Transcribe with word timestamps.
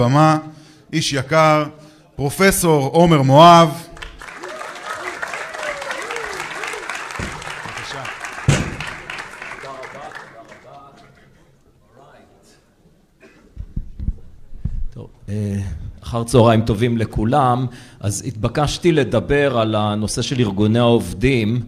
במה, 0.00 0.38
איש 0.92 1.12
יקר, 1.12 1.64
פרופסור 2.16 2.86
עומר 2.86 3.22
מואב. 3.22 3.86
אחר 16.02 16.24
צהריים 16.24 16.60
טובים 16.60 16.98
לכולם, 16.98 17.66
אז 18.00 18.22
התבקשתי 18.26 18.92
לדבר 18.92 19.58
על 19.58 19.74
הנושא 19.74 20.22
של 20.22 20.40
ארגוני 20.40 20.78
העובדים, 20.78 21.60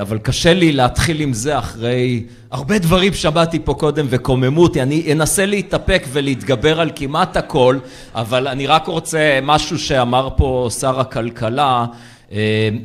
אבל 0.00 0.18
קשה 0.18 0.54
לי 0.54 0.72
להתחיל 0.72 1.20
עם 1.20 1.32
זה 1.32 1.58
אחרי 1.58 2.22
הרבה 2.50 2.78
דברים 2.78 3.14
שמעתי 3.14 3.58
פה 3.64 3.74
קודם 3.74 4.06
וקוממו 4.08 4.62
אותי, 4.62 4.82
אני 4.82 5.12
אנסה 5.12 5.46
להתאפק 5.46 6.02
ולהתגבר 6.12 6.80
על 6.80 6.90
כמעט 6.94 7.36
הכל, 7.36 7.78
אבל 8.14 8.48
אני 8.48 8.66
רק 8.66 8.86
רוצה 8.86 9.38
משהו 9.42 9.78
שאמר 9.78 10.28
פה 10.36 10.68
שר 10.80 11.00
הכלכלה 11.00 11.86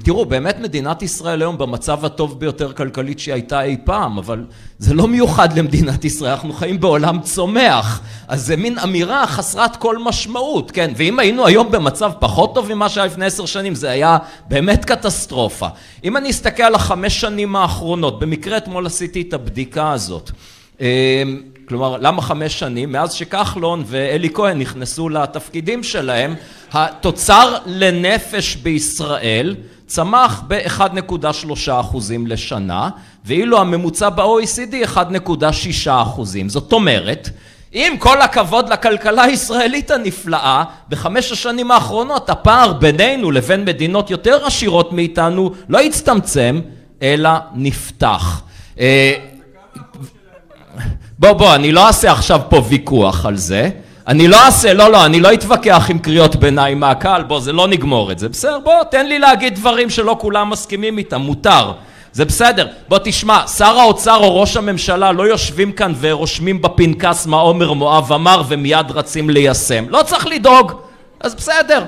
תראו 0.03 0.25
באמת 0.25 0.59
מדינת 0.59 1.01
ישראל 1.03 1.41
היום 1.41 1.57
במצב 1.57 2.05
הטוב 2.05 2.39
ביותר 2.39 2.73
כלכלית 2.73 3.19
שהיא 3.19 3.33
הייתה 3.33 3.63
אי 3.63 3.77
פעם 3.83 4.17
אבל 4.17 4.45
זה 4.79 4.93
לא 4.93 5.07
מיוחד 5.07 5.57
למדינת 5.57 6.05
ישראל 6.05 6.31
אנחנו 6.31 6.53
חיים 6.53 6.79
בעולם 6.79 7.21
צומח. 7.21 8.01
אז 8.27 8.45
זה 8.45 8.55
מין 8.57 8.79
אמירה 8.79 9.27
חסרת 9.27 9.75
כל 9.75 9.97
משמעות 9.97 10.71
כן? 10.71 10.93
ואם 10.95 11.19
היינו 11.19 11.45
היום 11.45 11.71
במצב 11.71 12.11
פחות 12.19 12.55
טוב 12.55 12.73
ממה 12.73 12.89
שהיה 12.89 13.05
לפני 13.05 13.25
עשר 13.25 13.45
שנים 13.45 13.75
זה 13.75 13.89
היה 13.89 14.17
באמת 14.47 14.85
קטסטרופה. 14.85 15.67
אם 16.03 16.17
אני 16.17 16.29
אסתכל 16.29 16.63
על 16.63 16.75
החמש 16.75 17.21
שנים 17.21 17.55
האחרונות 17.55 18.19
במקרה 18.19 18.57
אתמול 18.57 18.85
עשיתי 18.85 19.21
את 19.21 19.33
הבדיקה 19.33 19.91
הזאת 19.91 20.31
כלומר 21.67 21.97
למה 21.97 22.21
חמש 22.21 22.59
שנים? 22.59 22.91
מאז 22.91 23.13
שכחלון 23.13 23.83
ואלי 23.85 24.29
כהן 24.33 24.59
נכנסו 24.59 25.09
לתפקידים 25.09 25.83
שלהם 25.83 26.35
התוצר 26.71 27.57
לנפש 27.65 28.55
בישראל 28.55 29.55
צמח 29.87 30.43
ב-1.3 30.47 31.71
אחוזים 31.71 32.27
לשנה 32.27 32.89
ואילו 33.25 33.59
הממוצע 33.59 34.09
ב-OECD 34.09 34.95
1.6 34.95 35.89
אחוזים. 35.89 36.49
זאת 36.49 36.73
אומרת 36.73 37.29
עם 37.71 37.97
כל 37.97 38.21
הכבוד 38.21 38.69
לכלכלה 38.69 39.23
הישראלית 39.23 39.91
הנפלאה 39.91 40.63
בחמש 40.89 41.31
השנים 41.31 41.71
האחרונות 41.71 42.29
הפער 42.29 42.73
בינינו 42.73 43.31
לבין 43.31 43.65
מדינות 43.65 44.11
יותר 44.11 44.45
עשירות 44.45 44.93
מאיתנו 44.93 45.51
לא 45.69 45.79
הצטמצם 45.79 46.61
אלא 47.01 47.29
נפתח 47.53 48.41
בוא 51.19 51.31
בוא 51.31 51.55
אני 51.55 51.71
לא 51.71 51.87
אעשה 51.87 52.11
עכשיו 52.11 52.41
פה 52.49 52.61
ויכוח 52.69 53.25
על 53.25 53.35
זה. 53.37 53.69
אני 54.07 54.27
לא 54.27 54.45
אעשה 54.45 54.73
לא 54.73 54.91
לא 54.91 55.05
אני 55.05 55.19
לא 55.19 55.33
אתווכח 55.33 55.87
עם 55.89 55.99
קריאות 55.99 56.35
ביניים 56.35 56.79
מהקהל 56.79 57.23
בוא 57.23 57.39
זה 57.39 57.53
לא 57.53 57.67
נגמור 57.67 58.11
את 58.11 58.19
זה. 58.19 58.29
בסדר 58.29 58.59
בוא 58.59 58.83
תן 58.91 59.05
לי 59.05 59.19
להגיד 59.19 59.55
דברים 59.55 59.89
שלא 59.89 60.17
כולם 60.19 60.49
מסכימים 60.49 60.97
איתם 60.97 61.21
מותר. 61.21 61.71
זה 62.13 62.25
בסדר. 62.25 62.67
בוא 62.87 62.97
תשמע 63.03 63.47
שר 63.47 63.79
האוצר 63.79 64.15
או 64.15 64.41
ראש 64.41 64.57
הממשלה 64.57 65.11
לא 65.11 65.23
יושבים 65.23 65.71
כאן 65.71 65.93
ורושמים 65.99 66.61
בפנקס 66.61 67.25
מה 67.25 67.37
עומר 67.37 67.73
מואב 67.73 68.13
אמר 68.13 68.41
ומיד 68.47 68.91
רצים 68.91 69.29
ליישם. 69.29 69.85
לא 69.89 70.03
צריך 70.03 70.27
לדאוג. 70.27 70.71
אז 71.19 71.35
בסדר. 71.35 71.83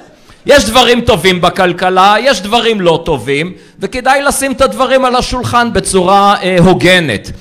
יש 0.46 0.66
דברים 0.66 1.02
טובים 1.02 1.42
בכלכלה 1.42 2.16
יש 2.20 2.42
דברים 2.42 2.82
לא 2.82 3.02
טובים 3.06 3.54
וכדאי 3.80 4.22
לשים 4.22 4.52
את 4.52 4.62
הדברים 4.62 5.06
על 5.06 5.16
השולחן 5.16 5.74
בצורה 5.74 6.36
הוגנת 6.60 7.32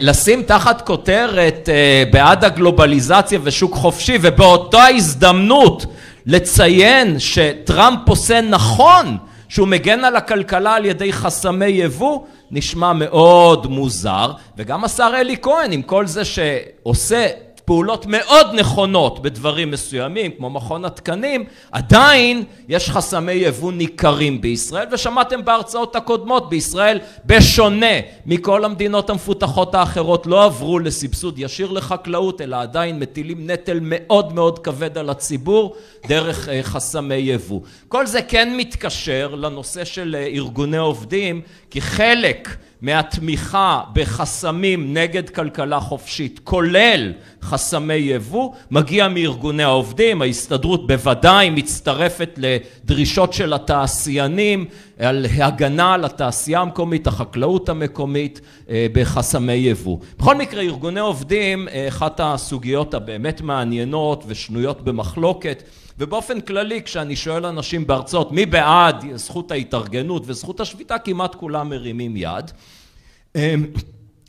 לשים 0.00 0.42
תחת 0.42 0.86
כותרת 0.86 1.68
בעד 2.12 2.44
הגלובליזציה 2.44 3.38
ושוק 3.42 3.74
חופשי 3.74 4.18
ובאותה 4.22 4.84
הזדמנות 4.86 5.86
לציין 6.26 7.18
שטראמפ 7.18 8.08
עושה 8.08 8.40
נכון 8.40 9.16
שהוא 9.48 9.68
מגן 9.68 10.04
על 10.04 10.16
הכלכלה 10.16 10.74
על 10.74 10.84
ידי 10.84 11.12
חסמי 11.12 11.66
יבוא 11.66 12.20
נשמע 12.50 12.92
מאוד 12.92 13.66
מוזר. 13.66 14.32
וגם 14.58 14.84
השר 14.84 15.10
אלי 15.14 15.36
כהן 15.42 15.72
עם 15.72 15.82
כל 15.82 16.06
זה 16.06 16.22
שעושה 16.24 17.26
פעולות 17.66 18.06
מאוד 18.06 18.46
נכונות 18.54 19.22
בדברים 19.22 19.70
מסוימים 19.70 20.30
כמו 20.30 20.50
מכון 20.50 20.84
התקנים 20.84 21.44
עדיין 21.72 22.44
יש 22.68 22.90
חסמי 22.90 23.32
יבוא 23.32 23.72
ניכרים 23.72 24.40
בישראל 24.40 24.86
ושמעתם 24.92 25.44
בהרצאות 25.44 25.96
הקודמות 25.96 26.48
בישראל 26.48 26.98
בשונה 27.24 27.96
מכל 28.26 28.64
המדינות 28.64 29.10
המפותחות 29.10 29.74
האחרות 29.74 30.26
לא 30.26 30.44
עברו 30.44 30.78
לסבסוד 30.78 31.38
ישיר 31.38 31.72
לחקלאות 31.72 32.40
אלא 32.40 32.56
עדיין 32.56 32.98
מטילים 32.98 33.50
נטל 33.50 33.78
מאוד 33.82 34.32
מאוד 34.32 34.58
כבד 34.58 34.98
על 34.98 35.10
הציבור 35.10 35.76
דרך 36.06 36.48
חסמי 36.62 37.14
יבוא. 37.14 37.60
כל 37.88 38.06
זה 38.06 38.22
כן 38.22 38.56
מתקשר 38.56 39.34
לנושא 39.34 39.84
של 39.84 40.16
ארגוני 40.34 40.76
עובדים 40.76 41.40
כי 41.70 41.80
חלק 41.80 42.56
מהתמיכה 42.86 43.80
בחסמים 43.92 44.94
נגד 44.94 45.30
כלכלה 45.30 45.80
חופשית 45.80 46.40
כולל 46.44 47.12
חסמי 47.42 47.94
יבוא 47.94 48.52
מגיע 48.70 49.08
מארגוני 49.08 49.62
העובדים 49.62 50.22
ההסתדרות 50.22 50.86
בוודאי 50.86 51.50
מצטרפת 51.50 52.30
לדרישות 52.36 53.32
של 53.32 53.52
התעשיינים 53.52 54.64
על 54.98 55.26
הגנה 55.38 55.94
על 55.94 56.04
התעשייה 56.04 56.60
המקומית 56.60 57.06
החקלאות 57.06 57.68
המקומית 57.68 58.40
בחסמי 58.70 59.52
יבוא. 59.52 59.98
בכל 60.18 60.34
מקרה 60.36 60.62
ארגוני 60.62 61.00
עובדים 61.00 61.68
אחת 61.88 62.20
הסוגיות 62.24 62.94
הבאמת 62.94 63.40
מעניינות 63.40 64.24
ושנויות 64.26 64.84
במחלוקת 64.84 65.62
ובאופן 65.98 66.40
כללי 66.40 66.82
כשאני 66.82 67.16
שואל 67.16 67.46
אנשים 67.46 67.86
בהרצאות 67.86 68.32
מי 68.32 68.46
בעד 68.46 69.04
זכות 69.14 69.50
ההתארגנות 69.50 70.22
וזכות 70.26 70.60
השביתה? 70.60 70.98
כמעט 70.98 71.34
כולם 71.34 71.68
מרימים 71.68 72.16
יד. 72.16 72.50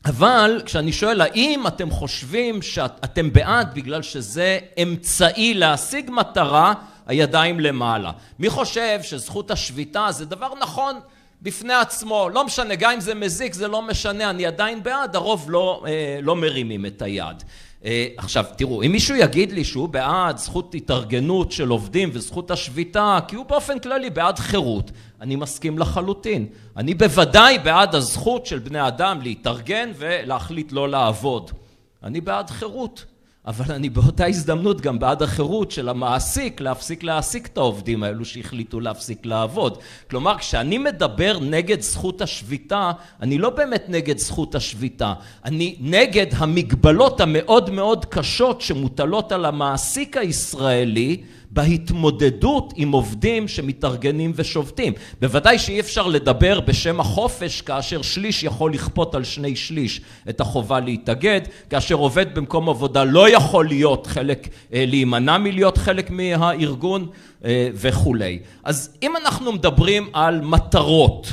אבל 0.06 0.62
כשאני 0.66 0.92
שואל 0.92 1.22
האם 1.22 1.68
אתם 1.68 1.92
חושבים 1.92 2.62
שאתם 2.62 3.34
בעד 3.34 3.76
בגלל 3.76 4.02
שזה 4.02 4.60
אמצעי 4.84 5.54
להשיג 5.54 6.12
מטרה? 6.12 6.74
הידיים 7.08 7.60
למעלה. 7.60 8.12
מי 8.40 8.50
חושב 8.50 9.00
שזכות 9.04 9.52
השביתה 9.52 10.08
זה 10.12 10.26
דבר 10.26 10.50
נכון 10.62 10.96
בפני 11.42 11.74
עצמו? 11.74 12.30
לא 12.34 12.46
משנה 12.46 12.76
גם 12.76 12.92
אם 12.92 13.00
זה 13.00 13.16
מזיק 13.16 13.54
זה 13.54 13.68
לא 13.68 13.82
משנה 13.82 14.30
אני 14.30 14.46
עדיין 14.46 14.84
בעד. 14.84 15.16
הרוב 15.16 15.52
לא 15.52 15.86
לא 16.22 16.36
מרימים 16.36 16.86
את 16.86 17.02
היד 17.02 17.44
עכשיו 18.18 18.46
תראו 18.58 18.84
אם 18.84 18.92
מישהו 18.92 19.16
יגיד 19.16 19.52
לי 19.52 19.64
שהוא 19.64 19.90
בעד 19.90 20.38
זכות 20.38 20.76
התארגנות 20.76 21.52
של 21.52 21.70
עובדים 21.70 22.10
וזכות 22.14 22.52
השביתה 22.52 23.20
כי 23.28 23.36
הוא 23.36 23.46
באופן 23.46 23.80
כללי 23.80 24.10
בעד 24.10 24.40
חירות 24.40 24.92
אני 25.22 25.36
מסכים 25.36 25.80
לחלוטין. 25.80 26.46
אני 26.78 26.94
בוודאי 26.94 27.60
בעד 27.60 27.96
הזכות 27.96 28.46
של 28.46 28.60
בני 28.60 28.88
אדם 28.88 29.22
להתארגן 29.22 29.92
ולהחליט 29.98 30.72
לא 30.72 30.90
לעבוד. 30.90 31.52
אני 32.04 32.22
בעד 32.22 32.50
חירות 32.50 33.06
אבל 33.48 33.76
אני 33.76 33.90
באותה 33.90 34.26
הזדמנות 34.26 34.82
גם 34.82 35.00
בעד 35.00 35.22
החירות 35.24 35.72
של 35.72 35.90
המעסיק 35.90 36.62
להפסיק 36.62 37.04
להעסיק 37.04 37.48
את 37.48 37.58
העובדים 37.58 38.04
האלו 38.04 38.26
שהחליטו 38.26 38.80
להפסיק 38.80 39.26
לעבוד. 39.26 39.78
כלומר 40.10 40.38
כשאני 40.38 40.78
מדבר 40.78 41.40
נגד 41.42 41.82
זכות 41.82 42.22
השביתה 42.22 42.92
אני 43.22 43.38
לא 43.38 43.50
באמת 43.50 43.86
נגד 43.88 44.18
זכות 44.18 44.56
השביתה. 44.56 45.14
אני 45.46 45.76
נגד 45.80 46.26
המגבלות 46.32 47.22
המאוד 47.22 47.70
מאוד 47.70 48.06
קשות 48.06 48.62
שמוטלות 48.62 49.32
על 49.32 49.46
המעסיק 49.46 50.18
הישראלי 50.18 51.22
בהתמודדות 51.52 52.74
עם 52.76 52.92
עובדים 52.92 53.48
שמתארגנים 53.48 54.32
ושובתים. 54.36 54.94
בוודאי 55.22 55.60
שאי 55.60 55.80
אפשר 55.80 56.08
לדבר 56.08 56.60
בשם 56.60 57.00
החופש 57.00 57.62
כאשר 57.62 58.02
שליש 58.02 58.44
יכול 58.44 58.74
לכפות 58.74 59.16
על 59.16 59.24
שני 59.24 59.56
שליש 59.56 60.02
את 60.30 60.42
החובה 60.42 60.80
להתאגד. 60.80 61.42
כאשר 61.70 61.96
עובד 61.96 62.36
במקום 62.36 62.70
עבודה 62.70 63.04
לא 63.04 63.30
יכול 63.30 63.68
להיות 63.68 64.08
חלק 64.08 64.48
להימנע 64.72 65.38
מלהיות 65.38 65.78
חלק 65.78 66.10
מהארגון 66.10 67.08
וכולי. 67.74 68.40
אז 68.64 68.98
אם 69.04 69.16
אנחנו 69.18 69.52
מדברים 69.52 70.10
על 70.14 70.42
מטרות 70.42 71.28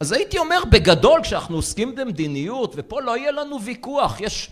אז 0.00 0.12
הייתי 0.12 0.38
אומר 0.38 0.58
בגדול 0.70 1.20
כשאנחנו 1.22 1.56
עוסקים 1.56 1.94
במדיניות 1.94 2.74
ופה 2.76 3.00
לא 3.00 3.16
יהיה 3.16 3.32
לנו 3.32 3.62
ויכוח 3.62 4.20
יש 4.20 4.50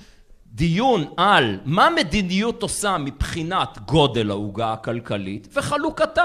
דיון 0.55 1.05
על 1.17 1.59
מה 1.65 1.89
מדיניות 1.97 2.63
עושה 2.63 2.99
מבחינת 2.99 3.79
גודל 3.87 4.31
העוגה 4.31 4.73
הכלכלית 4.73 5.49
וחלוקתה. 5.55 6.25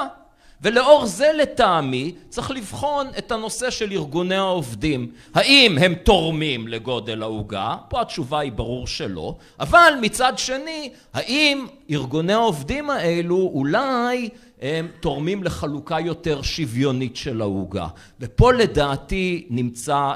ולאור 0.61 1.05
זה 1.05 1.31
לטעמי 1.37 2.15
צריך 2.29 2.51
לבחון 2.51 3.07
את 3.17 3.31
הנושא 3.31 3.69
של 3.69 3.91
ארגוני 3.91 4.35
העובדים. 4.35 5.11
האם 5.33 5.77
הם 5.77 5.93
תורמים 5.95 6.67
לגודל 6.67 7.21
העוגה? 7.21 7.75
פה 7.89 8.01
התשובה 8.01 8.39
היא 8.39 8.51
ברור 8.51 8.87
שלא. 8.87 9.35
אבל 9.59 9.93
מצד 10.01 10.33
שני 10.37 10.89
האם 11.13 11.67
ארגוני 11.91 12.33
העובדים 12.33 12.89
האלו 12.89 13.51
אולי 13.53 14.29
הם 14.61 14.87
תורמים 14.99 15.43
לחלוקה 15.43 15.99
יותר 15.99 16.41
שוויונית 16.41 17.15
של 17.15 17.41
העוגה? 17.41 17.87
ופה 18.19 18.53
לדעתי 18.53 19.47
נמצא 19.49 20.11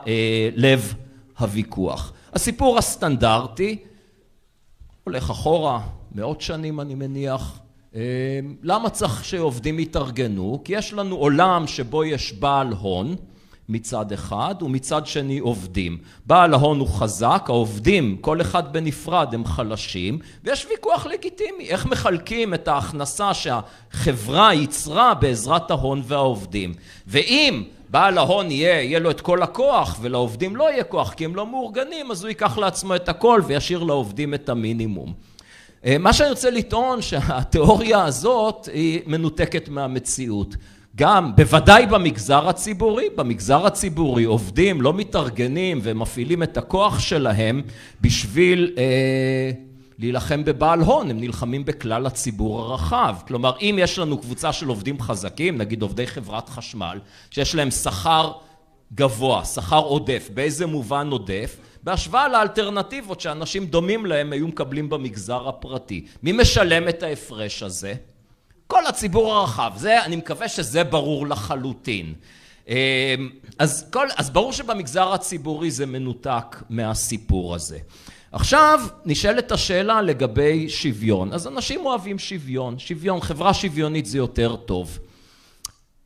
לב 0.56 0.94
הוויכוח. 1.40 2.14
הסיפור 2.34 2.78
הסטנדרטי 2.78 3.78
הולך 5.04 5.30
אחורה 5.30 5.80
מאות 6.16 6.42
שנים 6.42 6.80
אני 6.80 6.96
מניח. 6.96 7.60
למה 8.64 8.90
צריך 8.90 9.26
שעובדים 9.26 9.80
יתארגנו? 9.80 10.62
כי 10.66 10.74
יש 10.74 10.94
לנו 10.94 11.16
עולם 11.16 11.68
שבו 11.68 12.04
יש 12.04 12.34
בעל 12.34 12.74
הון 12.74 13.16
מצד 13.70 14.12
אחד 14.12 14.56
ומצד 14.62 15.08
שני 15.08 15.40
עובדים. 15.40 15.98
בעל 16.26 16.54
ההון 16.54 16.80
הוא 16.80 16.88
חזק, 16.88 17.44
העובדים 17.48 18.18
כל 18.22 18.42
אחד 18.42 18.74
בנפרד 18.74 19.34
הם 19.34 19.46
חלשים 19.46 20.20
ויש 20.44 20.68
ויכוח 20.72 21.06
לגיטימי 21.06 21.70
איך 21.70 21.86
מחלקים 21.86 22.54
את 22.54 22.68
ההכנסה 22.68 23.34
שהחברה 23.34 24.54
ייצרה 24.54 25.14
בעזרת 25.14 25.72
ההון 25.72 26.02
והעובדים 26.06 26.74
ואם 27.08 27.64
בעל 27.94 28.18
ההון 28.18 28.52
יהיה, 28.52 28.82
יהיה 28.82 29.00
לו 29.00 29.12
את 29.12 29.22
כל 29.22 29.44
הכוח 29.44 30.00
ולעובדים 30.02 30.56
לא 30.56 30.72
יהיה 30.72 30.84
כוח 30.84 31.14
כי 31.14 31.26
הם 31.26 31.36
לא 31.36 31.48
מאורגנים 31.48 32.12
אז 32.12 32.24
הוא 32.24 32.30
ייקח 32.30 32.58
לעצמו 32.58 32.96
את 32.96 33.10
הכל 33.10 33.42
וישאיר 33.48 33.84
לעובדים 33.84 34.34
את 34.34 34.50
המינימום. 34.50 35.14
מה 36.00 36.14
שאני 36.14 36.30
רוצה 36.30 36.50
לטעון 36.50 37.02
שהתיאוריה 37.02 38.04
הזאת 38.04 38.70
היא 38.74 39.02
מנותקת 39.06 39.70
מהמציאות 39.70 40.56
גם 40.96 41.36
בוודאי 41.36 41.86
במגזר 41.86 42.50
הציבורי, 42.50 43.06
במגזר 43.16 43.66
הציבורי 43.66 44.24
עובדים 44.24 44.82
לא 44.82 44.94
מתארגנים 44.94 45.80
ומפעילים 45.84 46.44
את 46.44 46.58
הכוח 46.58 47.00
שלהם 47.00 47.62
בשביל 48.02 48.74
אה, 48.78 49.52
להילחם 50.00 50.44
בבעל 50.44 50.80
הון, 50.80 51.10
הם 51.10 51.20
נלחמים 51.20 51.66
בכלל 51.66 52.06
הציבור 52.06 52.62
הרחב. 52.62 53.16
כלומר 53.28 53.54
אם 53.62 53.76
יש 53.82 54.00
לנו 54.00 54.18
קבוצה 54.18 54.54
של 54.54 54.68
עובדים 54.68 55.02
חזקים, 55.02 55.58
נגיד 55.58 55.82
עובדי 55.82 56.08
חברת 56.08 56.50
חשמל, 56.50 57.00
שיש 57.32 57.56
להם 57.56 57.72
שכר 57.72 58.32
גבוה, 58.94 59.46
שכר 59.46 59.80
עודף, 59.80 60.30
באיזה 60.34 60.66
מובן 60.66 61.10
עודף? 61.12 61.58
בהשוואה 61.84 62.28
לאלטרנטיבות 62.28 63.22
שאנשים 63.22 63.66
דומים 63.66 64.06
להם 64.06 64.34
היו 64.34 64.48
מקבלים 64.48 64.90
במגזר 64.90 65.48
הפרטי. 65.50 66.06
מי 66.24 66.32
משלם 66.32 66.90
את 66.90 67.04
ההפרש 67.04 67.64
הזה? 67.64 67.94
כל 68.68 68.86
הציבור 68.86 69.34
הרחב, 69.34 69.72
זה, 69.76 70.04
אני 70.04 70.16
מקווה 70.16 70.50
שזה 70.50 70.84
ברור 70.84 71.28
לחלוטין. 71.28 72.14
אז, 73.60 73.90
כל, 73.94 74.08
אז 74.18 74.30
ברור 74.30 74.54
שבמגזר 74.54 75.14
הציבורי 75.14 75.72
זה 75.72 75.86
מנותק 75.86 76.64
מהסיפור 76.70 77.56
הזה. 77.56 77.80
עכשיו 78.34 78.80
נשאלת 79.06 79.52
השאלה 79.52 80.02
לגבי 80.02 80.70
שוויון. 80.70 81.34
אז 81.34 81.48
אנשים 81.48 81.86
אוהבים 81.86 82.20
שוויון, 82.20 82.80
שוויון, 82.80 83.22
חברה 83.22 83.54
שוויונית 83.54 84.06
זה 84.06 84.18
יותר 84.18 84.56
טוב. 84.56 85.00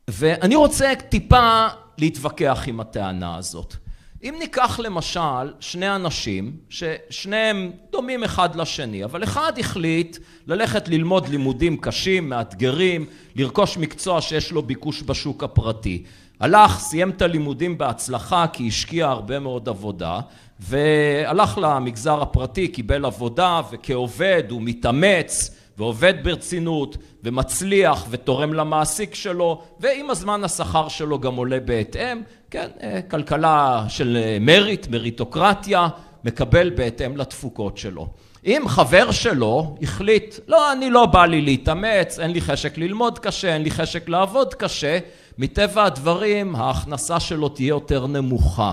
ואני 0.08 0.56
רוצה 0.56 0.92
טיפה 1.08 1.66
להתווכח 1.98 2.64
עם 2.66 2.80
הטענה 2.80 3.36
הזאת. 3.36 3.74
אם 4.22 4.34
ניקח 4.38 4.80
למשל 4.80 5.52
שני 5.60 5.94
אנשים 5.94 6.56
ששניהם 6.68 7.70
דומים 7.90 8.24
אחד 8.24 8.56
לשני 8.56 9.04
אבל 9.04 9.24
אחד 9.24 9.52
החליט 9.58 10.18
ללכת 10.46 10.88
ללמוד 10.88 11.28
לימודים 11.28 11.76
קשים, 11.76 12.28
מאתגרים, 12.28 13.06
לרכוש 13.36 13.76
מקצוע 13.76 14.20
שיש 14.20 14.52
לו 14.52 14.62
ביקוש 14.62 15.02
בשוק 15.02 15.44
הפרטי. 15.44 16.04
הלך, 16.40 16.78
סיים 16.78 17.10
את 17.10 17.22
הלימודים 17.22 17.78
בהצלחה 17.78 18.46
כי 18.52 18.68
השקיע 18.68 19.08
הרבה 19.08 19.38
מאוד 19.38 19.68
עבודה 19.68 20.20
והלך 20.60 21.58
למגזר 21.62 22.22
הפרטי, 22.22 22.68
קיבל 22.68 23.04
עבודה 23.04 23.60
וכעובד 23.70 24.42
הוא 24.50 24.62
מתאמץ 24.62 25.50
ועובד 25.78 26.14
ברצינות 26.22 26.96
ומצליח 27.24 28.06
ותורם 28.10 28.54
למעסיק 28.54 29.14
שלו 29.14 29.62
ועם 29.80 30.10
הזמן 30.10 30.44
השכר 30.44 30.88
שלו 30.88 31.18
גם 31.18 31.36
עולה 31.36 31.60
בהתאם, 31.60 32.22
כן, 32.50 32.68
כלכלה 33.10 33.84
של 33.88 34.18
מריט, 34.40 34.88
מריטוקרטיה, 34.88 35.88
מקבל 36.24 36.70
בהתאם 36.70 37.16
לתפוקות 37.16 37.78
שלו. 37.78 38.08
אם 38.46 38.62
חבר 38.66 39.10
שלו 39.10 39.76
החליט, 39.82 40.34
לא, 40.48 40.72
אני 40.72 40.90
לא 40.90 41.06
בא 41.06 41.26
לי 41.26 41.40
להתאמץ, 41.40 42.18
אין 42.18 42.30
לי 42.30 42.40
חשק 42.40 42.78
ללמוד 42.78 43.18
קשה, 43.18 43.54
אין 43.54 43.62
לי 43.62 43.70
חשק 43.70 44.08
לעבוד 44.08 44.54
קשה, 44.54 44.98
מטבע 45.38 45.84
הדברים 45.84 46.56
ההכנסה 46.56 47.20
שלו 47.20 47.48
תהיה 47.48 47.68
יותר 47.68 48.06
נמוכה. 48.06 48.72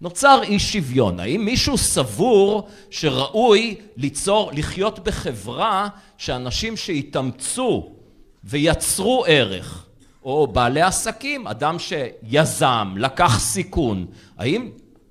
נוצר 0.00 0.40
אי 0.42 0.58
שוויון, 0.58 1.20
האם 1.20 1.44
מישהו 1.44 1.78
סבור 1.78 2.68
שראוי 2.90 3.76
ליצור, 3.96 4.50
לחיות 4.54 4.98
בחברה 4.98 5.88
שאנשים 6.18 6.76
שהתאמצו 6.76 7.92
ויצרו 8.44 9.24
ערך 9.28 9.86
או 10.24 10.46
בעלי 10.46 10.82
עסקים, 10.82 11.46
אדם 11.46 11.76
שיזם, 11.78 12.94
לקח 12.96 13.38
סיכון, 13.38 14.06
האם 14.38 14.70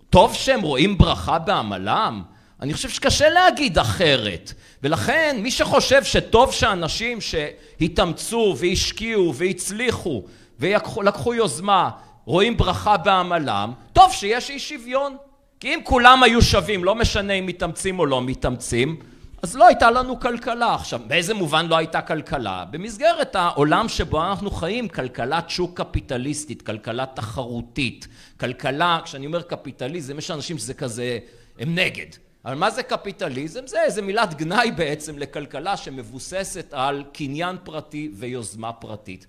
טוב 0.10 0.34
שהם 0.34 0.62
רואים 0.62 0.98
ברכה 0.98 1.40
בעמלם? 1.40 2.22
אני 2.62 2.74
חושב 2.74 2.90
שקשה 2.90 3.30
להגיד 3.30 3.80
אחרת 3.80 4.54
ולכן 4.84 5.38
מי 5.40 5.52
שחושב 5.52 6.04
שטוב 6.04 6.52
שאנשים 6.52 7.22
שהתאמצו 7.22 8.56
והשקיעו 8.58 9.34
והצליחו 9.36 10.24
ולקחו 10.60 11.34
יוזמה 11.34 11.90
רואים 12.28 12.58
ברכה 12.58 12.98
בעמלם, 12.98 13.72
טוב 13.94 14.12
שיש 14.12 14.50
אי 14.50 14.60
שוויון 14.60 15.18
כי 15.60 15.74
אם 15.76 15.80
כולם 15.84 16.24
היו 16.24 16.42
שווים 16.42 16.84
לא 16.84 16.96
משנה 16.96 17.34
אם 17.34 17.46
מתאמצים 17.46 18.00
או 18.00 18.06
לא 18.06 18.22
מתאמצים 18.22 19.00
אז 19.42 19.56
לא 19.56 19.68
הייתה 19.68 19.92
לנו 19.92 20.20
כלכלה. 20.20 20.76
עכשיו 20.76 21.02
באיזה 21.08 21.34
מובן 21.34 21.66
לא 21.66 21.78
הייתה 21.78 22.02
כלכלה? 22.02 22.66
במסגרת 22.72 23.36
העולם 23.36 23.90
שבו 23.90 24.26
אנחנו 24.26 24.52
חיים 24.52 24.88
כלכלת 24.88 25.50
שוק 25.50 25.82
קפיטליסטית, 25.82 26.62
כלכלה 26.62 27.06
תחרותית, 27.06 28.08
כלכלה 28.40 29.00
כשאני 29.04 29.26
אומר 29.26 29.42
קפיטליזם 29.42 30.18
יש 30.18 30.32
אנשים 30.32 30.58
שזה 30.58 30.74
כזה 30.74 31.20
הם 31.60 31.76
נגד 31.76 32.08
אבל 32.46 32.56
מה 32.56 32.70
זה 32.70 32.84
קפיטליזם? 32.84 33.68
זה 33.68 33.84
איזה 33.84 34.02
מילת 34.02 34.34
גנאי 34.34 34.72
בעצם 34.72 35.18
לכלכלה 35.18 35.78
שמבוססת 35.78 36.74
על 36.74 37.04
קניין 37.14 37.56
פרטי 37.64 38.12
ויוזמה 38.14 38.74
פרטית 38.74 39.28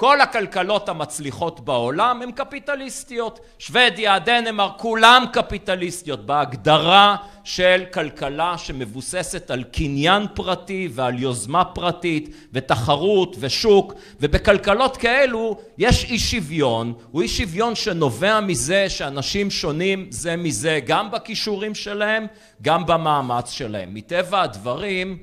כל 0.00 0.20
הכלכלות 0.20 0.88
המצליחות 0.88 1.60
בעולם 1.60 2.22
הן 2.22 2.32
קפיטליסטיות, 2.32 3.40
שוודיה, 3.58 4.18
דנמרק, 4.18 4.72
כולם 4.76 5.24
קפיטליסטיות 5.32 6.26
בהגדרה 6.26 7.16
של 7.44 7.84
כלכלה 7.92 8.58
שמבוססת 8.58 9.50
על 9.50 9.64
קניין 9.64 10.26
פרטי 10.34 10.88
ועל 10.92 11.18
יוזמה 11.18 11.64
פרטית 11.64 12.34
ותחרות 12.52 13.36
ושוק 13.40 13.94
ובכלכלות 14.20 14.96
כאלו 14.96 15.56
יש 15.78 16.04
אי 16.04 16.18
שוויון, 16.18 16.94
הוא 17.10 17.22
אי 17.22 17.28
שוויון 17.28 17.74
שנובע 17.74 18.40
מזה 18.40 18.88
שאנשים 18.88 19.50
שונים 19.50 20.06
זה 20.10 20.36
מזה 20.36 20.80
גם 20.86 21.10
בכישורים 21.10 21.74
שלהם 21.74 22.26
גם 22.62 22.86
במאמץ 22.86 23.50
שלהם. 23.50 23.94
מטבע 23.94 24.42
הדברים 24.42 25.18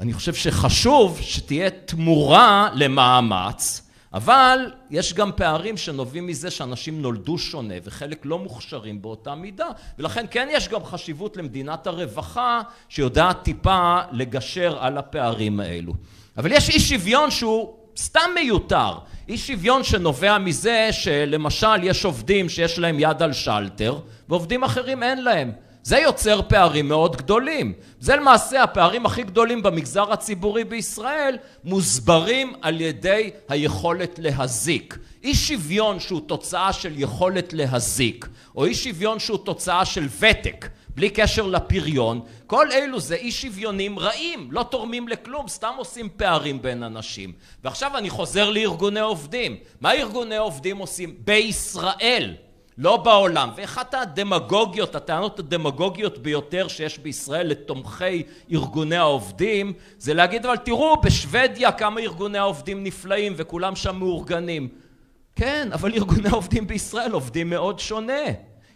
אני 0.00 0.12
חושב 0.12 0.34
שחשוב 0.34 1.18
שתהיה 1.22 1.70
תמורה 1.70 2.68
למאמץ 2.74 3.85
אבל 4.16 4.70
יש 4.90 5.14
גם 5.14 5.30
פערים 5.36 5.76
שנובעים 5.76 6.26
מזה 6.26 6.50
שאנשים 6.50 7.02
נולדו 7.02 7.38
שונה 7.38 7.74
וחלק 7.84 8.20
לא 8.24 8.38
מוכשרים 8.38 9.02
באותה 9.02 9.34
מידה. 9.34 9.66
ולכן 9.98 10.26
כן 10.30 10.48
יש 10.50 10.68
גם 10.68 10.84
חשיבות 10.84 11.36
למדינת 11.36 11.86
הרווחה 11.86 12.60
שיודעת 12.88 13.42
טיפה 13.42 13.98
לגשר 14.12 14.78
על 14.80 14.98
הפערים 14.98 15.60
האלו. 15.60 15.92
אבל 16.36 16.52
יש 16.52 16.70
אי 16.70 16.80
שוויון 16.80 17.30
שהוא 17.30 17.74
סתם 17.96 18.30
מיותר, 18.34 18.92
אי 19.28 19.38
שוויון 19.38 19.84
שנובע 19.84 20.38
מזה 20.38 20.88
שלמשל 20.92 21.82
יש 21.84 22.04
עובדים 22.04 22.48
שיש 22.48 22.78
להם 22.78 22.96
יד 23.00 23.22
על 23.22 23.32
שלטר 23.32 23.98
ועובדים 24.28 24.64
אחרים 24.64 25.02
אין 25.02 25.24
להם 25.24 25.52
זה 25.86 25.98
יוצר 25.98 26.40
פערים 26.48 26.88
מאוד 26.88 27.16
גדולים. 27.16 27.72
זה 28.00 28.16
למעשה 28.16 28.62
הפערים 28.62 29.06
הכי 29.06 29.22
גדולים 29.22 29.62
במגזר 29.62 30.12
הציבורי 30.12 30.64
בישראל 30.64 31.36
מוסברים 31.64 32.52
על 32.62 32.80
ידי 32.80 33.30
היכולת 33.48 34.18
להזיק. 34.18 34.98
אי 35.24 35.34
שוויון 35.34 36.00
שהוא 36.00 36.20
תוצאה 36.20 36.72
של 36.72 36.92
יכולת 36.96 37.52
להזיק 37.52 38.28
או 38.56 38.64
אי 38.64 38.74
שוויון 38.74 39.18
שהוא 39.18 39.38
תוצאה 39.38 39.84
של 39.84 40.08
ותק 40.18 40.68
בלי 40.88 41.10
קשר 41.10 41.46
לפריון 41.46 42.20
כל 42.46 42.72
אלו 42.72 43.00
זה 43.00 43.14
אי 43.14 43.32
שוויונים 43.32 43.98
רעים 43.98 44.48
לא 44.52 44.62
תורמים 44.62 45.08
לכלום 45.08 45.48
סתם 45.48 45.72
עושים 45.76 46.08
פערים 46.16 46.62
בין 46.62 46.82
אנשים 46.82 47.32
ועכשיו 47.64 47.96
אני 47.96 48.10
חוזר 48.10 48.50
לארגוני 48.50 49.00
עובדים 49.00 49.56
מה 49.80 49.92
ארגוני 49.92 50.36
עובדים 50.36 50.78
עושים 50.78 51.14
בישראל 51.24 52.34
לא 52.78 52.96
בעולם. 52.96 53.50
ואחת 53.56 53.94
הדמגוגיות 53.94 54.94
הטענות 54.94 55.38
הדמגוגיות 55.38 56.18
ביותר 56.18 56.68
שיש 56.68 56.98
בישראל 56.98 57.46
לתומכי 57.46 58.22
ארגוני 58.52 58.96
העובדים 58.96 59.72
זה 59.98 60.14
להגיד 60.14 60.46
אבל 60.46 60.56
תראו 60.56 60.96
בשוודיה 61.00 61.72
כמה 61.72 62.00
ארגוני 62.00 62.38
העובדים 62.38 62.84
נפלאים 62.84 63.32
וכולם 63.36 63.76
שם 63.76 63.96
מאורגנים. 63.96 64.68
כן 65.36 65.68
אבל 65.72 65.94
ארגוני 65.94 66.28
העובדים 66.28 66.66
בישראל 66.66 67.12
עובדים 67.12 67.50
מאוד 67.50 67.78
שונה. 67.78 68.22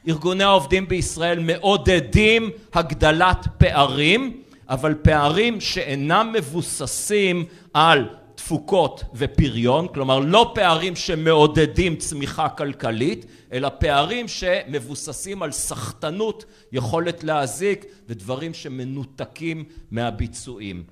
ארגוני 0.09 0.45
העובדים 0.45 0.89
בישראל 0.89 1.39
מעודדים 1.39 2.51
הגדלת 2.75 3.47
פערים 3.59 4.43
אבל 4.69 4.95
פערים 5.03 5.61
שאינם 5.61 6.33
מבוססים 6.35 7.45
על 7.75 8.09
תפוקות 8.45 9.05
ופריון, 9.15 9.89
כלומר 9.89 10.19
לא 10.19 10.53
פערים 10.55 10.97
שמעודדים 10.97 11.97
צמיחה 11.97 12.49
כלכלית, 12.49 13.27
אלא 13.53 13.69
פערים 13.69 14.29
שמבוססים 14.29 15.43
על 15.43 15.53
סחטנות, 15.53 16.45
יכולת 16.73 17.25
להזיק 17.25 17.85
ודברים 18.09 18.55
שמנותקים 18.55 19.65
מהביצועים. 19.91 20.83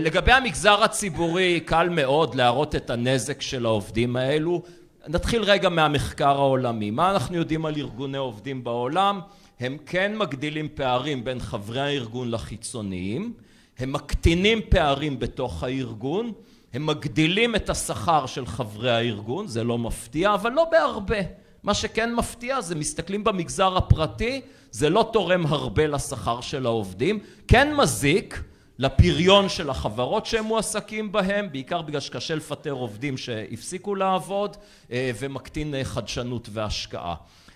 לגבי 0.00 0.32
המגזר 0.32 0.82
הציבורי, 0.82 1.60
קל 1.60 1.88
מאוד 1.88 2.34
להראות 2.34 2.74
את 2.74 2.90
הנזק 2.90 3.40
של 3.40 3.66
העובדים 3.66 4.16
האלו. 4.16 4.62
נתחיל 5.08 5.42
רגע 5.42 5.68
מהמחקר 5.68 6.36
העולמי. 6.36 6.90
מה 6.90 7.10
אנחנו 7.10 7.36
יודעים 7.36 7.66
על 7.66 7.74
ארגוני 7.76 8.18
עובדים 8.18 8.64
בעולם? 8.64 9.20
הם 9.60 9.76
כן 9.86 10.16
מגדילים 10.16 10.68
פערים 10.74 11.24
בין 11.24 11.40
חברי 11.40 11.80
הארגון 11.80 12.30
לחיצוניים, 12.30 13.32
הם 13.78 13.92
מקטינים 13.92 14.60
פערים 14.68 15.18
בתוך 15.18 15.62
הארגון, 15.62 16.32
הם 16.74 16.86
מגדילים 16.86 17.54
את 17.54 17.70
השכר 17.70 18.26
של 18.26 18.46
חברי 18.46 18.90
הארגון, 18.90 19.46
זה 19.46 19.64
לא 19.64 19.78
מפתיע, 19.78 20.34
אבל 20.34 20.52
לא 20.52 20.64
בהרבה. 20.70 21.16
מה 21.62 21.74
שכן 21.74 22.14
מפתיע 22.14 22.60
זה 22.60 22.74
מסתכלים 22.74 23.24
במגזר 23.24 23.76
הפרטי, 23.76 24.40
זה 24.70 24.90
לא 24.90 25.10
תורם 25.12 25.46
הרבה 25.46 25.86
לשכר 25.86 26.40
של 26.40 26.66
העובדים, 26.66 27.18
כן 27.48 27.76
מזיק 27.76 28.42
לפריון 28.78 29.48
של 29.48 29.70
החברות 29.70 30.26
שהם 30.26 30.44
מועסקים 30.44 31.12
בהם, 31.12 31.52
בעיקר 31.52 31.82
בגלל 31.82 32.00
שקשה 32.00 32.34
לפטר 32.34 32.70
עובדים 32.70 33.16
שהפסיקו 33.16 33.94
לעבוד, 33.94 34.56
ומקטין 34.90 35.74
חדשנות 35.82 36.48
והשקעה. 36.52 37.14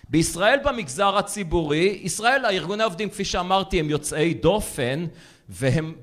בישראל 0.09 0.59
במגזר 0.65 1.17
הציבורי, 1.17 1.99
ישראל 2.03 2.45
הארגוני 2.45 2.83
העובדים 2.83 3.09
כפי 3.09 3.25
שאמרתי 3.25 3.79
הם 3.79 3.89
יוצאי 3.89 4.33
דופן 4.33 5.05
והם 5.49 5.93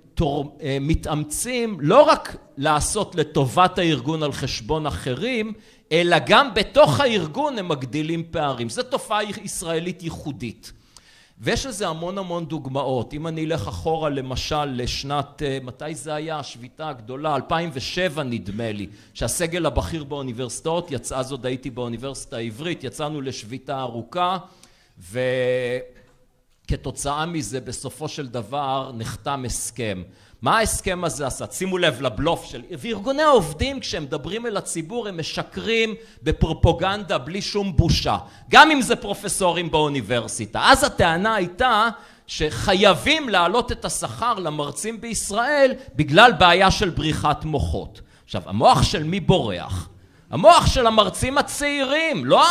מתאמצים 0.80 1.76
לא 1.80 2.02
רק 2.02 2.36
לעשות 2.56 3.14
לטובת 3.14 3.78
הארגון 3.78 4.22
על 4.22 4.32
חשבון 4.32 4.86
אחרים, 4.86 5.52
אלא 5.92 6.16
גם 6.26 6.54
בתוך 6.54 7.00
הארגון 7.00 7.58
הם 7.58 7.68
מגדילים 7.68 8.22
פערים. 8.30 8.68
זו 8.68 8.82
תופעה 8.82 9.24
ישראלית 9.24 10.02
ייחודית. 10.02 10.72
ויש 11.40 11.66
לזה 11.66 11.88
המון 11.88 12.18
המון 12.18 12.46
דוגמאות. 12.46 13.14
אם 13.14 13.26
אני 13.26 13.44
אלך 13.44 13.68
אחורה 13.68 14.10
למשל 14.10 14.64
לשנת, 14.64 15.42
מתי 15.62 15.94
זה 15.94 16.14
היה? 16.14 16.38
השביתה 16.38 16.88
הגדולה, 16.88 17.34
2007 17.34 18.22
נדמה 18.22 18.72
לי, 18.72 18.86
שהסגל 19.14 19.66
הבכיר 19.66 20.04
באוניברסיטאות 20.04 20.90
יצא, 20.90 21.18
אז 21.18 21.32
עוד 21.32 21.46
הייתי 21.46 21.70
באוניברסיטה 21.70 22.36
העברית, 22.36 22.84
יצאנו 22.84 23.20
לשביתה 23.20 23.80
ארוכה 23.80 24.38
וכתוצאה 26.64 27.26
מזה 27.26 27.60
בסופו 27.60 28.08
של 28.08 28.26
דבר 28.26 28.90
נחתם 28.94 29.44
הסכם. 29.46 30.02
מה 30.42 30.58
ההסכם 30.58 31.04
הזה 31.04 31.26
עשה? 31.26 31.44
שימו 31.50 31.78
לב 31.78 32.02
לבלוף 32.02 32.44
של... 32.44 32.62
וארגוני 32.78 33.22
העובדים 33.22 33.80
כשהם 33.80 34.02
מדברים 34.02 34.46
אל 34.46 34.56
הציבור 34.56 35.08
הם 35.08 35.18
משקרים 35.18 35.94
בפרופוגנדה 36.22 37.18
בלי 37.18 37.42
שום 37.42 37.76
בושה. 37.76 38.16
גם 38.50 38.70
אם 38.70 38.82
זה 38.82 38.96
פרופסורים 38.96 39.70
באוניברסיטה. 39.70 40.60
אז 40.64 40.84
הטענה 40.84 41.34
הייתה 41.34 41.88
שחייבים 42.26 43.28
להעלות 43.28 43.72
את 43.72 43.84
השכר 43.84 44.34
למרצים 44.34 45.00
בישראל 45.00 45.72
בגלל 45.94 46.32
בעיה 46.32 46.70
של 46.70 46.90
בריחת 46.90 47.44
מוחות. 47.44 48.00
עכשיו, 48.24 48.42
המוח 48.46 48.82
של 48.82 49.02
מי 49.02 49.20
בורח? 49.20 49.88
המוח 50.30 50.66
של 50.66 50.86
המרצים 50.86 51.38
הצעירים, 51.38 52.24
לא 52.24 52.44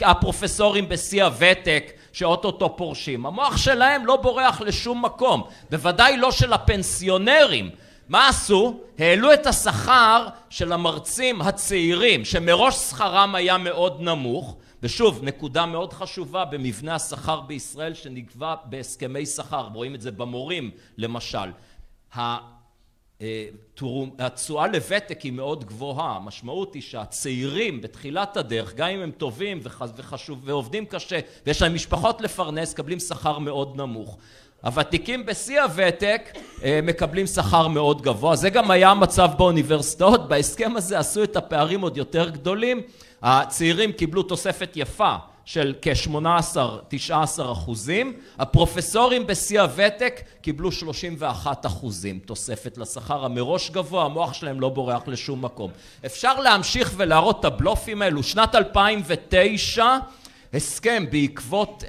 הפרופסורים 0.00 0.88
בשיא 0.88 1.24
הוותק 1.24 1.92
שאו-טו-טו 2.14 2.76
פורשים. 2.76 3.26
המוח 3.26 3.56
שלהם 3.56 4.06
לא 4.06 4.16
בורח 4.16 4.60
לשום 4.60 5.04
מקום, 5.04 5.42
בוודאי 5.70 6.16
לא 6.16 6.32
של 6.32 6.52
הפנסיונרים. 6.52 7.70
מה 8.08 8.28
עשו? 8.28 8.80
העלו 8.98 9.32
את 9.32 9.46
השכר 9.46 10.26
של 10.50 10.72
המרצים 10.72 11.42
הצעירים, 11.42 12.24
שמראש 12.24 12.74
שכרם 12.74 13.34
היה 13.34 13.58
מאוד 13.58 14.00
נמוך, 14.00 14.56
ושוב, 14.82 15.20
נקודה 15.22 15.66
מאוד 15.66 15.92
חשובה 15.92 16.44
במבנה 16.44 16.94
השכר 16.94 17.40
בישראל 17.40 17.94
שנקבע 17.94 18.54
בהסכמי 18.64 19.26
שכר, 19.26 19.68
רואים 19.74 19.94
את 19.94 20.00
זה 20.00 20.10
במורים 20.10 20.70
למשל. 20.98 21.50
התשואה 24.18 24.66
לוותק 24.66 25.20
היא 25.20 25.32
מאוד 25.32 25.64
גבוהה, 25.64 26.16
המשמעות 26.16 26.74
היא 26.74 26.82
שהצעירים 26.82 27.80
בתחילת 27.80 28.36
הדרך, 28.36 28.74
גם 28.74 28.88
אם 28.88 29.00
הם 29.00 29.10
טובים 29.10 29.60
ועובדים 30.44 30.86
קשה 30.86 31.18
ויש 31.46 31.62
להם 31.62 31.74
משפחות 31.74 32.20
לפרנס, 32.20 32.72
מקבלים 32.72 33.00
שכר 33.00 33.38
מאוד 33.38 33.76
נמוך. 33.76 34.18
הוותיקים 34.62 35.26
בשיא 35.26 35.60
הוותק 35.60 36.32
מקבלים 36.82 37.26
שכר 37.26 37.68
מאוד 37.68 38.02
גבוה, 38.02 38.36
זה 38.36 38.50
גם 38.50 38.70
היה 38.70 38.90
המצב 38.90 39.30
באוניברסיטאות, 39.38 40.28
בהסכם 40.28 40.76
הזה 40.76 40.98
עשו 40.98 41.22
את 41.22 41.36
הפערים 41.36 41.80
עוד 41.80 41.96
יותר 41.96 42.28
גדולים, 42.30 42.82
הצעירים 43.22 43.92
קיבלו 43.92 44.22
תוספת 44.22 44.72
יפה 44.76 45.14
של 45.44 45.74
כ-18-19 45.82 47.12
אחוזים, 47.52 48.12
הפרופסורים 48.38 49.26
בשיא 49.26 49.60
הוותק 49.60 50.22
קיבלו 50.40 50.72
31 50.72 51.66
אחוזים 51.66 52.18
תוספת 52.18 52.78
לשכר 52.78 53.24
המראש 53.24 53.70
גבוה, 53.70 54.04
המוח 54.04 54.32
שלהם 54.32 54.60
לא 54.60 54.68
בורח 54.68 55.02
לשום 55.06 55.44
מקום. 55.44 55.70
אפשר 56.06 56.40
להמשיך 56.40 56.92
ולהראות 56.96 57.40
את 57.40 57.44
הבלופים 57.44 58.02
האלו, 58.02 58.22
שנת 58.22 58.54
2009 58.54 59.84
הסכם 60.54 61.04
בעקבות, 61.10 61.84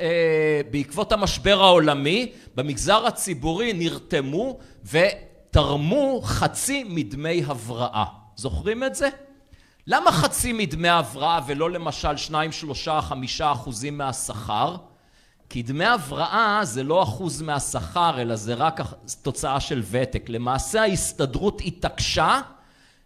בעקבות 0.71 1.11
המשבר 1.11 1.63
העולמי, 1.63 2.31
במגזר 2.55 3.05
הציבורי 3.05 3.73
נרתמו 3.73 4.57
ותרמו 4.85 6.21
חצי 6.23 6.83
מדמי 6.87 7.43
הבראה. 7.47 8.05
זוכרים 8.35 8.83
את 8.83 8.95
זה? 8.95 9.09
למה 9.87 10.11
חצי 10.11 10.53
מדמי 10.53 10.89
הבראה 10.89 11.39
ולא 11.47 11.71
למשל 11.71 12.17
שניים, 12.17 12.51
שלושה, 12.51 13.01
חמישה 13.01 13.51
אחוזים 13.51 13.97
מהשכר? 13.97 14.75
כי 15.49 15.63
דמי 15.63 15.85
הבראה 15.85 16.59
זה 16.63 16.83
לא 16.83 17.03
אחוז 17.03 17.41
מהשכר 17.41 18.21
אלא 18.21 18.35
זה 18.35 18.53
רק 18.53 18.81
תוצאה 19.21 19.59
של 19.59 19.83
ותק. 19.91 20.29
למעשה 20.29 20.81
ההסתדרות 20.81 21.61
התעקשה 21.65 22.39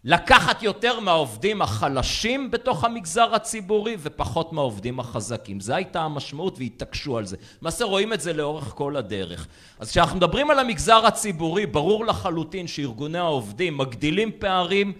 לקחת 0.03 0.63
יותר 0.63 0.99
מהעובדים 0.99 1.61
החלשים 1.61 2.51
בתוך 2.51 2.83
המגזר 2.83 3.35
הציבורי 3.35 3.97
ופחות 3.99 4.53
מהעובדים 4.53 4.99
החזקים. 4.99 5.59
זו 5.59 5.73
הייתה 5.73 6.01
המשמעות 6.01 6.59
והתעקשו 6.59 7.17
על 7.17 7.25
זה. 7.25 7.37
למעשה 7.61 7.85
רואים 7.85 8.13
את 8.13 8.21
זה 8.21 8.33
לאורך 8.33 8.63
כל 8.63 8.95
הדרך. 8.95 9.47
אז 9.79 9.89
כשאנחנו 9.89 10.17
מדברים 10.17 10.49
על 10.51 10.59
המגזר 10.59 11.05
הציבורי 11.05 11.65
ברור 11.65 12.05
לחלוטין 12.05 12.67
שארגוני 12.67 13.17
העובדים 13.17 13.77
מגדילים 13.77 14.31
פערים 14.39 14.93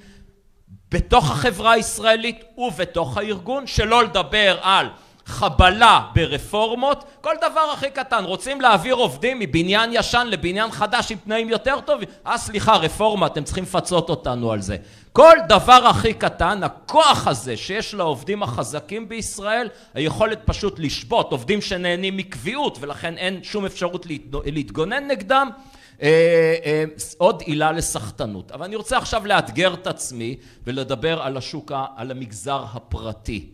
בתוך 0.92 1.32
החברה 1.32 1.72
הישראלית 1.72 2.44
ובתוך 2.58 3.18
הארגון, 3.18 3.68
שלא 3.68 4.04
לדבר 4.04 4.58
על 4.62 4.88
חבלה 5.26 6.02
ברפורמות, 6.16 7.04
כל 7.22 7.34
דבר 7.42 7.72
הכי 7.74 7.90
קטן, 7.90 8.24
רוצים 8.24 8.62
להעביר 8.62 8.96
עובדים 8.96 9.40
מבניין 9.40 9.90
ישן 9.94 10.28
לבניין 10.28 10.72
חדש 10.72 11.12
עם 11.12 11.18
תנאים 11.18 11.50
יותר 11.50 11.80
טובים, 11.80 12.08
אה 12.28 12.38
סליחה 12.38 12.76
רפורמה 12.76 13.26
אתם 13.26 13.44
צריכים 13.44 13.64
לפצות 13.64 14.10
אותנו 14.10 14.52
על 14.52 14.62
זה, 14.62 14.78
כל 15.14 15.38
דבר 15.48 15.88
הכי 15.88 16.14
קטן, 16.14 16.64
הכוח 16.64 17.28
הזה 17.28 17.58
שיש 17.58 17.94
לעובדים 17.94 18.44
החזקים 18.44 19.10
בישראל, 19.10 19.70
היכולת 19.94 20.40
פשוט 20.46 20.80
לשבות, 20.80 21.32
עובדים 21.32 21.62
שנהנים 21.62 22.18
מקביעות 22.18 22.78
ולכן 22.82 23.18
אין 23.18 23.40
שום 23.44 23.66
אפשרות 23.66 24.06
להתגונן 24.46 25.08
נגדם 25.08 25.50
עוד 27.18 27.42
עילה 27.42 27.72
לסחטנות. 27.72 28.52
אבל 28.52 28.66
אני 28.66 28.76
רוצה 28.76 28.98
עכשיו 28.98 29.26
לאתגר 29.26 29.74
את 29.74 29.88
עצמי 29.88 30.36
ולדבר 30.64 31.22
על 31.22 31.38
השוק, 31.38 31.72
על 31.96 32.12
המגזר 32.12 32.66
הפרטי 32.74 33.50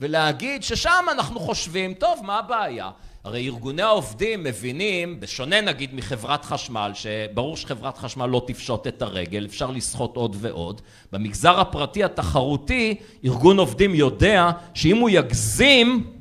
ולהגיד 0.00 0.62
ששם 0.62 1.04
אנחנו 1.12 1.40
חושבים, 1.40 1.94
טוב 1.94 2.20
מה 2.24 2.38
הבעיה? 2.38 2.90
הרי 3.24 3.46
ארגוני 3.46 3.82
העובדים 3.82 4.44
מבינים, 4.44 5.20
בשונה 5.20 5.60
נגיד 5.60 5.94
מחברת 5.94 6.44
חשמל, 6.44 6.92
שברור 6.94 7.56
שחברת 7.56 7.98
חשמל 7.98 8.26
לא 8.26 8.42
תפשוט 8.46 8.86
את 8.86 9.02
הרגל, 9.02 9.46
אפשר 9.46 9.70
לסחוט 9.70 10.16
עוד 10.16 10.36
ועוד, 10.38 10.80
במגזר 11.12 11.60
הפרטי 11.60 12.04
התחרותי 12.04 12.94
ארגון 13.24 13.58
עובדים 13.58 13.94
יודע 13.94 14.50
שאם 14.74 14.96
הוא 14.96 15.10
יגזים 15.10 16.12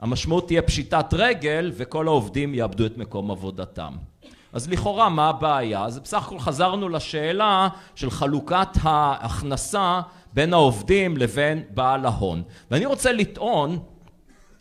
המשמעות 0.00 0.46
תהיה 0.46 0.62
פשיטת 0.62 1.06
רגל 1.12 1.72
וכל 1.74 2.06
העובדים 2.06 2.54
יאבדו 2.54 2.86
את 2.86 2.98
מקום 2.98 3.30
עבודתם. 3.30 4.11
אז 4.52 4.68
לכאורה 4.68 5.08
מה 5.08 5.28
הבעיה? 5.28 5.84
אז 5.84 5.98
בסך 5.98 6.26
הכל 6.26 6.38
חזרנו 6.38 6.88
לשאלה 6.88 7.68
של 7.94 8.10
חלוקת 8.10 8.68
ההכנסה 8.82 10.00
בין 10.32 10.52
העובדים 10.52 11.16
לבין 11.16 11.62
בעל 11.70 12.04
ההון. 12.06 12.42
ואני 12.70 12.86
רוצה 12.86 13.12
לטעון 13.12 13.78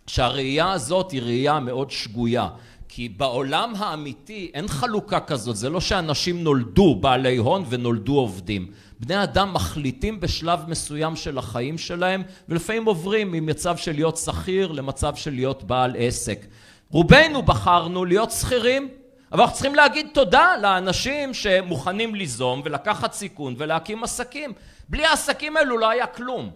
שהראייה 0.08 0.72
הזאת 0.72 1.12
היא 1.12 1.22
ראייה 1.22 1.60
מאוד 1.60 1.92
שגויה. 1.92 2.50
כי 2.94 3.10
בעולם 3.10 3.74
האמיתי 3.78 4.52
אין 4.54 4.68
חלוקה 4.68 5.20
כזאת, 5.20 5.56
זה 5.56 5.70
לא 5.70 5.82
שאנשים 5.82 6.44
נולדו 6.44 6.96
בעלי 6.96 7.38
הון 7.38 7.66
ונולדו 7.70 8.20
עובדים. 8.20 8.72
בני 9.00 9.24
אדם 9.24 9.54
מחליטים 9.54 10.20
בשלב 10.20 10.60
מסוים 10.68 11.16
של 11.16 11.38
החיים 11.38 11.78
שלהם 11.78 12.24
ולפעמים 12.50 12.86
עוברים 12.86 13.32
ממצב 13.32 13.78
של 13.78 13.92
להיות 13.92 14.18
שכיר 14.18 14.72
למצב 14.72 15.16
של 15.16 15.32
להיות 15.32 15.64
בעל 15.64 15.96
עסק. 15.98 16.46
רובנו 16.90 17.42
בחרנו 17.42 18.06
להיות 18.06 18.32
שכירים 18.32 18.90
אבל 19.32 19.42
אנחנו 19.42 19.54
צריכים 19.56 19.76
להגיד 19.76 20.08
תודה 20.14 20.58
לאנשים 20.62 21.34
שמוכנים 21.34 22.16
ליזום 22.16 22.62
ולקחת 22.66 23.14
סיכון 23.14 23.56
ולהקים 23.58 24.04
עסקים. 24.04 24.54
בלי 24.90 25.06
העסקים 25.06 25.58
האלו 25.58 25.78
לא 25.78 25.90
היה 25.90 26.08
כלום. 26.08 26.50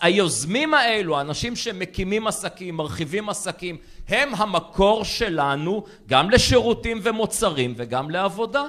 היוזמים 0.00 0.74
האלו, 0.74 1.18
האנשים 1.18 1.56
שמקימים 1.56 2.26
עסקים, 2.26 2.76
מרחיבים 2.76 3.28
עסקים, 3.28 3.76
הם 4.08 4.34
המקור 4.34 5.04
שלנו 5.04 5.84
גם 6.06 6.30
לשירותים 6.30 7.00
ומוצרים 7.02 7.74
וגם 7.76 8.10
לעבודה. 8.10 8.62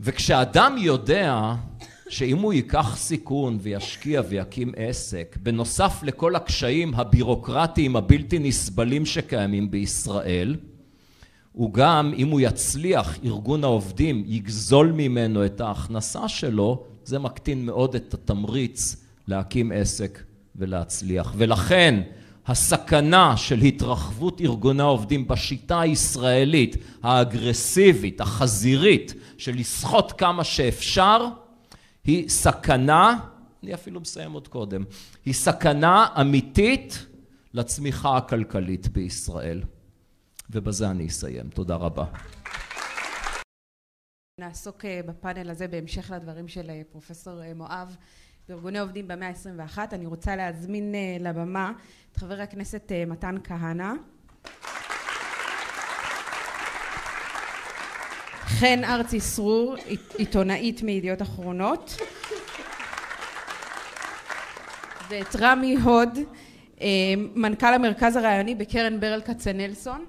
וכשאדם 0.00 0.76
יודע 0.78 1.54
שאם 2.08 2.38
הוא 2.38 2.52
ייקח 2.52 2.96
סיכון 2.96 3.58
וישקיע 3.60 4.22
ויקים 4.28 4.72
עסק, 4.76 5.36
בנוסף 5.42 6.02
לכל 6.02 6.36
הקשיים 6.36 6.94
הבירוקרטיים 6.94 7.96
הבלתי 7.96 8.38
נסבלים 8.38 9.06
שקיימים 9.06 9.70
בישראל, 9.70 10.56
הוא 11.52 11.72
גם, 11.72 12.12
אם 12.16 12.28
הוא 12.28 12.40
יצליח, 12.40 13.18
ארגון 13.24 13.64
העובדים 13.64 14.24
יגזול 14.26 14.92
ממנו 14.92 15.46
את 15.46 15.60
ההכנסה 15.60 16.28
שלו, 16.28 16.84
זה 17.04 17.18
מקטין 17.18 17.66
מאוד 17.66 17.94
את 17.94 18.14
התמריץ 18.14 18.96
להקים 19.28 19.72
עסק 19.72 20.22
ולהצליח. 20.56 21.32
ולכן 21.36 22.02
הסכנה 22.46 23.36
של 23.36 23.58
התרחבות 23.58 24.40
ארגוני 24.40 24.82
העובדים 24.82 25.28
בשיטה 25.28 25.80
הישראלית 25.80 26.76
האגרסיבית, 27.02 28.20
החזירית, 28.20 29.14
של 29.38 29.56
לסחוט 29.56 30.12
כמה 30.18 30.44
שאפשר, 30.44 31.26
היא 32.04 32.28
סכנה, 32.28 33.18
אני 33.62 33.74
אפילו 33.74 34.00
מסיים 34.00 34.32
עוד 34.32 34.48
קודם, 34.48 34.84
היא 35.24 35.34
סכנה 35.34 36.06
אמיתית 36.20 37.06
לצמיחה 37.54 38.16
הכלכלית 38.16 38.88
בישראל. 38.88 39.62
ובזה 40.50 40.90
אני 40.90 41.06
אסיים. 41.06 41.48
תודה 41.48 41.76
רבה. 41.76 42.04
נעסוק 44.40 44.84
בפאנל 45.06 45.50
הזה 45.50 45.68
בהמשך 45.68 46.10
לדברים 46.10 46.48
של 46.48 46.70
פרופסור 46.92 47.54
מואב 47.54 47.96
בארגוני 48.48 48.78
עובדים 48.78 49.08
במאה 49.08 49.28
ה-21. 49.28 49.78
אני 49.92 50.06
רוצה 50.06 50.36
להזמין 50.36 50.94
לבמה 51.20 51.72
את 52.12 52.16
חבר 52.16 52.40
הכנסת 52.40 52.92
מתן 53.06 53.36
כהנא. 53.44 53.92
חן 58.44 58.84
ארצי 58.84 59.20
סרור, 59.20 59.76
עיתונאית 60.18 60.82
מידיעות 60.82 61.22
אחרונות. 61.22 61.96
ואת 65.08 65.36
רמי 65.40 65.76
הוד, 65.76 66.18
מנכ"ל 67.34 67.74
המרכז 67.74 68.16
הרעיוני 68.16 68.54
בקרן 68.54 69.00
ברל 69.00 69.20
כצנלסון. 69.20 70.04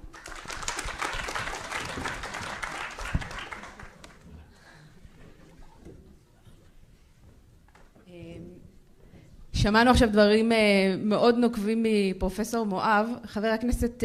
שמענו 9.64 9.92
עכשיו 9.92 10.10
דברים 10.12 10.52
מאוד 10.98 11.38
נוקבים 11.38 11.86
מפרופסור 11.86 12.66
מואב. 12.66 13.08
חבר 13.26 13.48
הכנסת 13.48 14.04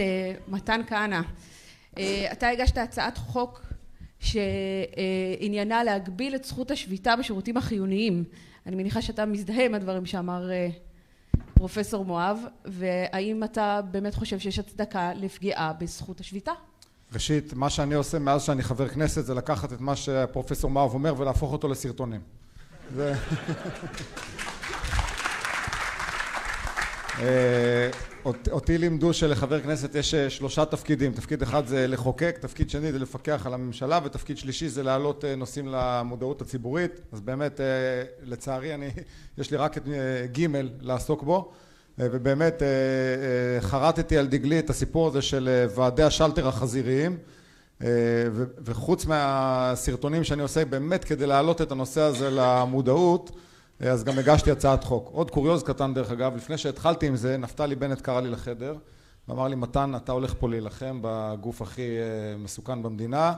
מתן 0.49 0.81
כהנא, 0.87 1.21
אתה 2.33 2.49
הגשת 2.49 2.79
הצעת 2.79 3.19
חוק 3.19 3.63
שעניינה 4.21 5.85
להגביל 5.85 6.35
את 6.35 6.45
זכות 6.45 6.71
השביתה 6.71 7.17
בשירותים 7.17 7.57
החיוניים. 7.57 8.25
אני 8.67 8.77
מניחה 8.77 9.03
שאתה 9.03 9.27
מזדהה 9.27 9.65
עם 9.65 9.75
הדברים 9.75 10.07
שאמר 10.07 10.51
פרופסור 11.55 12.05
מואב, 12.05 12.39
והאם 12.65 13.45
אתה 13.45 13.81
באמת 13.91 14.15
חושב 14.15 14.39
שיש 14.39 14.59
הצדקה 14.59 15.13
לפגיעה 15.15 15.73
בזכות 15.73 16.21
השביתה? 16.21 16.53
ראשית, 17.13 17.53
מה 17.53 17.71
שאני 17.71 17.95
עושה 17.95 18.19
מאז 18.19 18.43
שאני 18.43 18.63
חבר 18.63 18.89
כנסת 18.89 19.25
זה 19.25 19.35
לקחת 19.35 19.73
את 19.73 19.81
מה 19.81 19.97
שפרופסור 19.97 20.71
מואב 20.71 20.95
אומר 20.95 21.15
ולהפוך 21.21 21.53
אותו 21.53 21.69
לסרטונים. 21.69 22.21
זה... 22.95 23.15
אותי 28.51 28.79
לימדו 28.79 29.13
שלחבר 29.13 29.61
כנסת 29.61 29.95
יש 29.95 30.15
שלושה 30.15 30.65
תפקידים, 30.65 31.13
תפקיד 31.13 31.43
אחד 31.43 31.67
זה 31.67 31.87
לחוקק, 31.87 32.39
תפקיד 32.41 32.71
שני 32.71 32.93
זה 32.93 32.99
לפקח 32.99 33.43
על 33.47 33.55
הממשלה 33.55 34.01
ותפקיד 34.05 34.39
שלישי 34.39 34.69
זה 34.69 34.83
להעלות 34.83 35.25
נושאים 35.37 35.69
למודעות 35.69 36.43
הציבורית. 36.43 37.01
אז 37.13 37.21
באמת 37.21 37.61
לצערי 38.23 38.75
אני, 38.75 38.91
יש 39.39 39.51
לי 39.51 39.57
רק 39.57 39.77
את 39.77 39.89
ג' 40.39 40.47
לעסוק 40.81 41.23
בו. 41.23 41.53
ובאמת 41.99 42.63
חרטתי 43.61 44.19
על 44.19 44.27
דגלי 44.27 44.59
את 44.59 44.71
הסיפור 44.71 45.09
הזה 45.09 45.23
של 45.23 45.67
ועדי 45.75 46.03
השלטר 46.03 46.49
החזיריים. 46.49 47.19
וחוץ 48.65 49.07
מהסרטונים 49.07 50.25
שאני 50.25 50.43
עושה 50.43 50.65
באמת 50.65 51.05
כדי 51.05 51.27
להעלות 51.27 51.63
את 51.63 51.73
הנושא 51.73 52.01
הזה 52.01 52.31
למודעות 52.31 53.31
אז 53.81 54.05
גם 54.05 54.19
הגשתי 54.19 54.51
הצעת 54.51 54.85
חוק. 54.85 55.11
עוד 55.13 55.31
קוריוז 55.31 55.63
קטן 55.63 55.95
דרך 55.95 56.11
אגב, 56.11 56.37
לפני 56.37 56.59
שהתחלתי 56.59 57.07
עם 57.07 57.17
זה, 57.17 57.37
נפתלי 57.37 57.75
בנט 57.75 58.01
קרא 58.01 58.21
לי 58.21 58.31
לחדר 58.31 58.75
ואמר 59.29 59.49
לי 59.49 59.57
מתן 59.57 59.93
אתה 59.97 60.13
הולך 60.13 60.35
פה 60.39 60.49
להילחם 60.49 60.99
בגוף 61.03 61.63
הכי 61.63 61.89
מסוכן 62.39 62.83
במדינה 62.83 63.35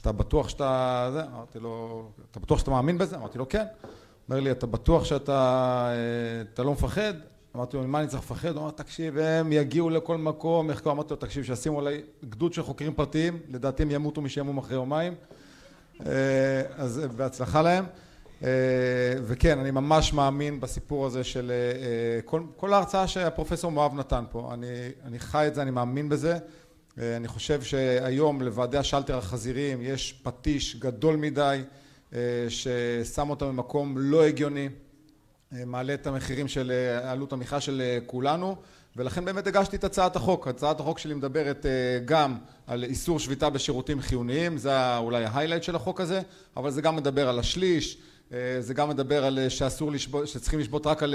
אתה 0.00 0.12
בטוח 0.12 0.48
שאתה... 0.48 1.08
זה, 1.12 1.22
אמרתי 1.24 1.58
לו, 1.58 2.04
אתה 2.30 2.40
בטוח 2.40 2.58
שאתה 2.58 2.70
מאמין 2.70 2.98
בזה? 2.98 3.16
אמרתי 3.16 3.38
לו 3.38 3.48
כן. 3.48 3.64
אומר 4.28 4.40
לי 4.40 4.50
אתה 4.50 4.66
בטוח 4.66 5.04
שאתה 5.04 5.92
לא 6.58 6.72
מפחד? 6.72 7.14
אמרתי 7.56 7.76
לו 7.76 7.82
ממה 7.82 8.00
אני 8.00 8.08
צריך 8.08 8.22
לפחד? 8.22 8.48
הוא 8.48 8.62
אמר 8.62 8.70
תקשיב 8.70 9.18
הם 9.18 9.52
יגיעו 9.52 9.90
לכל 9.90 10.18
מקום, 10.18 10.70
איך 10.70 10.86
אמרתי 10.86 11.10
לו 11.10 11.16
תקשיב 11.16 11.44
שישימו 11.44 11.78
עליי 11.78 12.02
גדוד 12.24 12.52
של 12.52 12.62
חוקרים 12.62 12.94
פרטיים 12.94 13.38
לדעתי 13.48 13.82
הם 13.82 13.90
ימותו 13.90 14.20
משעמום 14.20 14.58
אחרי 14.58 14.74
יומיים 14.74 15.14
אז 16.76 17.02
בהצלחה 17.16 17.62
להם 17.62 17.84
וכן 19.24 19.58
אני 19.58 19.70
ממש 19.70 20.12
מאמין 20.12 20.60
בסיפור 20.60 21.06
הזה 21.06 21.24
של 21.24 21.52
כל 22.56 22.72
ההרצאה 22.72 23.06
שהפרופסור 23.06 23.70
מואב 23.70 23.94
נתן 23.94 24.24
פה. 24.30 24.50
אני 24.54 24.66
אני 25.04 25.18
חי 25.18 25.46
את 25.46 25.54
זה 25.54 25.62
אני 25.62 25.70
מאמין 25.70 26.08
בזה. 26.08 26.38
אני 26.98 27.28
חושב 27.28 27.62
שהיום 27.62 28.42
לוועדי 28.42 28.78
השלטר 28.78 29.18
החזיריים 29.18 29.78
יש 29.82 30.20
פטיש 30.22 30.76
גדול 30.76 31.16
מדי 31.16 31.62
ששם 32.48 33.30
אותם 33.30 33.48
במקום 33.48 33.98
לא 33.98 34.24
הגיוני. 34.24 34.68
מעלה 35.52 35.94
את 35.94 36.06
המחירים 36.06 36.48
של 36.48 36.72
עלות 37.02 37.32
המחיה 37.32 37.60
של 37.60 37.98
כולנו. 38.06 38.56
ולכן 38.96 39.24
באמת 39.24 39.46
הגשתי 39.46 39.76
את 39.76 39.84
הצעת 39.84 40.16
החוק. 40.16 40.48
הצעת 40.48 40.80
החוק 40.80 40.98
שלי 40.98 41.14
מדברת 41.14 41.66
גם 42.04 42.38
על 42.66 42.84
איסור 42.84 43.18
שביתה 43.18 43.50
בשירותים 43.50 44.00
חיוניים. 44.00 44.58
זה 44.58 44.96
אולי 44.96 45.24
ההיילייט 45.24 45.62
של 45.62 45.76
החוק 45.76 46.00
הזה 46.00 46.20
אבל 46.56 46.70
זה 46.70 46.82
גם 46.82 46.96
מדבר 46.96 47.28
על 47.28 47.38
השליש 47.38 47.98
זה 48.60 48.74
גם 48.74 48.88
מדבר 48.88 49.24
על 49.24 49.48
שאסור 49.48 49.92
לשבות, 49.92 50.28
שצריכים 50.28 50.60
לשבות 50.60 50.86
רק 50.86 51.02
על 51.02 51.14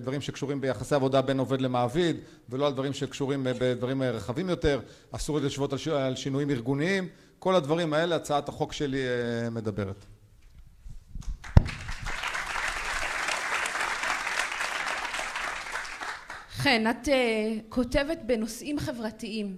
דברים 0.00 0.20
שקשורים 0.20 0.60
ביחסי 0.60 0.94
עבודה 0.94 1.22
בין 1.22 1.38
עובד 1.38 1.60
למעביד 1.60 2.16
ולא 2.48 2.66
על 2.66 2.72
דברים 2.72 2.92
שקשורים 2.92 3.46
בדברים 3.60 4.02
רחבים 4.02 4.48
יותר. 4.48 4.80
אסור 5.12 5.38
לשבות 5.40 5.72
על 5.92 6.16
שינויים 6.16 6.50
ארגוניים. 6.50 7.08
כל 7.38 7.54
הדברים 7.54 7.94
האלה 7.94 8.16
הצעת 8.16 8.48
החוק 8.48 8.72
שלי 8.72 8.98
מדברת. 9.50 10.04
חן, 16.50 16.84
את 16.90 17.08
כותבת 17.68 18.18
בנושאים 18.26 18.78
חברתיים 18.78 19.56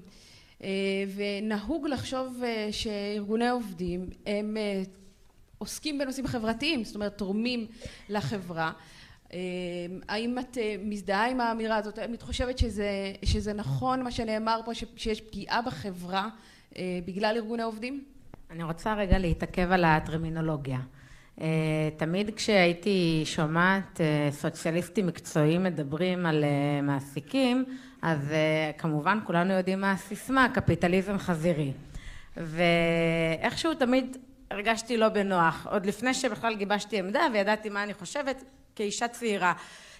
ונהוג 1.16 1.86
לחשוב 1.86 2.42
שארגוני 2.70 3.48
עובדים 3.48 4.10
הם 4.26 4.56
עוסקים 5.58 5.98
בנושאים 5.98 6.26
חברתיים, 6.26 6.84
זאת 6.84 6.94
אומרת 6.94 7.18
תורמים 7.18 7.66
לחברה. 8.08 8.72
האם 10.08 10.38
את 10.38 10.58
מזדהה 10.84 11.30
עם 11.30 11.40
האמירה 11.40 11.76
הזאת? 11.76 11.98
האם 11.98 12.14
את 12.14 12.22
חושבת 12.22 12.58
שזה 13.24 13.52
נכון 13.54 14.02
מה 14.02 14.10
שנאמר 14.10 14.60
פה 14.64 14.72
שיש 14.96 15.20
פגיעה 15.20 15.62
בחברה 15.62 16.28
בגלל 16.78 17.34
ארגוני 17.36 17.62
עובדים? 17.62 18.04
אני 18.50 18.62
רוצה 18.62 18.94
רגע 18.94 19.18
להתעכב 19.18 19.72
על 19.72 19.84
הטרמינולוגיה. 19.84 20.78
תמיד 21.96 22.34
כשהייתי 22.36 23.22
שומעת 23.24 24.00
סוציאליסטים 24.30 25.06
מקצועיים 25.06 25.62
מדברים 25.62 26.26
על 26.26 26.44
מעסיקים 26.82 27.64
אז 28.02 28.32
כמובן 28.78 29.18
כולנו 29.24 29.52
יודעים 29.52 29.80
מה 29.80 29.92
הסיסמה 29.92 30.48
קפיטליזם 30.54 31.18
חזירי 31.18 31.72
ואיכשהו 32.36 33.74
תמיד 33.74 34.16
הרגשתי 34.50 34.96
לא 34.96 35.08
בנוח. 35.08 35.66
עוד 35.70 35.86
לפני 35.86 36.14
שבכלל 36.14 36.54
גיבשתי 36.54 36.98
עמדה 36.98 37.26
וידעתי 37.32 37.68
מה 37.68 37.82
אני 37.82 37.94
חושבת 37.94 38.44
כאישה 38.76 39.08
צעירה 39.08 39.52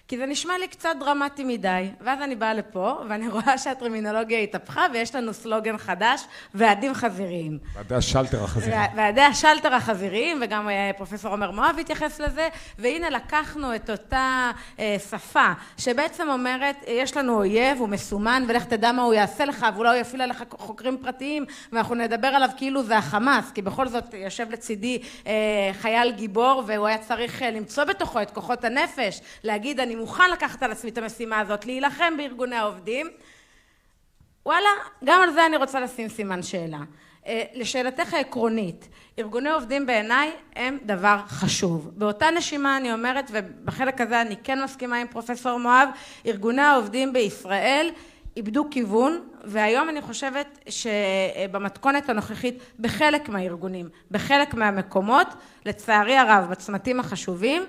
כי 0.07 0.17
זה 0.17 0.25
נשמע 0.25 0.57
לי 0.57 0.67
קצת 0.67 0.89
דרמטי 0.99 1.43
מדי. 1.43 1.89
ואז 2.01 2.21
אני 2.21 2.35
באה 2.35 2.53
לפה 2.53 2.97
ואני 3.09 3.27
רואה 3.37 3.57
שהטרמינולוגיה 3.57 4.39
התהפכה 4.39 4.85
ויש 4.93 5.15
לנו 5.15 5.33
סלוגן 5.33 5.77
חדש 5.77 6.21
ועדים 6.53 6.93
חזיריים. 6.93 7.57
ועדי 7.75 7.95
השלטר 7.95 8.43
החזיריים 8.43 8.91
ועדי 8.95 9.21
השלטר 9.21 9.73
החזיריים 9.73 10.39
וגם 10.41 10.69
פרופסור 10.97 11.31
עומר 11.31 11.51
מואב 11.51 11.75
התייחס 11.79 12.19
לזה 12.19 12.47
והנה 12.79 13.09
לקחנו 13.09 13.75
את 13.75 13.89
אותה 13.89 14.51
שפה 15.09 15.51
שבעצם 15.77 16.29
אומרת 16.29 16.75
יש 16.87 17.17
לנו 17.17 17.37
אויב 17.37 17.77
הוא 17.77 17.89
מסומן 17.89 18.43
ולך 18.47 18.65
תדע 18.65 18.91
מה 18.91 19.01
הוא 19.01 19.13
יעשה 19.13 19.45
לך 19.45 19.65
ואולי 19.75 19.89
הוא 19.89 19.97
יפעיל 19.97 20.21
עליך 20.21 20.43
חוקרים 20.51 20.97
פרטיים 20.97 21.45
ואנחנו 21.71 21.95
נדבר 21.95 22.27
עליו 22.27 22.49
כאילו 22.57 22.83
זה 22.83 22.97
החמאס 22.97 23.51
כי 23.51 23.61
בכל 23.61 23.87
זאת 23.87 24.13
יושב 24.13 24.51
לצידי 24.51 25.01
חייל 25.81 26.11
גיבור 26.11 26.63
והוא 26.67 26.87
היה 26.87 26.97
צריך 26.97 27.41
למצוא 27.41 27.83
בתוכו 27.83 28.21
את 28.21 28.31
כוחות 28.31 28.63
הנפש 28.63 29.21
להגיד 29.43 29.79
אני 29.79 29.96
מוכן 29.97 30.31
לקחת 30.31 30.63
על 30.63 30.71
עצמי 30.71 30.89
את 30.89 30.97
המשימה 30.97 31.39
הזאת, 31.39 31.65
להילחם 31.65 32.13
בארגוני 32.17 32.55
העובדים. 32.55 33.07
וואלה, 34.45 34.69
גם 35.03 35.21
על 35.21 35.33
זה 35.33 35.45
אני 35.45 35.57
רוצה 35.57 35.79
לשים 35.79 36.09
סימן 36.09 36.43
שאלה. 36.43 36.79
אה, 37.27 37.43
לשאלתך 37.53 38.13
העקרונית, 38.13 38.89
ארגוני 39.19 39.49
עובדים 39.49 39.85
בעיניי 39.85 40.31
הם 40.55 40.77
דבר 40.85 41.17
חשוב. 41.27 41.91
באותה 41.95 42.31
נשימה 42.31 42.77
אני 42.77 42.93
אומרת, 42.93 43.31
ובחלק 43.33 44.01
הזה 44.01 44.21
אני 44.21 44.35
כן 44.43 44.63
מסכימה 44.63 44.97
עם 44.97 45.07
פרופסור 45.07 45.57
מואב, 45.57 45.89
ארגוני 46.25 46.61
העובדים 46.61 47.13
בישראל 47.13 47.89
איבדו 48.37 48.67
כיוון, 48.71 49.19
והיום 49.43 49.89
אני 49.89 50.01
חושבת 50.01 50.59
שבמתכונת 50.69 52.09
הנוכחית 52.09 52.59
בחלק 52.79 53.29
מהארגונים, 53.29 53.89
בחלק 54.11 54.53
מהמקומות, 54.53 55.27
לצערי 55.65 56.17
הרב, 56.17 56.47
בצמתים 56.49 56.99
החשובים, 56.99 57.63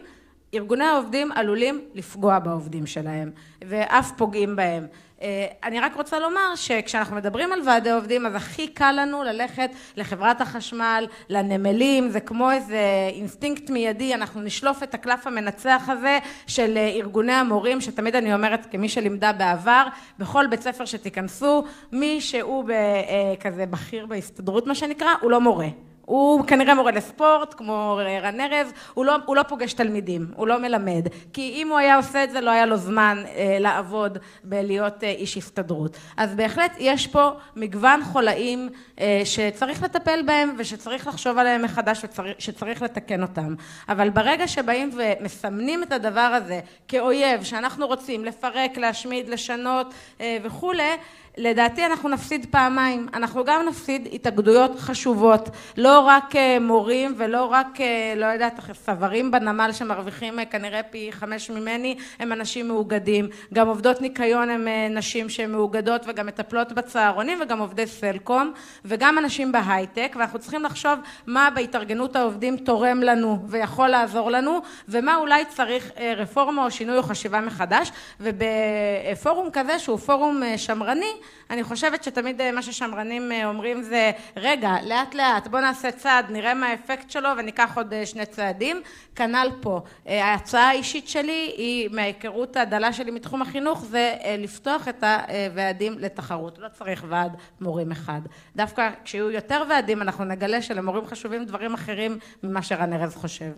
ארגוני 0.54 0.84
העובדים 0.84 1.32
עלולים 1.32 1.80
לפגוע 1.94 2.38
בעובדים 2.38 2.86
שלהם, 2.86 3.30
ואף 3.64 4.12
פוגעים 4.16 4.56
בהם. 4.56 4.86
אה, 5.22 5.46
אני 5.64 5.80
רק 5.80 5.94
רוצה 5.94 6.18
לומר 6.18 6.54
שכשאנחנו 6.54 7.16
מדברים 7.16 7.52
על 7.52 7.60
ועדי 7.66 7.90
עובדים 7.90 8.26
אז 8.26 8.34
הכי 8.34 8.68
קל 8.68 8.94
לנו 8.98 9.22
ללכת 9.22 9.70
לחברת 9.96 10.40
החשמל, 10.40 11.06
לנמלים, 11.28 12.08
זה 12.10 12.20
כמו 12.20 12.50
איזה 12.50 12.80
אינסטינקט 13.12 13.70
מיידי, 13.70 14.14
אנחנו 14.14 14.40
נשלוף 14.40 14.82
את 14.82 14.94
הקלף 14.94 15.26
המנצח 15.26 15.84
הזה 15.88 16.18
של 16.46 16.76
אה, 16.76 16.88
ארגוני 16.88 17.32
המורים, 17.32 17.80
שתמיד 17.80 18.14
אני 18.14 18.34
אומרת 18.34 18.66
כמי 18.70 18.88
שלימדה 18.88 19.32
בעבר, 19.32 19.86
בכל 20.18 20.46
בית 20.46 20.62
ספר 20.62 20.84
שתיכנסו, 20.84 21.64
מי 21.92 22.20
שהוא 22.20 22.70
אה, 22.70 23.34
כזה 23.40 23.66
בכיר 23.66 24.06
בהסתדרות 24.06 24.66
מה 24.66 24.74
שנקרא, 24.74 25.10
הוא 25.20 25.30
לא 25.30 25.40
מורה. 25.40 25.68
הוא 26.08 26.44
כנראה 26.46 26.74
מורה 26.74 26.92
לספורט, 26.92 27.54
כמו 27.54 28.00
רן 28.22 28.40
ארז, 28.40 28.72
הוא 28.94 29.04
לא, 29.04 29.16
הוא 29.26 29.36
לא 29.36 29.42
פוגש 29.42 29.72
תלמידים, 29.72 30.26
הוא 30.36 30.46
לא 30.46 30.58
מלמד. 30.58 31.08
כי 31.32 31.52
אם 31.56 31.68
הוא 31.68 31.78
היה 31.78 31.96
עושה 31.96 32.24
את 32.24 32.30
זה, 32.30 32.40
לא 32.40 32.50
היה 32.50 32.66
לו 32.66 32.76
זמן 32.76 33.22
אה, 33.26 33.56
לעבוד 33.60 34.18
בלהיות 34.44 35.04
אה, 35.04 35.10
איש 35.10 35.36
הסתדרות. 35.36 35.96
אז 36.16 36.34
בהחלט 36.34 36.72
יש 36.78 37.06
פה 37.06 37.30
מגוון 37.56 38.04
חולאים 38.04 38.68
אה, 39.00 39.22
שצריך 39.24 39.82
לטפל 39.82 40.22
בהם 40.26 40.54
ושצריך 40.58 41.06
לחשוב 41.06 41.38
עליהם 41.38 41.62
מחדש 41.62 42.04
ושצריך 42.38 42.82
לתקן 42.82 43.22
אותם. 43.22 43.54
אבל 43.88 44.10
ברגע 44.10 44.48
שבאים 44.48 44.90
ומסמנים 44.96 45.82
את 45.82 45.92
הדבר 45.92 46.20
הזה 46.20 46.60
כאויב, 46.88 47.42
שאנחנו 47.42 47.86
רוצים 47.86 48.24
לפרק, 48.24 48.76
להשמיד, 48.76 49.28
לשנות 49.28 49.94
אה, 50.20 50.36
וכולי, 50.42 50.92
לדעתי 51.36 51.86
אנחנו 51.86 52.08
נפסיד 52.08 52.46
פעמיים, 52.50 53.08
אנחנו 53.14 53.44
גם 53.44 53.66
נפסיד 53.68 54.08
התאגדויות 54.12 54.78
חשובות, 54.78 55.48
לא 55.76 56.00
רק 56.00 56.36
אה, 56.36 56.58
מורים 56.60 57.14
ולא 57.16 57.44
רק, 57.44 57.80
אה, 57.80 58.14
לא 58.16 58.26
יודעת, 58.26 58.60
סברים 58.72 59.30
בנמל 59.30 59.70
שמרוויחים 59.72 60.38
אה, 60.38 60.44
כנראה 60.44 60.82
פי 60.82 61.08
חמש 61.12 61.50
ממני, 61.50 61.96
הם 62.18 62.32
אנשים 62.32 62.68
מאוגדים, 62.68 63.28
גם 63.54 63.68
עובדות 63.68 64.00
ניקיון 64.00 64.50
הם 64.50 64.68
נשים 64.90 65.28
שהן 65.28 65.52
מאוגדות 65.52 66.02
וגם 66.06 66.26
מטפלות 66.26 66.72
בצהרונים 66.72 67.38
וגם 67.42 67.58
עובדי 67.58 67.86
סלקום 67.86 68.52
וגם 68.84 69.18
אנשים 69.18 69.52
בהייטק 69.52 70.14
ואנחנו 70.18 70.38
צריכים 70.38 70.62
לחשוב 70.62 70.98
מה 71.26 71.48
בהתארגנות 71.54 72.16
העובדים 72.16 72.56
תורם 72.56 73.00
לנו 73.00 73.38
ויכול 73.48 73.88
לעזור 73.88 74.30
לנו 74.30 74.60
ומה 74.88 75.16
אולי 75.16 75.44
צריך 75.44 75.90
רפורמה 76.16 76.64
או 76.64 76.70
שינוי 76.70 76.96
או 76.98 77.02
חשיבה 77.02 77.40
מחדש. 77.40 77.92
ובפורום 78.20 79.48
כזה 79.52 79.78
שהוא 79.78 79.98
פורום 79.98 80.42
שמרני 80.56 81.12
אני 81.50 81.64
חושבת 81.64 82.04
שתמיד 82.04 82.40
אה, 82.40 82.52
מה 82.52 82.62
ששמרנים 82.62 83.32
אה, 83.32 83.46
אומרים 83.46 83.82
זה 83.82 84.10
רגע 84.36 84.72
לאט 84.82 85.14
לאט 85.14 85.46
בוא 85.46 85.60
נעשה 85.60 85.90
צעד 85.90 86.30
נראה 86.30 86.54
מה 86.54 86.66
האפקט 86.66 87.10
שלו 87.10 87.28
וניקח 87.38 87.76
עוד 87.76 87.92
אה, 87.94 88.06
שני 88.06 88.26
צעדים. 88.26 88.82
כנ"ל 89.14 89.48
פה. 89.60 89.80
ההצעה 90.06 90.68
האישית 90.68 91.08
שלי 91.08 91.52
היא 91.56 91.88
מההיכרות 91.92 92.56
הדלה 92.56 92.92
שלי 92.92 93.10
מתחום 93.10 93.42
החינוך 93.42 93.84
זה 93.84 94.14
לפתוח 94.38 94.88
את 94.88 95.04
הוועדים 95.04 95.98
לתחרות. 95.98 96.58
לא 96.58 96.68
צריך 96.68 97.04
ועד 97.08 97.36
מורים 97.60 97.90
אחד. 97.90 98.20
דווקא 98.56 98.90
כשיהיו 99.04 99.30
יותר 99.30 99.62
ועדים 99.68 100.02
אנחנו 100.02 100.24
נגלה 100.24 100.62
שלמורים 100.62 101.06
חשובים 101.06 101.44
דברים 101.44 101.74
אחרים 101.74 102.18
ממה 102.42 102.62
שרן 102.62 102.92
ארז 102.92 103.16
חושב. 103.16 103.50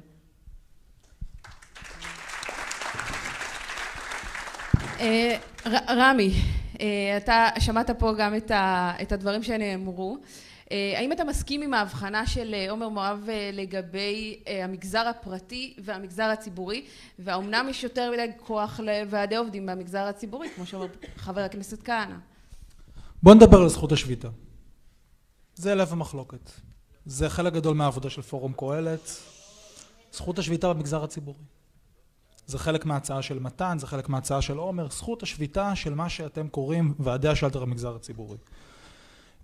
רמי 5.89 6.60
אתה 7.17 7.49
שמעת 7.59 7.91
פה 7.91 8.13
גם 8.19 8.35
את 9.03 9.13
הדברים 9.13 9.43
שנאמרו. 9.43 10.19
אה, 10.73 10.95
האם 10.97 11.13
אתה 11.13 11.25
מסכים 11.25 11.63
עם 11.63 11.75
ההבחנה 11.75 12.27
של 12.27 12.55
אה, 12.55 12.71
עומר 12.71 12.89
מואב 12.89 13.29
לגבי 13.53 14.43
המגזר 14.47 15.09
הפרטי 15.09 15.77
והמגזר 15.79 16.23
הציבורי? 16.25 16.85
והאומנם 17.19 17.67
יש 17.71 17.85
יותר 17.85 18.11
מדי 18.13 18.27
כוח 18.47 18.81
לוועדי 18.81 19.37
עובדים 19.37 19.67
במגזר 19.67 20.03
הציבורי 20.03 20.49
כמו 20.57 20.67
שאומר 20.67 20.87
חבר 21.17 21.41
הכנסת 21.41 21.83
כהנא? 21.83 22.17
בוא 23.23 23.35
נדבר 23.35 23.61
על 23.61 23.69
זכות 23.69 23.93
השביתה. 23.93 24.29
זה 25.55 25.75
לב 25.75 25.93
המחלוקת. 25.93 26.51
זה 27.07 27.29
חלק 27.29 27.53
גדול 27.53 27.77
מהעבודה 27.77 28.11
של 28.11 28.23
פורום 28.23 28.53
קהלת. 28.53 29.11
זכות 30.13 30.39
השביתה 30.39 30.73
במגזר 30.73 31.05
הציבורי 31.05 31.60
זה 32.47 32.59
חלק 32.59 32.87
מההצעה 32.87 33.23
של 33.23 33.39
מתן, 33.39 33.77
זה 33.81 33.87
חלק 33.87 34.09
מההצעה 34.09 34.43
של 34.43 34.57
עומר, 34.57 34.91
זכות 34.91 35.23
השביתה 35.23 35.77
של 35.77 35.95
מה 35.95 36.09
שאתם 36.09 36.49
קוראים 36.49 36.95
ועדי 36.99 37.29
השלטר 37.29 37.63
המגזר 37.63 37.95
הציבורי. 37.97 38.37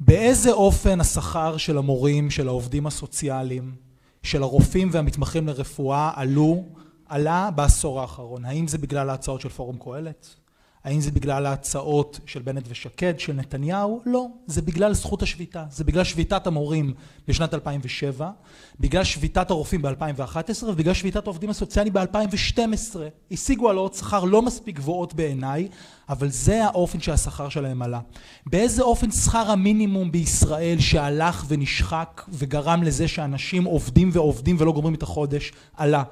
באיזה 0.01 0.53
אופן 0.53 1.01
השכר 1.01 1.57
של 1.57 1.79
המורים, 1.79 2.31
של 2.31 2.49
העובדים 2.49 2.87
הסוציאליים, 2.87 3.75
של 4.23 4.43
הרופאים 4.43 4.89
והמתמחים 4.93 5.47
לרפואה 5.49 6.11
עלו, 6.15 6.65
עלה 7.09 7.51
בעשור 7.51 8.01
האחרון? 8.01 8.45
האם 8.45 8.69
זה 8.69 8.79
בגלל 8.79 9.11
ההצעות 9.11 9.41
של 9.41 9.49
פורום 9.49 9.79
קהלת? 9.79 10.37
האם 10.87 11.01
זה 11.01 11.11
בגלל 11.11 11.47
ההצעות 11.47 12.21
של 12.27 12.43
בנט 12.43 12.65
ושקד, 12.69 13.15
של 13.19 13.33
נתניהו? 13.33 14.03
לא, 14.07 14.27
זה 14.47 14.63
בגלל 14.63 14.95
זכות 14.95 15.23
השביתה, 15.23 15.65
זה 15.71 15.85
בגלל 15.85 16.05
שביתת 16.05 16.47
המורים 16.47 16.95
בשנת 17.29 17.55
2007, 17.55 18.31
בגלל 18.81 19.05
שביתת 19.05 19.51
הרופאים 19.51 19.83
ב-2011 19.83 20.65
ובגלל 20.67 20.95
שביתת 20.95 21.27
העובדים 21.27 21.51
הסוציאליים 21.51 21.95
ב-2012. 21.95 22.97
השיגו 23.31 23.69
העלאות 23.69 23.95
שכר 23.95 24.25
לא 24.25 24.43
מספיק 24.43 24.77
גבוהות 24.77 25.15
בעיניי, 25.15 25.69
אבל 26.09 26.29
זה 26.29 26.65
האופן 26.65 27.01
שהשכר 27.01 27.49
שלהם 27.49 27.83
עלה. 27.83 28.01
באיזה 28.47 28.83
אופן 28.83 29.11
שכר 29.11 29.51
המינימום 29.51 30.13
בישראל 30.13 30.79
שהלך 30.81 31.45
ונשחק 31.49 32.23
וגרם 32.29 32.83
לזה 32.83 33.09
שאנשים 33.09 33.65
עובדים 33.65 34.11
ועובדים 34.13 34.57
ולא 34.59 34.73
גומרים 34.73 34.95
את 34.95 35.03
החודש 35.03 35.53
עלה? 35.77 36.03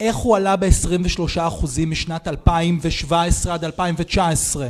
איך 0.00 0.16
הוא 0.16 0.36
עלה 0.36 0.56
ב-23% 0.56 1.66
משנת 1.86 2.28
2017 2.28 3.54
עד 3.54 3.64
2019? 3.64 4.68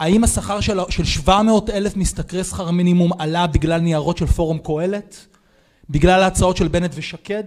האם 0.00 0.24
השכר 0.24 0.60
של, 0.60 0.78
של 0.88 1.04
700 1.04 1.70
אלף 1.70 1.96
משתכרי 1.96 2.44
שכר 2.44 2.70
מינימום 2.70 3.12
עלה 3.18 3.46
בגלל 3.46 3.80
ניירות 3.80 4.18
של 4.18 4.26
פורום 4.26 4.58
קהלת? 4.58 5.26
בגלל 5.90 6.22
ההצעות 6.22 6.56
של 6.56 6.68
בנט 6.68 6.90
ושקד? 6.94 7.44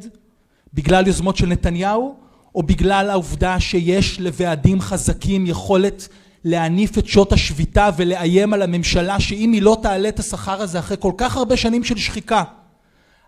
בגלל 0.74 1.08
יוזמות 1.08 1.38
של 1.38 1.48
נתניהו? 1.48 2.16
או 2.56 2.64
בגלל 2.64 3.10
העובדה 3.10 3.60
שיש 3.60 4.20
לוועדים 4.20 4.82
חזקים 4.82 5.46
יכולת 5.46 6.08
להניף 6.44 6.98
את 6.98 7.08
שעות 7.08 7.34
השביתה 7.34 7.90
ולאיים 7.98 8.54
על 8.54 8.62
הממשלה 8.62 9.20
שאם 9.20 9.52
היא 9.52 9.62
לא 9.62 9.78
תעלה 9.82 10.10
את 10.10 10.20
השכר 10.20 10.62
הזה 10.62 10.80
אחרי 10.80 10.98
כל 11.00 11.12
כך 11.18 11.38
הרבה 11.38 11.58
שנים 11.58 11.84
של 11.84 11.98
שחיקה 11.98 12.44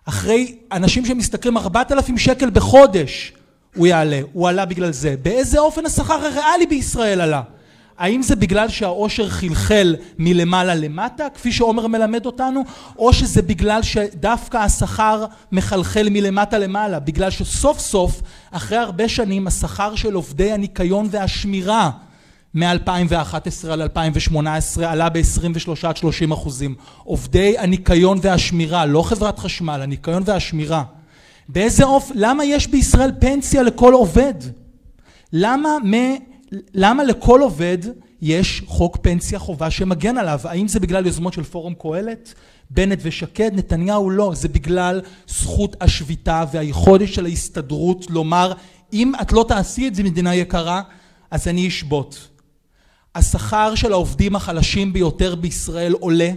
אחרי 0.10 0.56
אנשים 0.72 1.06
שמשתכרים 1.06 1.58
ארבעת 1.58 1.92
אלפים 1.92 2.18
שקל 2.18 2.50
בחודש 2.50 3.34
הוא 3.76 3.88
יעלה, 3.88 4.22
הוא 4.34 4.50
עלה 4.50 4.66
בגלל 4.66 4.92
זה. 4.92 5.16
באיזה 5.22 5.60
אופן 5.60 5.86
השכר 5.86 6.14
הריאלי 6.14 6.66
בישראל 6.70 7.22
עלה? 7.22 7.42
האם 7.98 8.22
זה 8.22 8.36
בגלל 8.36 8.70
שהעושר 8.70 9.30
חלחל 9.30 9.96
מלמעלה 10.20 10.76
למטה, 10.76 11.28
כפי 11.34 11.52
שעומר 11.52 11.88
מלמד 11.88 12.26
אותנו, 12.26 12.64
או 12.98 13.14
שזה 13.14 13.42
בגלל 13.42 13.84
שדווקא 13.84 14.58
השכר 14.58 15.26
מחלחל 15.52 16.08
מלמטה 16.12 16.58
למעלה, 16.58 17.00
בגלל 17.00 17.30
שסוף 17.30 17.80
סוף, 17.80 18.22
אחרי 18.52 18.78
הרבה 18.78 19.10
שנים, 19.10 19.48
השכר 19.48 19.96
של 19.96 20.14
עובדי 20.14 20.52
הניקיון 20.52 21.08
והשמירה 21.12 21.90
מ-2011 22.54 23.72
עד 23.72 23.80
2018 23.80 24.92
עלה 24.92 25.10
ב-23 25.10 25.88
עד 25.88 25.98
30 25.98 26.32
אחוזים. 26.32 26.76
עובדי 27.04 27.58
הניקיון 27.58 28.20
והשמירה, 28.22 28.86
לא 28.86 29.02
חברת 29.02 29.40
חשמל, 29.40 29.82
הניקיון 29.82 30.24
והשמירה. 30.26 30.84
באיזה 31.50 31.84
אופן, 31.84 32.14
למה 32.18 32.46
יש 32.46 32.68
בישראל 32.68 33.12
פנסיה 33.20 33.64
לכל 33.64 33.94
עובד? 33.94 34.34
למה, 35.34 35.70
מ, 35.86 35.94
למה 36.74 37.04
לכל 37.04 37.42
עובד 37.42 37.78
יש 38.22 38.64
חוק 38.68 38.98
פנסיה 39.02 39.40
חובה 39.40 39.72
שמגן 39.72 40.18
עליו? 40.18 40.40
האם 40.44 40.68
זה 40.68 40.80
בגלל 40.80 41.06
יוזמות 41.06 41.34
של 41.34 41.44
פורום 41.44 41.74
קהלת? 41.74 42.34
בנט 42.70 43.00
ושקד? 43.02 43.52
נתניהו 43.54 44.10
לא, 44.10 44.32
זה 44.36 44.48
בגלל 44.48 45.02
זכות 45.28 45.76
השביתה 45.82 46.44
והיכולת 46.52 47.08
של 47.08 47.26
ההסתדרות 47.26 48.10
לומר 48.10 48.54
אם 48.94 49.12
את 49.22 49.32
לא 49.32 49.46
תעשי 49.48 49.88
את 49.88 49.96
זה 49.96 50.04
מדינה 50.04 50.36
יקרה 50.36 50.82
אז 51.32 51.48
אני 51.48 51.68
אשבות. 51.68 52.29
השכר 53.16 53.76
של 53.76 53.92
העובדים 53.92 54.36
החלשים 54.36 54.94
ביותר 54.94 55.36
בישראל 55.36 55.94
עולה 55.94 56.32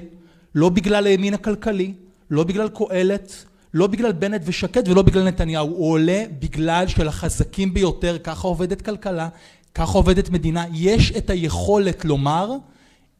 לא 0.55 0.69
בגלל 0.69 1.07
הימין 1.07 1.35
הכלכלי, 1.35 1.95
לא 2.31 2.45
בגלל 2.45 2.69
קהלת, 2.69 3.45
לא 3.75 3.87
בגלל 3.87 4.13
בנט 4.13 4.43
ושקד 4.45 4.89
ולא 4.89 5.03
בגלל 5.03 5.25
נתניהו, 5.25 5.69
הוא 5.69 5.93
עולה 5.93 6.25
בגלל 6.39 6.87
שלחזקים 6.87 7.75
ביותר, 7.75 8.19
ככה 8.25 8.49
עובדת 8.49 8.83
כלכלה, 8.83 9.29
ככה 9.75 9.99
עובדת 9.99 10.31
מדינה, 10.31 10.65
יש 10.73 11.13
את 11.13 11.31
היכולת 11.31 12.05
לומר 12.05 12.51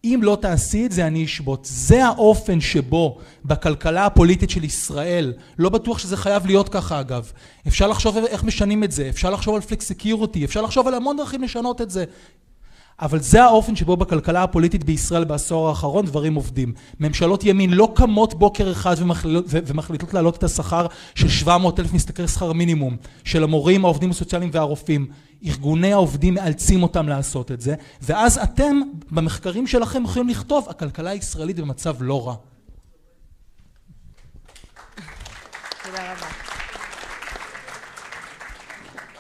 אם 0.05 0.21
לא 0.23 0.39
תעשי 0.41 0.87
את 0.87 0.93
זה 0.93 1.07
אני 1.07 1.25
אשבות. 1.25 1.69
זה 1.71 2.05
האופן 2.05 2.61
שבו 2.61 3.19
בכלכלה 3.45 4.07
הפוליטית 4.07 4.51
של 4.51 4.65
ישראל, 4.65 5.33
לא 5.59 5.69
בטוח 5.69 5.99
שזה 5.99 6.17
חייב 6.17 6.47
להיות 6.47 6.69
ככה 6.69 7.01
אגב, 7.01 7.33
אפשר 7.69 7.87
לחשוב 7.87 8.17
איך 8.17 8.45
משנים 8.45 8.85
את 8.85 8.93
זה, 8.93 9.09
אפשר 9.09 9.31
לחשוב 9.31 9.55
על 9.55 9.61
flexicurity, 9.61 10.45
אפשר 10.45 10.63
לחשוב 10.63 10.89
על 10.89 10.95
המון 10.95 11.17
דרכים 11.17 11.43
לשנות 11.43 11.81
את 11.81 11.91
זה. 11.91 12.05
אבל 13.03 13.21
זה 13.21 13.43
האופן 13.43 13.77
שבו 13.77 13.97
בכלכלה 13.97 14.43
הפוליטית 14.43 14.85
בישראל 14.85 15.25
בעשור 15.25 15.69
האחרון 15.69 16.07
דברים 16.07 16.35
עובדים. 16.35 16.73
ממשלות 17.01 17.45
ימין 17.45 17.71
לא 17.71 17.93
קמות 17.95 18.35
בוקר 18.35 18.73
אחד 18.73 18.97
ומחליטות, 19.67 20.15
להעלות 20.15 20.37
את 20.37 20.45
השכר 20.45 20.87
של 21.15 21.29
700 21.29 21.81
אלף 21.81 21.93
משתכרי 21.93 22.29
שכר 22.29 22.53
מינימום, 22.53 22.97
של 23.25 23.45
המורים, 23.45 23.85
העובדים 23.85 24.11
הסוציאליים 24.11 24.51
והרופאים. 24.55 25.07
ארגוני 25.47 25.93
העובדים 25.93 26.35
מאלצים 26.35 26.83
אותם 26.83 27.09
לעשות 27.09 27.53
את 27.53 27.61
זה, 27.61 27.75
ואז 28.03 28.39
אתם 28.39 28.81
במחקרים 29.11 29.67
שלכם 29.67 30.05
יכולים 30.05 30.29
לכתוב 30.29 30.67
הכלכלה 30.69 31.11
הישראלית 31.11 31.57
במצב 31.57 31.97
לא 32.01 32.27
רע. 32.27 32.35
תודה 35.83 36.13
רבה. 36.13 36.42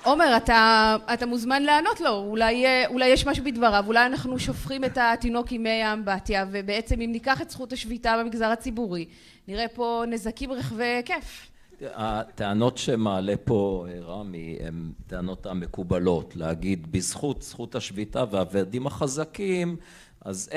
עומר, 0.05 0.37
אתה, 0.37 0.97
אתה 1.15 1.27
מוזמן 1.27 1.62
לענות 1.62 2.01
לו, 2.01 2.11
אולי, 2.11 2.65
אולי 2.87 3.07
יש 3.07 3.27
משהו 3.27 3.45
בדבריו, 3.45 3.85
אולי 3.87 4.07
אנחנו 4.07 4.38
שופכים 4.38 4.85
את 4.85 4.99
התינוק 5.01 5.53
עם 5.53 5.62
מי 5.62 5.83
האמבטיה, 5.83 6.47
ובעצם 6.51 7.01
אם 7.01 7.12
ניקח 7.12 7.43
את 7.43 7.51
זכות 7.51 7.73
השביתה 7.73 8.17
במגזר 8.21 8.47
הציבורי, 8.47 9.07
נראה 9.49 9.69
פה 9.69 10.05
נזקים 10.09 10.53
רחבי 10.53 10.85
היקף. 10.85 11.49
הטענות 11.95 12.79
שמעלה 12.79 13.35
פה 13.45 13.87
רמי 14.03 14.59
הן 14.61 14.91
טענות 15.07 15.47
המקובלות, 15.47 16.37
להגיד 16.37 16.93
בזכות 16.93 17.43
זכות 17.43 17.75
השביתה 17.75 18.25
והוועדים 18.31 18.87
החזקים, 18.87 19.77
אז 20.21 20.51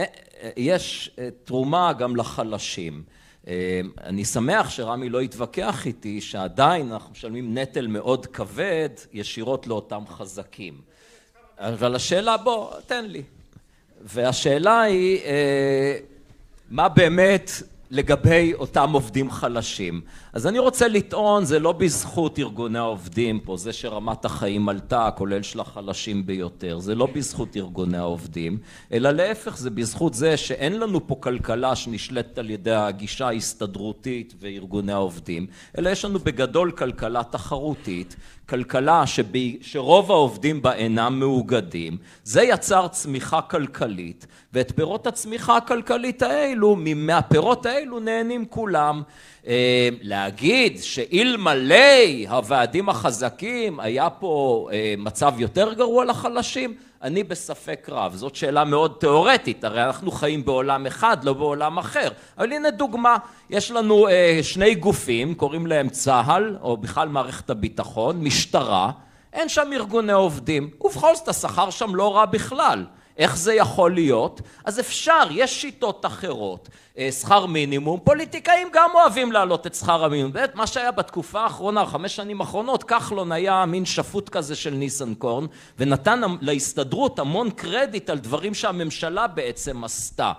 יש 0.58 1.12
תרומה 1.44 1.94
גם 1.94 2.16
לחלשים. 2.16 3.04
אני 4.04 4.26
שמח 4.26 4.70
שרמי 4.70 5.10
לא 5.10 5.22
התווכח 5.22 5.86
איתי 5.86 6.22
שעדיין 6.22 6.92
אנחנו 6.92 7.12
משלמים 7.12 7.58
נטל 7.58 7.88
מאוד 7.88 8.26
כבד 8.26 8.90
ישירות 9.14 9.68
לאותם 9.68 10.04
חזקים. 10.08 10.82
אבל 11.58 11.96
השאלה, 11.96 12.38
בוא, 12.38 12.80
תן 12.88 13.06
לי. 13.06 13.24
והשאלה 14.02 14.82
היא, 14.82 15.20
מה 16.70 16.90
באמת 16.90 17.52
לגבי 17.96 18.54
אותם 18.54 18.92
עובדים 18.92 19.32
חלשים. 19.32 20.02
אז 20.34 20.48
אני 20.48 20.60
רוצה 20.60 20.88
לטעון, 20.88 21.46
זה 21.46 21.60
לא 21.60 21.72
בזכות 21.72 22.40
ארגוני 22.40 22.80
העובדים 22.80 23.40
פה, 23.40 23.58
זה 23.58 23.74
שרמת 23.74 24.26
החיים 24.26 24.70
עלתה, 24.70 25.10
כולל 25.16 25.42
של 25.42 25.60
החלשים 25.60 26.26
ביותר, 26.26 26.80
זה 26.80 26.96
לא 26.96 27.08
בזכות 27.14 27.58
ארגוני 27.58 27.98
העובדים, 27.98 28.58
אלא 28.92 29.12
להפך, 29.12 29.58
זה 29.58 29.70
בזכות 29.70 30.14
זה 30.14 30.38
שאין 30.38 30.80
לנו 30.80 31.08
פה 31.08 31.16
כלכלה 31.20 31.76
שנשלטת 31.76 32.38
על 32.38 32.50
ידי 32.50 32.72
הגישה 32.72 33.28
ההסתדרותית 33.28 34.34
וארגוני 34.40 34.94
העובדים, 34.94 35.48
אלא 35.78 35.90
יש 35.90 36.06
לנו 36.06 36.20
בגדול 36.20 36.72
כלכלה 36.72 37.24
תחרותית, 37.24 38.16
כלכלה 38.50 39.08
שבי, 39.08 39.58
שרוב 39.62 40.12
העובדים 40.12 40.62
בה 40.62 40.74
אינם 40.74 41.20
מאוגדים, 41.20 41.98
זה 42.24 42.44
יצר 42.44 42.88
צמיחה 42.88 43.42
כלכלית, 43.42 44.28
ואת 44.54 44.72
פירות 44.76 45.08
הצמיחה 45.08 45.58
הכלכלית 45.58 46.22
האלו, 46.22 46.76
מהפירות 46.96 47.66
האלו 47.66 47.85
נהנים 47.92 48.46
כולם. 48.46 49.02
להגיד 50.02 50.78
שאלמלא 50.82 51.76
הוועדים 52.30 52.90
החזקים 52.90 53.80
היה 53.80 54.10
פה 54.10 54.68
מצב 54.98 55.34
יותר 55.38 55.74
גרוע 55.74 56.06
לחלשים, 56.06 56.74
אני 57.02 57.24
בספק 57.24 57.88
רב. 57.92 58.16
זאת 58.16 58.36
שאלה 58.36 58.64
מאוד 58.64 58.96
תיאורטית, 59.00 59.64
הרי 59.64 59.84
אנחנו 59.84 60.12
חיים 60.12 60.46
בעולם 60.46 60.86
אחד, 60.86 61.24
לא 61.24 61.34
בעולם 61.34 61.78
אחר. 61.78 62.10
אבל 62.38 62.52
הנה 62.52 62.72
דוגמה, 62.72 63.18
יש 63.50 63.72
לנו 63.72 64.08
שני 64.42 64.76
גופים, 64.76 65.36
קוראים 65.36 65.68
להם 65.68 65.90
צה"ל, 65.90 66.58
או 66.62 66.78
בכלל 66.78 67.08
מערכת 67.08 67.50
הביטחון, 67.50 68.24
משטרה, 68.24 68.92
אין 69.34 69.50
שם 69.50 69.70
ארגוני 69.74 70.14
עובדים, 70.14 70.70
ובכל 70.82 71.16
זאת 71.16 71.28
השכר 71.28 71.70
שם 71.70 71.96
לא 71.96 72.16
רע 72.16 72.26
בכלל. 72.26 72.86
איך 73.18 73.38
זה 73.38 73.54
יכול 73.54 73.94
להיות? 73.94 74.42
אז 74.66 74.80
אפשר, 74.80 75.24
יש 75.32 75.62
שיטות 75.62 76.06
אחרות. 76.06 76.70
שכר 77.12 77.46
מינימום, 77.46 78.00
פוליטיקאים 78.04 78.68
גם 78.74 78.90
אוהבים 78.94 79.32
להעלות 79.32 79.68
את 79.68 79.76
שכר 79.76 80.06
המינימום. 80.06 80.34
באמת, 80.34 80.56
מה 80.56 80.68
שהיה 80.68 80.92
בתקופה 80.92 81.42
האחרונה, 81.42 81.86
חמש 81.86 82.16
שנים 82.16 82.42
האחרונות, 82.42 82.84
כחלון 82.84 83.32
היה 83.32 83.66
מין 83.66 83.86
שפוט 83.86 84.30
כזה 84.30 84.56
של 84.56 84.74
ניסנקורן, 84.74 85.46
ונתן 85.80 86.22
להסתדרות 86.42 87.20
המון 87.20 87.50
קרדיט 87.50 88.10
על 88.10 88.20
דברים 88.20 88.54
שהממשלה 88.54 89.28
בעצם 89.28 89.84
עשתה. 89.84 90.32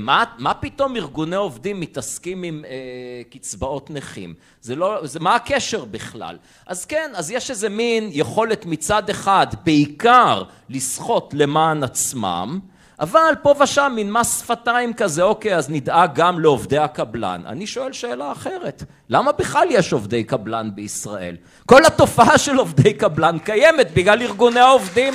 מה, 0.00 0.24
מה 0.38 0.54
פתאום 0.54 0.96
ארגוני 0.96 1.36
עובדים 1.36 1.80
מתעסקים 1.80 2.42
עם 2.42 2.64
אה, 2.64 3.22
קצבאות 3.30 3.90
נכים? 3.90 4.34
זה 4.60 4.76
לא, 4.76 5.06
זה 5.06 5.20
מה 5.20 5.34
הקשר 5.34 5.84
בכלל? 5.84 6.38
אז 6.66 6.84
כן, 6.84 7.10
אז 7.14 7.30
יש 7.30 7.50
איזה 7.50 7.68
מין 7.68 8.08
יכולת 8.12 8.66
מצד 8.66 9.10
אחד, 9.10 9.46
בעיקר 9.64 10.42
לסחוט 10.68 11.34
למען 11.34 11.82
עצמם, 11.82 12.60
אבל 13.00 13.34
פה 13.42 13.54
ושם 13.60 13.92
מין 13.94 14.12
מס 14.12 14.40
שפתיים 14.40 14.94
כזה, 14.94 15.22
אוקיי, 15.22 15.56
אז 15.56 15.70
נדאג 15.70 16.10
גם 16.14 16.40
לעובדי 16.40 16.78
הקבלן. 16.78 17.42
אני 17.46 17.66
שואל 17.66 17.92
שאלה 17.92 18.32
אחרת, 18.32 18.82
למה 19.08 19.32
בכלל 19.32 19.66
יש 19.70 19.92
עובדי 19.92 20.24
קבלן 20.24 20.70
בישראל? 20.74 21.36
כל 21.66 21.84
התופעה 21.84 22.38
של 22.38 22.56
עובדי 22.56 22.94
קבלן 22.94 23.38
קיימת 23.38 23.90
בגלל 23.94 24.22
ארגוני 24.22 24.60
העובדים. 24.60 25.14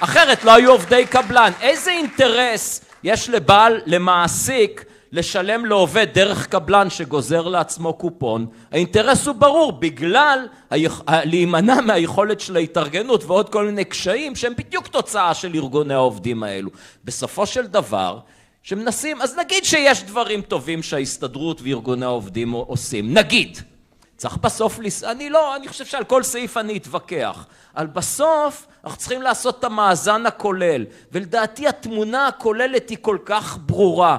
אחרת 0.00 0.44
לא 0.44 0.54
היו 0.54 0.70
עובדי 0.70 1.06
קבלן. 1.06 1.52
איזה 1.60 1.90
אינטרס 1.90 2.84
יש 3.04 3.30
לבעל, 3.30 3.80
למעסיק, 3.86 4.84
לשלם 5.12 5.66
לעובד 5.66 6.06
דרך 6.14 6.46
קבלן 6.46 6.90
שגוזר 6.90 7.48
לעצמו 7.48 7.94
קופון, 7.94 8.46
האינטרס 8.72 9.26
הוא 9.26 9.34
ברור, 9.34 9.72
בגלל 9.72 10.46
להימנע 11.10 11.80
מהיכולת 11.80 12.40
של 12.40 12.56
ההתארגנות 12.56 13.24
ועוד 13.24 13.48
כל 13.48 13.66
מיני 13.66 13.84
קשיים 13.84 14.36
שהם 14.36 14.52
בדיוק 14.56 14.86
תוצאה 14.86 15.34
של 15.34 15.54
ארגוני 15.54 15.94
העובדים 15.94 16.42
האלו. 16.42 16.70
בסופו 17.04 17.46
של 17.46 17.66
דבר, 17.66 18.18
שמנסים, 18.62 19.22
אז 19.22 19.36
נגיד 19.38 19.64
שיש 19.64 20.02
דברים 20.02 20.42
טובים 20.42 20.82
שההסתדרות 20.82 21.60
וארגוני 21.62 22.04
העובדים 22.04 22.50
עושים, 22.50 23.14
נגיד. 23.14 23.58
צריך 24.16 24.36
בסוף, 24.36 24.78
לס... 24.78 25.04
אני 25.04 25.30
לא, 25.30 25.56
אני 25.56 25.68
חושב 25.68 25.84
שעל 25.84 26.04
כל 26.04 26.22
סעיף 26.22 26.56
אני 26.56 26.76
אתווכח. 26.76 27.46
אבל 27.76 27.86
בסוף 27.86 28.66
אנחנו 28.84 28.98
צריכים 28.98 29.22
לעשות 29.22 29.58
את 29.58 29.64
המאזן 29.64 30.26
הכולל, 30.26 30.84
ולדעתי 31.12 31.68
התמונה 31.68 32.26
הכוללת 32.26 32.90
היא 32.90 32.98
כל 33.00 33.18
כך 33.24 33.58
ברורה. 33.66 34.18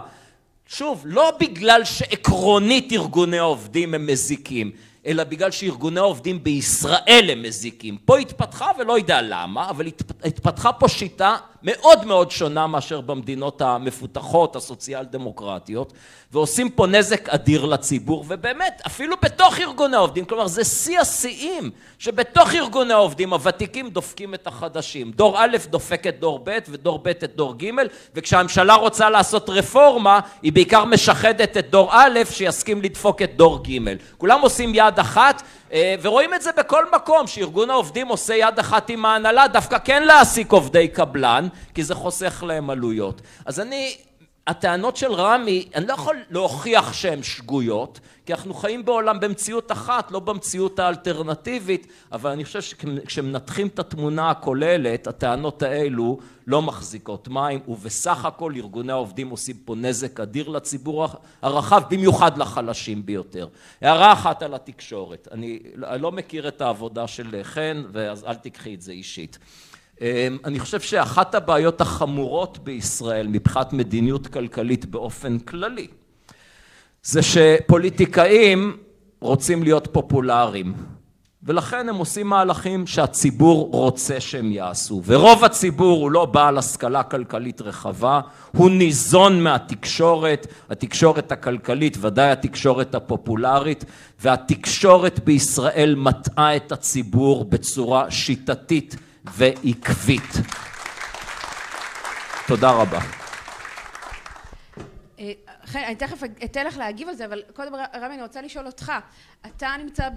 שוב, 0.75 1.03
לא 1.05 1.31
בגלל 1.39 1.83
שעקרונית 1.83 2.91
ארגוני 2.91 3.39
העובדים 3.39 3.93
הם 3.93 4.07
מזיקים, 4.07 4.71
אלא 5.05 5.23
בגלל 5.23 5.51
שארגוני 5.51 5.99
העובדים 5.99 6.43
בישראל 6.43 7.29
הם 7.31 7.41
מזיקים. 7.41 7.97
פה 8.05 8.17
התפתחה 8.17 8.71
ולא 8.79 8.97
יודע 8.97 9.21
למה, 9.21 9.69
אבל 9.69 9.87
התפתחה 10.23 10.73
פה 10.73 10.87
שיטה 10.87 11.37
מאוד 11.63 12.05
מאוד 12.05 12.31
שונה 12.31 12.67
מאשר 12.67 13.01
במדינות 13.01 13.61
המפותחות, 13.61 14.55
הסוציאל 14.55 15.03
דמוקרטיות, 15.03 15.93
ועושים 16.31 16.69
פה 16.69 16.87
נזק 16.87 17.29
אדיר 17.29 17.65
לציבור, 17.65 18.25
ובאמת, 18.27 18.81
אפילו 18.87 19.15
בתוך 19.21 19.59
ארגוני 19.59 19.95
העובדים, 19.95 20.25
כלומר 20.25 20.47
זה 20.47 20.63
שיא 20.63 20.99
השיאים, 20.99 21.71
שבתוך 21.99 22.55
ארגוני 22.55 22.93
העובדים 22.93 23.33
הוותיקים 23.33 23.89
דופקים 23.89 24.33
את 24.33 24.47
החדשים. 24.47 25.11
דור 25.11 25.39
א' 25.39 25.57
דופק 25.69 26.07
את 26.07 26.19
דור 26.19 26.39
ב' 26.43 26.57
ודור 26.69 26.99
ב' 27.03 27.07
את 27.07 27.35
דור 27.35 27.55
ג', 27.57 27.69
וכשהממשלה 28.15 28.75
רוצה 28.75 29.09
לעשות 29.09 29.49
רפורמה, 29.49 30.19
היא 30.41 30.53
בעיקר 30.53 30.85
משחדת 30.85 31.57
את 31.57 31.69
דור 31.69 31.89
א', 31.91 32.19
שיסכים 32.31 32.81
לדפוק 32.81 33.21
את 33.21 33.35
דור 33.35 33.63
ג'. 33.63 33.77
כולם 34.17 34.41
עושים 34.41 34.71
יד 34.75 34.99
אחת, 34.99 35.43
ורואים 36.01 36.33
את 36.33 36.41
זה 36.41 36.51
בכל 36.57 36.85
מקום, 36.95 37.27
שארגון 37.27 37.69
העובדים 37.69 38.07
עושה 38.07 38.35
יד 38.35 38.59
אחת 38.59 38.89
עם 38.89 39.05
ההנהלה, 39.05 39.47
דווקא 39.47 39.77
כן 39.85 40.03
להעסיק 40.03 40.51
עובדי 40.51 40.87
קבלן, 40.87 41.47
כי 41.73 41.83
זה 41.83 41.95
חוסך 41.95 42.43
להם 42.47 42.69
עלויות. 42.69 43.21
אז 43.45 43.59
אני, 43.59 43.95
הטענות 44.47 44.97
של 44.97 45.13
רמי, 45.13 45.69
אני 45.75 45.87
לא 45.87 45.93
יכול 45.93 46.17
להוכיח 46.29 46.93
שהן 46.93 47.23
שגויות, 47.23 47.99
כי 48.25 48.33
אנחנו 48.33 48.53
חיים 48.53 48.85
בעולם 48.85 49.19
במציאות 49.19 49.71
אחת, 49.71 50.11
לא 50.11 50.19
במציאות 50.19 50.79
האלטרנטיבית, 50.79 51.87
אבל 52.11 52.31
אני 52.31 52.45
חושב 52.45 52.61
שכשמנתחים 52.61 53.67
את 53.67 53.79
התמונה 53.79 54.29
הכוללת, 54.29 55.07
הטענות 55.07 55.63
האלו 55.63 56.19
לא 56.47 56.61
מחזיקות 56.61 57.27
מים, 57.27 57.59
ובסך 57.67 58.25
הכל 58.25 58.53
ארגוני 58.55 58.91
העובדים 58.91 59.29
עושים 59.29 59.55
פה 59.65 59.75
נזק 59.75 60.19
אדיר 60.19 60.49
לציבור 60.49 61.07
הרחב, 61.41 61.81
במיוחד 61.89 62.37
לחלשים 62.37 63.05
ביותר. 63.05 63.47
הערה 63.81 64.13
אחת 64.13 64.43
על 64.43 64.53
התקשורת, 64.53 65.27
אני 65.31 65.59
לא 65.75 66.11
מכיר 66.11 66.47
את 66.47 66.61
העבודה 66.61 67.07
של 67.07 67.39
חן, 67.43 67.83
ואז 67.91 68.23
אל 68.23 68.35
תיקחי 68.35 68.75
את 68.75 68.81
זה 68.81 68.91
אישית. 68.91 69.37
אני 70.45 70.59
חושב 70.59 70.79
שאחת 70.79 71.35
הבעיות 71.35 71.81
החמורות 71.81 72.59
בישראל 72.59 73.27
מבחינת 73.27 73.73
מדיניות 73.73 74.27
כלכלית 74.27 74.85
באופן 74.85 75.39
כללי 75.39 75.87
זה 77.03 77.21
שפוליטיקאים 77.21 78.77
רוצים 79.21 79.63
להיות 79.63 79.87
פופולריים 79.91 80.73
ולכן 81.45 81.89
הם 81.89 81.95
עושים 81.95 82.27
מהלכים 82.27 82.87
שהציבור 82.87 83.69
רוצה 83.71 84.19
שהם 84.19 84.51
יעשו. 84.51 85.01
ורוב 85.05 85.43
הציבור 85.43 86.01
הוא 86.01 86.11
לא 86.11 86.25
בעל 86.25 86.57
השכלה 86.57 87.03
כלכלית 87.03 87.61
רחבה, 87.61 88.21
הוא 88.57 88.69
ניזון 88.71 89.43
מהתקשורת, 89.43 90.47
התקשורת 90.69 91.31
הכלכלית, 91.31 91.97
ודאי 92.01 92.31
התקשורת 92.31 92.95
הפופולרית, 92.95 93.85
והתקשורת 94.21 95.19
בישראל 95.23 95.95
מטעה 95.95 96.55
את 96.55 96.71
הציבור 96.71 97.45
בצורה 97.45 98.11
שיטתית 98.11 98.95
ועקבית. 99.25 100.33
תודה 102.47 102.71
רבה. 102.71 102.99
אה, 105.19 105.31
חן, 105.65 105.79
אני 105.79 105.95
תכף 105.95 106.23
אתן 106.43 106.65
לך 106.65 106.77
להגיב 106.77 107.07
על 107.07 107.15
זה, 107.15 107.25
אבל 107.25 107.41
קודם 107.55 107.75
רמי, 107.75 108.13
אני 108.13 108.21
רוצה 108.21 108.41
לשאול 108.41 108.65
אותך. 108.65 108.91
אתה 109.45 109.75
נמצא 109.79 110.09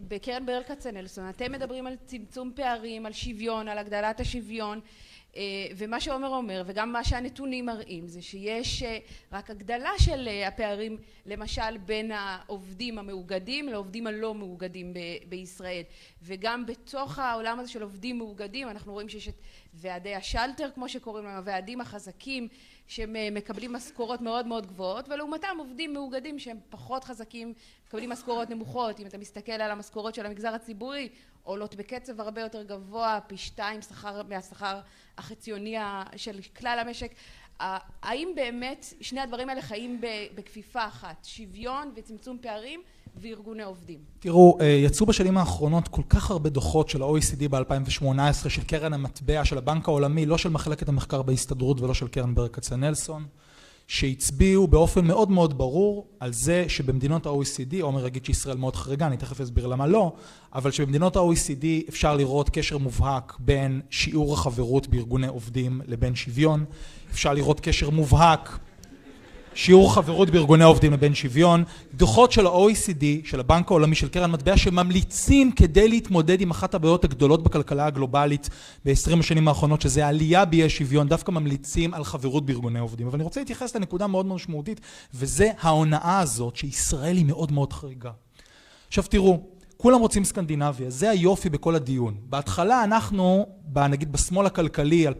בקרן 0.00 0.46
ברל 0.46 0.62
כצנלסון, 0.68 1.28
אתם 1.28 1.52
מדברים 1.52 1.86
על 1.86 1.96
צמצום 2.06 2.52
פערים, 2.54 3.06
על 3.06 3.12
שוויון, 3.12 3.68
על 3.68 3.78
הגדלת 3.78 4.20
השוויון, 4.20 4.80
ומה 5.76 6.00
שעומר 6.00 6.28
אומר, 6.28 6.62
וגם 6.66 6.92
מה 6.92 7.04
שהנתונים 7.04 7.66
מראים, 7.66 8.08
זה 8.08 8.22
שיש 8.22 8.82
אה, 8.82 8.98
רק 9.32 9.50
הגדלה 9.50 9.90
של 9.98 10.28
הפערים, 10.46 10.98
למשל 11.26 11.78
בין 11.78 12.12
העובדים 12.12 12.98
המאוגדים 12.98 13.68
לעובדים 13.68 14.06
הלא 14.06 14.34
מאוגדים 14.34 14.94
בישראל. 15.28 15.82
וגם 16.22 16.66
בתוך 16.66 17.18
העולם 17.18 17.60
הזה 17.60 17.70
של 17.70 17.82
עובדים 17.82 18.18
מאוגדים, 18.18 18.68
אנחנו 18.68 18.92
רואים 18.92 19.08
שיש 19.08 19.28
את 19.28 19.34
ועדי 19.74 20.14
השלטר, 20.14 20.70
כמו 20.74 20.88
שקוראים 20.88 21.24
להם, 21.24 21.36
הוועדים 21.36 21.80
החזקים, 21.80 22.48
שמקבלים 22.86 23.72
משכורות 23.72 24.20
מאוד 24.20 24.46
מאוד 24.46 24.66
גבוהות 24.66 25.08
ולעומתם 25.08 25.56
עובדים 25.58 25.94
מאוגדים 25.94 26.38
שהם 26.38 26.58
פחות 26.70 27.04
חזקים 27.04 27.54
מקבלים 27.86 28.10
משכורות 28.10 28.50
נמוכות 28.50 29.00
אם 29.00 29.06
אתה 29.06 29.18
מסתכל 29.18 29.52
על 29.52 29.70
המשכורות 29.70 30.14
של 30.14 30.26
המגזר 30.26 30.54
הציבורי 30.54 31.08
עולות 31.48 31.74
בקצב 31.74 32.20
הרבה 32.20 32.40
יותר 32.40 32.62
גבוה 32.62 33.18
פי 33.26 33.36
שתיים 33.36 33.82
שכר 33.82 34.22
מהשכר 34.28 34.80
החציוני 35.18 35.76
של 36.16 36.38
כלל 36.56 36.78
המשק. 36.78 37.14
האם 38.02 38.28
באמת 38.36 38.86
שני 39.00 39.20
הדברים 39.20 39.48
האלה 39.48 39.62
חיים 39.62 40.00
בכפיפה 40.34 40.86
אחת? 40.86 41.24
שוויון 41.24 41.92
וצמצום 41.96 42.38
פערים 42.40 42.80
וארגוני 43.16 43.62
עובדים. 43.62 43.98
תראו, 44.18 44.58
יצאו 44.84 45.06
בשנים 45.06 45.38
האחרונות 45.38 45.88
כל 45.88 46.02
כך 46.08 46.30
הרבה 46.30 46.50
דוחות 46.50 46.88
של 46.88 47.02
ה-OECD 47.02 47.48
ב-2018, 47.50 48.48
של 48.48 48.64
קרן 48.64 48.92
המטבע, 48.92 49.44
של 49.44 49.58
הבנק 49.58 49.88
העולמי, 49.88 50.26
לא 50.26 50.38
של 50.38 50.48
מחלקת 50.48 50.88
המחקר 50.88 51.22
בהסתדרות 51.22 51.80
ולא 51.80 51.94
של 51.94 52.08
קרן 52.08 52.34
ברל 52.34 52.48
כצנלסון, 52.48 53.26
שהצביעו 53.88 54.66
באופן 54.66 55.06
מאוד 55.06 55.30
מאוד 55.30 55.58
ברור 55.58 56.06
על 56.20 56.32
זה 56.32 56.64
שבמדינות 56.68 57.26
ה-OECD, 57.26 57.76
עומר 57.80 58.06
יגיד 58.06 58.24
שישראל 58.24 58.56
מאוד 58.56 58.76
חריגה, 58.76 59.06
אני 59.06 59.16
תכף 59.16 59.40
אסביר 59.40 59.66
למה 59.66 59.86
לא, 59.86 60.12
אבל 60.54 60.70
שבמדינות 60.70 61.16
ה-OECD 61.16 61.88
אפשר 61.88 62.16
לראות 62.16 62.50
קשר 62.50 62.78
מובהק 62.78 63.36
בין 63.38 63.80
שיעור 63.90 64.34
החברות 64.34 64.88
בארגוני 64.88 65.26
עובדים 65.26 65.80
לבין 65.86 66.14
שוויון, 66.14 66.64
אפשר 67.10 67.34
לראות 67.34 67.60
קשר 67.60 67.90
מובהק 67.90 68.58
שיעור 69.58 69.94
חברות 69.94 70.30
בארגוני 70.30 70.64
עובדים 70.64 70.92
לבין 70.92 71.14
שוויון, 71.14 71.64
דוחות 71.94 72.32
של 72.32 72.46
ה-OECD, 72.46 73.04
של 73.24 73.40
הבנק 73.40 73.70
העולמי, 73.70 73.94
של 73.94 74.08
קרן 74.08 74.30
מטבע, 74.30 74.56
שממליצים 74.56 75.52
כדי 75.52 75.88
להתמודד 75.88 76.40
עם 76.40 76.50
אחת 76.50 76.74
הבעיות 76.74 77.04
הגדולות 77.04 77.42
בכלכלה 77.42 77.86
הגלובלית 77.86 78.48
ב-20 78.84 79.18
השנים 79.18 79.48
האחרונות, 79.48 79.80
שזה 79.80 80.06
העלייה 80.06 80.44
באי 80.44 80.68
שוויון, 80.68 81.08
דווקא 81.08 81.30
ממליצים 81.30 81.94
על 81.94 82.04
חברות 82.04 82.46
בארגוני 82.46 82.78
עובדים. 82.78 83.06
אבל 83.06 83.16
אני 83.16 83.24
רוצה 83.24 83.40
להתייחס 83.40 83.76
לנקודה 83.76 84.06
מאוד 84.06 84.26
משמעותית, 84.26 84.80
וזה 85.14 85.50
ההונאה 85.60 86.18
הזאת 86.18 86.56
שישראל 86.56 87.16
היא 87.16 87.26
מאוד 87.26 87.52
מאוד 87.52 87.72
חריגה. 87.72 88.10
עכשיו 88.88 89.04
תראו, 89.04 89.40
כולם 89.82 90.00
רוצים 90.00 90.24
סקנדינביה, 90.24 90.90
זה 90.90 91.10
היופי 91.10 91.48
בכל 91.48 91.74
הדיון. 91.74 92.14
בהתחלה 92.22 92.84
אנחנו, 92.84 93.46
נגיד 93.90 94.12
בשמאל 94.12 94.46
הכלכלי 94.46 95.08
2006-2007, 95.08 95.12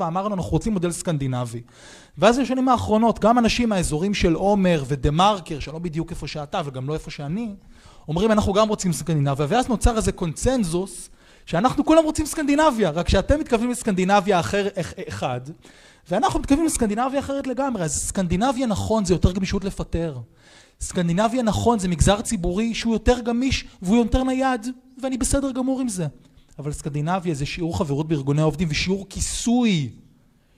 אמרנו 0.00 0.34
אנחנו 0.34 0.50
רוצים 0.50 0.72
מודל 0.72 0.90
סקנדינבי. 0.90 1.62
ואז 2.18 2.38
בשנים 2.38 2.68
האחרונות 2.68 3.18
גם 3.18 3.38
אנשים 3.38 3.68
מהאזורים 3.68 4.14
של 4.14 4.34
עומר 4.34 4.84
ודה 4.86 5.10
מרקר, 5.10 5.60
שלא 5.60 5.78
בדיוק 5.78 6.10
איפה 6.10 6.26
שאתה 6.26 6.60
וגם 6.64 6.88
לא 6.88 6.94
איפה 6.94 7.10
שאני, 7.10 7.54
אומרים 8.08 8.32
אנחנו 8.32 8.52
גם 8.52 8.68
רוצים 8.68 8.92
סקנדינביה, 8.92 9.46
ואז 9.48 9.68
נוצר 9.68 9.96
איזה 9.96 10.12
קונצנזוס 10.12 11.10
שאנחנו 11.46 11.84
כולם 11.84 12.04
רוצים 12.04 12.26
סקנדינביה, 12.26 12.90
רק 12.90 13.08
שאתם 13.08 13.40
מתכוונים 13.40 13.70
לסקנדינביה 13.70 14.40
אחר 14.40 14.68
אחד, 15.08 15.40
ואנחנו 16.10 16.40
מתכוונים 16.40 16.66
לסקנדינביה 16.66 17.20
אחרת 17.20 17.46
לגמרי. 17.46 17.82
אז 17.82 18.02
סקנדינביה 18.02 18.66
נכון 18.66 19.04
זה 19.04 19.14
יותר 19.14 19.32
גמישות 19.32 19.64
לפטר. 19.64 20.18
סקנדינביה 20.80 21.42
נכון 21.42 21.78
זה 21.78 21.88
מגזר 21.88 22.20
ציבורי 22.20 22.74
שהוא 22.74 22.92
יותר 22.92 23.20
גמיש 23.20 23.64
והוא 23.82 23.96
יותר 23.96 24.24
נייד 24.24 24.66
ואני 25.02 25.18
בסדר 25.18 25.52
גמור 25.52 25.80
עם 25.80 25.88
זה. 25.88 26.06
אבל 26.58 26.72
סקנדינביה 26.72 27.34
זה 27.34 27.46
שיעור 27.46 27.78
חברות 27.78 28.08
בארגוני 28.08 28.40
העובדים 28.40 28.68
ושיעור 28.70 29.06
כיסוי 29.10 29.90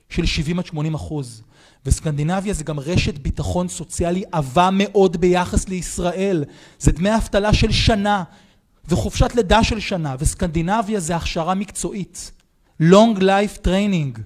של 0.09 0.25
70 0.25 0.59
עד 0.59 0.65
80 0.65 0.93
אחוז. 0.93 1.43
וסקנדינביה 1.85 2.53
זה 2.53 2.63
גם 2.63 2.79
רשת 2.79 3.17
ביטחון 3.17 3.67
סוציאלי 3.67 4.23
עבה 4.31 4.69
מאוד 4.73 5.17
ביחס 5.17 5.69
לישראל. 5.69 6.43
זה 6.79 6.91
דמי 6.91 7.15
אבטלה 7.15 7.53
של 7.53 7.71
שנה 7.71 8.23
וחופשת 8.87 9.35
לידה 9.35 9.63
של 9.63 9.79
שנה. 9.79 10.15
וסקנדינביה 10.19 10.99
זה 10.99 11.15
הכשרה 11.15 11.53
מקצועית. 11.53 12.31
Long 12.81 13.19
life 13.19 13.65
training 13.65 14.19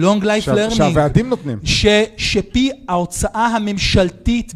long 0.00 0.22
life 0.22 0.48
learning, 0.48 0.74
שהוועדים 0.74 1.28
נותנים, 1.28 1.58
ש, 1.64 1.86
שפי 2.16 2.70
ההוצאה 2.88 3.46
הממשלתית, 3.46 4.52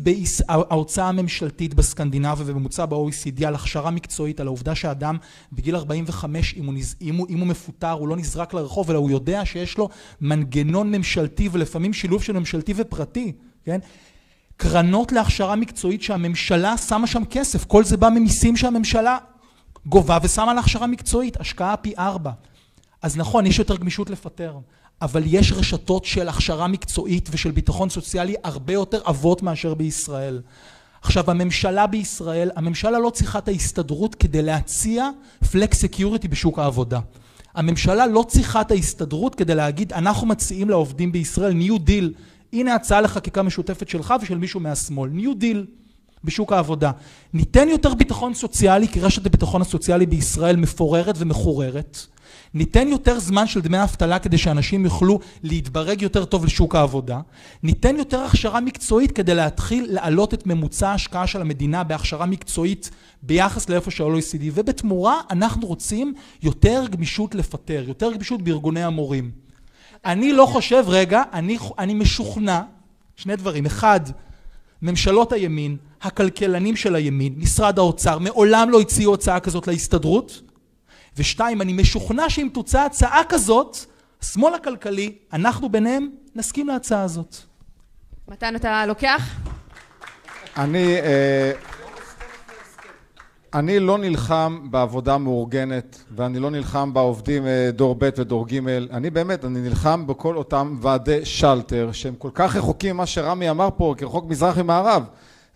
ההוצאה 0.49 1.09
הממשלתית 1.09 1.75
בסקנדינביה 1.75 2.45
ובממוצע 2.47 2.87
ב-OECD 2.87 3.45
על 3.47 3.55
הכשרה 3.55 3.91
מקצועית, 3.91 4.41
על 4.41 4.47
העובדה 4.47 4.75
שאדם 4.75 5.17
בגיל 5.53 5.77
45 5.77 6.55
אם 6.57 6.67
הוא, 6.67 6.75
אם, 7.01 7.15
הוא, 7.15 7.27
אם 7.31 7.39
הוא 7.39 7.47
מפוטר 7.47 7.91
הוא 7.91 8.09
לא 8.09 8.17
נזרק 8.17 8.55
לרחוב 8.55 8.91
אלא 8.91 8.99
הוא 8.99 9.11
יודע 9.11 9.45
שיש 9.45 9.79
לו 9.79 9.89
מנגנון 10.21 10.91
ממשלתי 10.91 11.49
ולפעמים 11.53 11.93
שילוב 11.93 12.23
של 12.23 12.33
ממשלתי 12.33 12.73
ופרטי, 12.77 13.33
כן? 13.65 13.79
קרנות 14.57 15.13
להכשרה 15.13 15.57
מקצועית 15.57 16.03
שהממשלה 16.03 16.77
שמה 16.77 17.07
שם 17.07 17.25
כסף, 17.31 17.65
כל 17.65 17.85
זה 17.85 17.97
בא 17.97 18.09
ממיסים 18.09 18.57
שהממשלה 18.57 19.19
גובה 19.87 20.19
ושמה 20.23 20.55
להכשרה 20.55 20.87
מקצועית, 20.87 21.41
השקעה 21.41 21.77
פי 21.77 21.95
ארבע. 21.99 22.31
אז 23.03 23.17
נכון, 23.17 23.47
יש 23.47 23.59
יותר 23.59 23.77
גמישות 23.77 24.11
לפטר. 24.11 24.59
אבל 25.03 25.23
יש 25.27 25.53
רשתות 25.53 26.05
של 26.05 26.29
הכשרה 26.29 26.67
מקצועית 26.67 27.29
ושל 27.33 27.51
ביטחון 27.51 27.91
סוציאלי 27.91 28.35
הרבה 28.45 28.73
יותר 28.73 29.01
עבות 29.05 29.43
מאשר 29.43 29.75
בישראל. 29.75 30.41
עכשיו 31.03 31.31
הממשלה 31.31 31.87
בישראל, 31.87 32.51
הממשלה 32.57 32.99
לא 32.99 33.11
צריכה 33.11 33.39
את 33.39 33.49
ההסתדרות 33.49 34.15
כדי 34.15 34.43
להציע 34.43 35.11
flexicurity 35.53 36.29
בשוק 36.29 36.59
העבודה. 36.59 37.01
הממשלה 37.55 38.07
לא 38.07 38.25
צריכה 38.29 38.61
את 38.61 38.71
ההסתדרות 38.71 39.35
כדי 39.35 39.55
להגיד 39.55 39.93
אנחנו 39.93 40.27
מציעים 40.27 40.71
לעובדים 40.71 41.13
בישראל 41.13 41.53
New 41.53 41.79
Deal, 41.79 42.13
הנה 42.53 42.75
הצעה 42.75 43.01
לחקיקה 43.01 43.43
משותפת 43.43 43.89
שלך 43.89 44.15
ושל 44.23 44.39
מישהו 44.39 44.61
מהשמאל, 44.61 45.11
New 45.11 45.35
Deal 45.35 45.67
בשוק 46.25 46.53
העבודה. 46.53 46.91
ניתן 47.35 47.69
יותר 47.69 47.95
ביטחון 47.95 48.35
סוציאלי 48.35 48.89
כי 48.89 49.01
רשת 49.01 49.27
הביטחון 49.27 49.63
הסוציאלי 49.63 50.07
בישראל 50.07 50.57
מפוררת 50.57 51.15
ומחוררת 51.19 51.99
ניתן 52.55 52.89
יותר 52.89 53.19
זמן 53.19 53.47
של 53.47 53.61
דמי 53.61 53.83
אבטלה 53.83 54.19
כדי 54.19 54.39
שאנשים 54.39 54.85
יוכלו 54.85 55.21
להתברג 55.43 56.03
יותר 56.03 56.25
טוב 56.25 56.45
לשוק 56.45 56.75
העבודה, 56.75 57.21
ניתן 57.63 57.97
יותר 57.97 58.21
הכשרה 58.21 58.61
מקצועית 58.61 59.13
כדי 59.13 59.35
להתחיל 59.35 59.87
להעלות 59.89 60.35
את 60.35 60.47
ממוצע 60.47 60.89
ההשקעה 60.89 61.27
של 61.27 61.41
המדינה 61.41 61.85
בהכשרה 61.85 62.27
מקצועית 62.27 62.91
ביחס 63.23 63.69
לאיפה 63.69 63.91
של 63.91 64.05
ה-OECD 64.05 64.43
ובתמורה 64.55 65.21
אנחנו 65.31 65.67
רוצים 65.67 66.15
יותר 66.43 66.85
גמישות 66.91 67.35
לפטר, 67.35 67.85
יותר 67.89 68.13
גמישות 68.13 68.43
בארגוני 68.43 68.83
המורים. 68.83 69.31
אני 70.05 70.33
לא 70.33 70.47
חושב, 70.47 70.85
רגע, 70.87 71.23
אני, 71.33 71.59
אני 71.79 71.95
משוכנע, 71.95 72.61
שני 73.17 73.37
דברים, 73.37 73.67
אחד, 73.67 74.01
ממשלות 74.83 75.33
הימין, 75.33 75.77
הכלכלנים 76.03 76.77
של 76.77 76.95
הימין, 76.95 77.35
משרד 77.37 77.79
האוצר, 77.79 78.19
מעולם 78.19 78.71
לא 78.71 78.81
הציעו 78.81 79.15
הצעה 79.15 79.41
כזאת 79.41 79.67
להסתדרות 79.67 80.43
ושתיים, 81.17 81.63
אני 81.63 81.73
משוכנע 81.73 82.31
שאם 82.31 82.49
תוצא 82.53 82.81
הצעה 82.81 83.23
כזאת, 83.29 83.77
השמאל 84.23 84.55
הכלכלי, 84.55 85.13
אנחנו 85.33 85.69
ביניהם, 85.69 86.11
נסכים 86.35 86.69
להצעה 86.69 87.03
הזאת. 87.03 87.37
מתן, 88.29 88.57
אתה 88.57 88.87
לוקח? 88.87 89.37
אני... 90.57 90.97
אה, 90.97 91.53
אני 93.55 93.79
לא 93.79 93.99
נלחם 93.99 94.59
בעבודה 94.71 95.19
מאורגנת 95.19 96.05
ואני 96.17 96.39
לא 96.39 96.51
נלחם 96.51 96.95
בעובדים 96.95 97.47
אה, 97.47 97.71
דור 97.73 97.95
ב' 97.99 98.09
ודור 98.19 98.47
ג', 98.49 98.69
אני 98.69 99.11
באמת, 99.11 99.45
אני 99.45 99.61
נלחם 99.61 100.07
בכל 100.07 100.37
אותם 100.37 100.77
ועדי 100.81 101.25
שלטר 101.25 101.91
שהם 101.93 102.15
כל 102.15 102.31
כך 102.35 102.57
רחוקים 102.57 102.97
ממה 102.97 103.07
שרמי 103.07 103.51
אמר 103.51 103.69
פה 103.77 103.95
כרחוק 103.99 104.25
מזרח 104.29 104.59
ממערב 104.59 105.05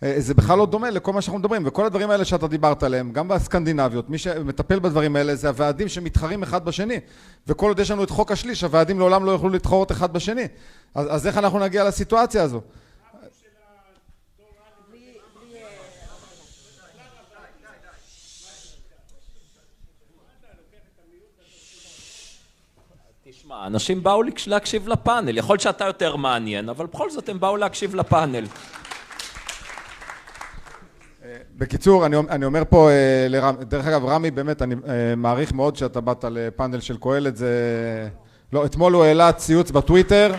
אה, 0.03 0.13
זה 0.17 0.33
בכלל 0.33 0.57
לא 0.57 0.65
דומה 0.65 0.89
לכל 0.89 1.13
מה 1.13 1.21
שאנחנו 1.21 1.39
מדברים, 1.39 1.61
וכל 1.65 1.85
הדברים 1.85 2.09
האלה 2.09 2.25
שאתה 2.25 2.47
דיברת 2.47 2.83
עליהם, 2.83 3.11
גם 3.11 3.27
בסקנדינביות, 3.27 4.09
מי 4.09 4.17
שמטפל 4.17 4.79
בדברים 4.79 5.15
האלה 5.15 5.35
זה 5.35 5.47
הוועדים 5.47 5.87
שמתחרים 5.87 6.43
אחד 6.43 6.65
בשני, 6.65 6.99
וכל 7.47 7.67
עוד 7.67 7.79
יש 7.79 7.91
לנו 7.91 8.03
את 8.03 8.09
חוק 8.09 8.31
השליש, 8.31 8.63
הוועדים 8.63 8.99
לעולם 8.99 9.25
לא 9.25 9.31
יוכלו 9.31 9.49
להתחרות 9.49 9.91
אחד 9.91 10.13
בשני, 10.13 10.47
אז, 10.95 11.07
אז 11.09 11.27
איך 11.27 11.37
אנחנו 11.37 11.59
נגיע 11.59 11.83
לסיטואציה 11.83 12.43
הזו? 12.43 12.61
אנשים 23.65 24.03
באו 24.03 24.21
להקשיב 24.47 24.87
לפאנל, 24.87 25.37
יכול 25.37 25.53
להיות 25.53 25.61
שאתה 25.61 25.85
יותר 25.85 26.15
מעניין, 26.15 26.69
אבל 26.69 26.85
בכל 26.85 27.09
זאת 27.09 27.29
הם 27.29 27.39
באו 27.39 27.57
להקשיב 27.57 27.95
לפאנל. 27.95 28.45
בקיצור, 31.57 32.05
אני, 32.05 32.15
אני 32.29 32.45
אומר 32.45 32.63
פה 32.69 32.89
אה, 32.89 32.95
לרמי, 33.29 33.57
דרך 33.65 33.87
אגב, 33.87 34.05
רמי, 34.05 34.31
באמת, 34.31 34.61
אני 34.61 34.75
אה, 34.87 34.91
מעריך 35.17 35.53
מאוד 35.53 35.75
שאתה 35.75 36.01
באת 36.01 36.25
לפאנל 36.31 36.79
של 36.79 36.97
קהלת, 37.01 37.37
זה... 37.37 37.47
לא, 38.53 38.65
אתמול 38.65 38.93
הוא 38.93 39.03
העלה 39.03 39.31
ציוץ 39.31 39.71
בטוויטר, 39.71 40.31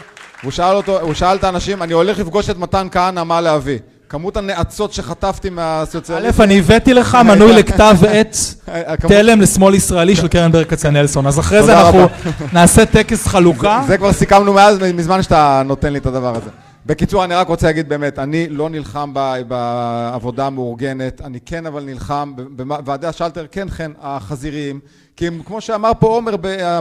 הוא 0.43 0.51
שאל 0.51 0.77
אותו, 0.77 1.01
הוא 1.01 1.15
שאל 1.15 1.37
את 1.37 1.45
האנשים, 1.45 1.83
אני 1.83 1.93
הולך 1.93 2.19
לפגוש 2.19 2.51
את 2.51 2.59
מתן 2.59 2.87
כהנא, 2.93 3.25
מה 3.25 3.41
להביא? 3.41 3.79
כמות 4.09 4.37
הנאצות 4.37 4.93
שחטפתי 4.93 5.51
מהסוציאליסטים... 5.51 6.43
א', 6.43 6.45
אני 6.45 6.59
הבאתי 6.59 6.95
לך 6.95 7.15
מנוי 7.29 7.53
לכתב 7.53 7.97
עת 8.09 8.37
הכמות- 8.67 9.13
תלם 9.13 9.41
לשמאל 9.41 9.75
ישראלי 9.75 10.17
של 10.17 10.29
קרן 10.29 10.53
ברל 10.53 10.65
כצנלסון, 10.65 11.27
אז 11.27 11.39
אחרי 11.39 11.63
זה 11.63 11.81
אנחנו. 11.81 12.07
נעשה 12.53 12.87
טקס 12.87 13.27
חלוקה. 13.27 13.83
זה 13.87 13.99
כבר 13.99 14.13
סיכמנו 14.13 14.53
מאז, 14.53 14.79
מזמן 14.95 15.23
שאתה 15.23 15.63
נותן 15.65 15.93
לי 15.93 15.99
את 15.99 16.07
הדבר 16.07 16.37
הזה. 16.37 16.51
בקיצור, 16.91 17.25
אני 17.25 17.35
רק 17.35 17.49
רוצה 17.49 17.67
להגיד 17.67 17.89
באמת, 17.89 18.19
אני 18.19 18.49
לא 18.49 18.71
נלחם 18.71 19.11
ב- 19.15 19.41
בעבודה 19.49 20.47
המאורגנת, 20.47 21.21
אני 21.21 21.41
כן 21.41 21.67
אבל 21.67 21.83
נלחם 21.85 22.33
בוועדי 22.37 23.07
השלטר, 23.07 23.47
כן 23.51 23.69
כן, 23.69 23.93
החזיריים, 24.01 24.81
כי 25.17 25.27
הם, 25.27 25.43
כמו 25.43 25.61
שאמר 25.61 25.91
פה 25.99 26.07
עומר, 26.07 26.35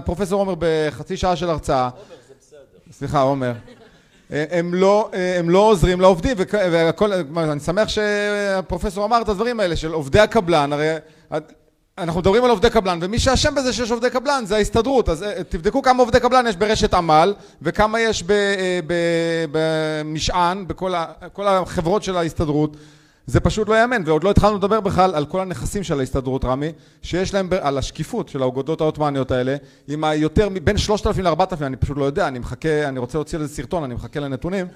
פרופסור 0.05 0.39
עומר 0.39 0.53
בחצי 0.59 1.17
שעה 1.17 1.35
של 1.35 1.49
הרצאה, 1.49 1.89
סליחה, 2.91 3.21
עומר. 3.21 3.53
הם 4.29 4.73
לא, 4.73 5.09
הם 5.37 5.49
לא 5.49 5.59
עוזרים 5.59 6.01
לעובדים, 6.01 6.37
והכל, 6.53 7.13
אני 7.37 7.59
שמח 7.59 7.87
שהפרופסור 7.87 9.05
אמר 9.05 9.21
את 9.21 9.29
הדברים 9.29 9.59
האלה 9.59 9.75
של 9.75 9.91
עובדי 9.91 10.19
הקבלן, 10.19 10.73
הרי 10.73 10.95
אנחנו 11.99 12.19
מדברים 12.19 12.43
על 12.43 12.49
עובדי 12.49 12.69
קבלן, 12.69 12.99
ומי 13.01 13.19
שאשם 13.19 13.55
בזה 13.55 13.73
שיש 13.73 13.91
עובדי 13.91 14.09
קבלן 14.09 14.43
זה 14.45 14.55
ההסתדרות, 14.55 15.09
אז 15.09 15.23
אה, 15.23 15.43
תבדקו 15.49 15.81
כמה 15.81 16.03
עובדי 16.03 16.19
קבלן 16.19 16.47
יש 16.47 16.55
ברשת 16.55 16.93
עמל, 16.93 17.33
וכמה 17.61 17.99
יש 17.99 18.23
אה, 18.29 18.79
במשען, 19.51 20.67
בכל 20.67 21.47
החברות 21.47 22.03
של 22.03 22.17
ההסתדרות, 22.17 22.77
זה 23.27 23.39
פשוט 23.39 23.69
לא 23.69 23.73
ייאמן, 23.73 24.03
ועוד 24.05 24.23
לא 24.23 24.31
התחלנו 24.31 24.57
לדבר 24.57 24.79
בכלל 24.79 25.15
על 25.15 25.25
כל 25.25 25.39
הנכסים 25.39 25.83
של 25.83 25.99
ההסתדרות, 25.99 26.45
רמי, 26.45 26.71
שיש 27.01 27.33
להם, 27.33 27.49
על 27.61 27.77
השקיפות 27.77 28.29
של 28.29 28.43
האגודות 28.43 28.81
העות'מאניות 28.81 29.31
האלה, 29.31 29.55
עם 29.87 30.03
היותר, 30.03 30.49
בין 30.63 30.77
3,000 30.77 31.23
ל-4,000, 31.23 31.61
אני 31.61 31.75
פשוט 31.75 31.97
לא 31.97 32.05
יודע, 32.05 32.27
אני 32.27 32.39
מחכה, 32.39 32.87
אני 32.87 32.99
רוצה 32.99 33.17
להוציא 33.17 33.39
לזה 33.39 33.55
סרטון, 33.55 33.83
אני 33.83 33.93
מחכה 33.93 34.19
לנתונים, 34.19 34.67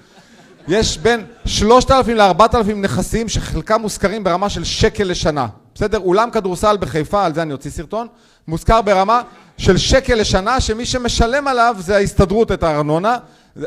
יש 0.68 0.98
בין 0.98 1.24
3,000 1.46 2.16
ל-4,000 2.16 2.74
נכסים 2.74 3.28
שחלקם 3.28 3.80
מושכרים 3.80 4.24
ברמה 4.24 4.48
של 4.48 4.64
שקל 4.64 5.04
לשנה. 5.04 5.46
בסדר? 5.74 5.98
אולם 5.98 6.30
כדורסל 6.30 6.76
בחיפה, 6.76 7.24
על 7.24 7.34
זה 7.34 7.42
אני 7.42 7.52
אוציא 7.52 7.70
סרטון, 7.70 8.06
מושכר 8.48 8.82
ברמה 8.82 9.22
של 9.56 9.76
שקל 9.76 10.14
לשנה, 10.14 10.60
שמי 10.60 10.86
שמשלם 10.86 11.48
עליו 11.48 11.76
זה 11.78 11.96
ההסתדרות 11.96 12.52
את 12.52 12.62
הארנונה. 12.62 13.16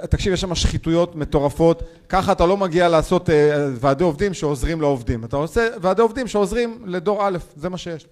תקשיב, 0.09 0.33
יש 0.33 0.41
שם 0.41 0.55
שחיתויות 0.55 1.15
מטורפות, 1.15 1.83
ככה 2.09 2.31
אתה 2.31 2.45
לא 2.45 2.57
מגיע 2.57 2.89
לעשות 2.89 3.29
אה, 3.29 3.67
ועדי 3.73 4.03
עובדים 4.03 4.33
שעוזרים 4.33 4.81
לעובדים. 4.81 5.23
אתה 5.23 5.35
עושה 5.35 5.67
ועדי 5.81 6.01
עובדים 6.01 6.27
שעוזרים 6.27 6.81
לדור 6.85 7.27
א', 7.27 7.37
זה 7.55 7.69
מה 7.69 7.77
שיש. 7.77 8.05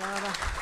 לכן 0.00 0.53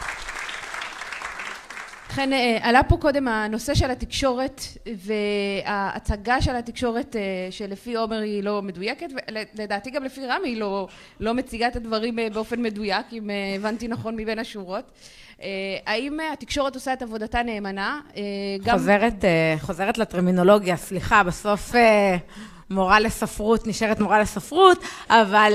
אה, 2.19 2.59
עלה 2.61 2.83
פה 2.83 2.97
קודם 2.97 3.29
הנושא 3.29 3.75
של 3.75 3.91
התקשורת 3.91 4.61
וההצגה 4.97 6.43
של 6.43 6.57
התקשורת 6.57 7.17
אה, 7.17 7.21
שלפי 7.51 7.95
עומר 7.95 8.21
היא 8.21 8.43
לא 8.43 8.63
מדויקת 8.63 9.07
ולדעתי 9.57 9.91
גם 9.91 10.05
לפי 10.05 10.27
רמי 10.27 10.49
היא 10.49 10.61
לא, 10.61 10.89
לא 11.21 11.35
מציגה 11.35 11.69
את 11.69 11.77
הדברים 11.77 12.19
אה, 12.19 12.31
באופן 12.31 12.63
מדויק 12.63 13.07
אם 13.13 13.31
הבנתי 13.57 13.89
נכון 13.89 14.17
מבין 14.17 14.39
השורות. 14.39 14.91
האם 15.87 16.19
התקשורת 16.33 16.75
עושה 16.75 16.93
את 16.93 17.03
עבודתה 17.03 17.43
נאמנה? 17.43 18.01
אה, 18.17 18.23
גם... 18.65 18.79
חוזרת, 18.79 19.25
חוזרת 19.61 19.99
לטרמינולוגיה, 19.99 20.77
סליחה, 20.77 21.23
בסוף 21.23 21.73
מורה 22.71 23.01
לספרות 23.01 23.67
נשארת 23.67 24.01
מורה 24.01 24.21
לספרות, 24.21 24.79
אבל 25.11 25.53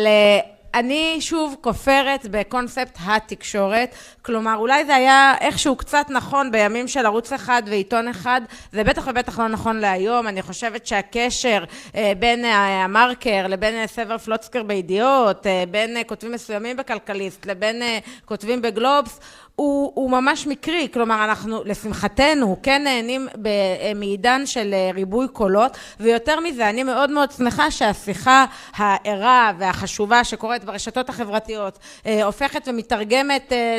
אני 0.74 1.18
שוב 1.20 1.55
כופרת 1.62 2.26
בקונספט 2.32 2.97
התקשורת, 3.05 3.95
כלומר 4.28 4.55
אולי 4.55 4.86
זה 4.86 4.95
היה 4.95 5.34
איכשהו 5.41 5.75
קצת 5.75 6.05
נכון 6.09 6.51
בימים 6.51 6.88
של 6.88 7.05
ערוץ 7.05 7.34
אחד 7.34 7.63
ועיתון 7.65 8.07
אחד, 8.07 8.41
זה 8.71 8.84
בטח 8.84 9.07
ובטח 9.07 9.39
לא 9.39 9.47
נכון 9.47 9.78
להיום, 9.80 10.28
אני 10.28 10.41
חושבת 10.41 10.88
שהקשר 10.88 11.63
אה, 11.95 12.13
בין 12.19 12.45
אה, 12.45 12.84
המרקר 12.84 13.47
לבין 13.47 13.75
אה, 13.75 13.88
סבר 13.88 14.17
פלוצקר 14.17 14.63
בידיעות, 14.63 15.47
אה, 15.47 15.63
בין 15.71 15.97
אה, 15.97 16.03
כותבים 16.03 16.32
מסוימים 16.32 16.78
בכלכליסט 16.78 17.45
לבין 17.45 17.82
אה, 17.82 17.99
כותבים 18.25 18.61
בגלובס, 18.61 19.19
הוא, 19.57 19.91
הוא 19.95 20.11
ממש 20.11 20.47
מקרי, 20.47 20.88
כלומר 20.93 21.23
אנחנו 21.23 21.63
לשמחתנו 21.65 22.57
כן 22.63 22.84
נהנים 22.84 23.28
ב- 23.41 23.93
מעידן 23.95 24.45
של 24.45 24.73
אה, 24.73 24.89
ריבוי 24.93 25.28
קולות 25.28 25.78
ויותר 25.99 26.39
מזה 26.39 26.69
אני 26.69 26.84
מאוד 26.84 27.09
מאוד 27.09 27.32
שמחה 27.32 27.71
שהשיחה 27.71 28.45
הערה 28.75 29.51
והחשובה 29.59 30.23
שקורית 30.23 30.63
ברשתות 30.63 31.09
החברתיות 31.09 31.80
אה, 32.05 32.23
הופכת 32.23 32.67
ומתרגמת 32.67 33.53
אה, 33.53 33.78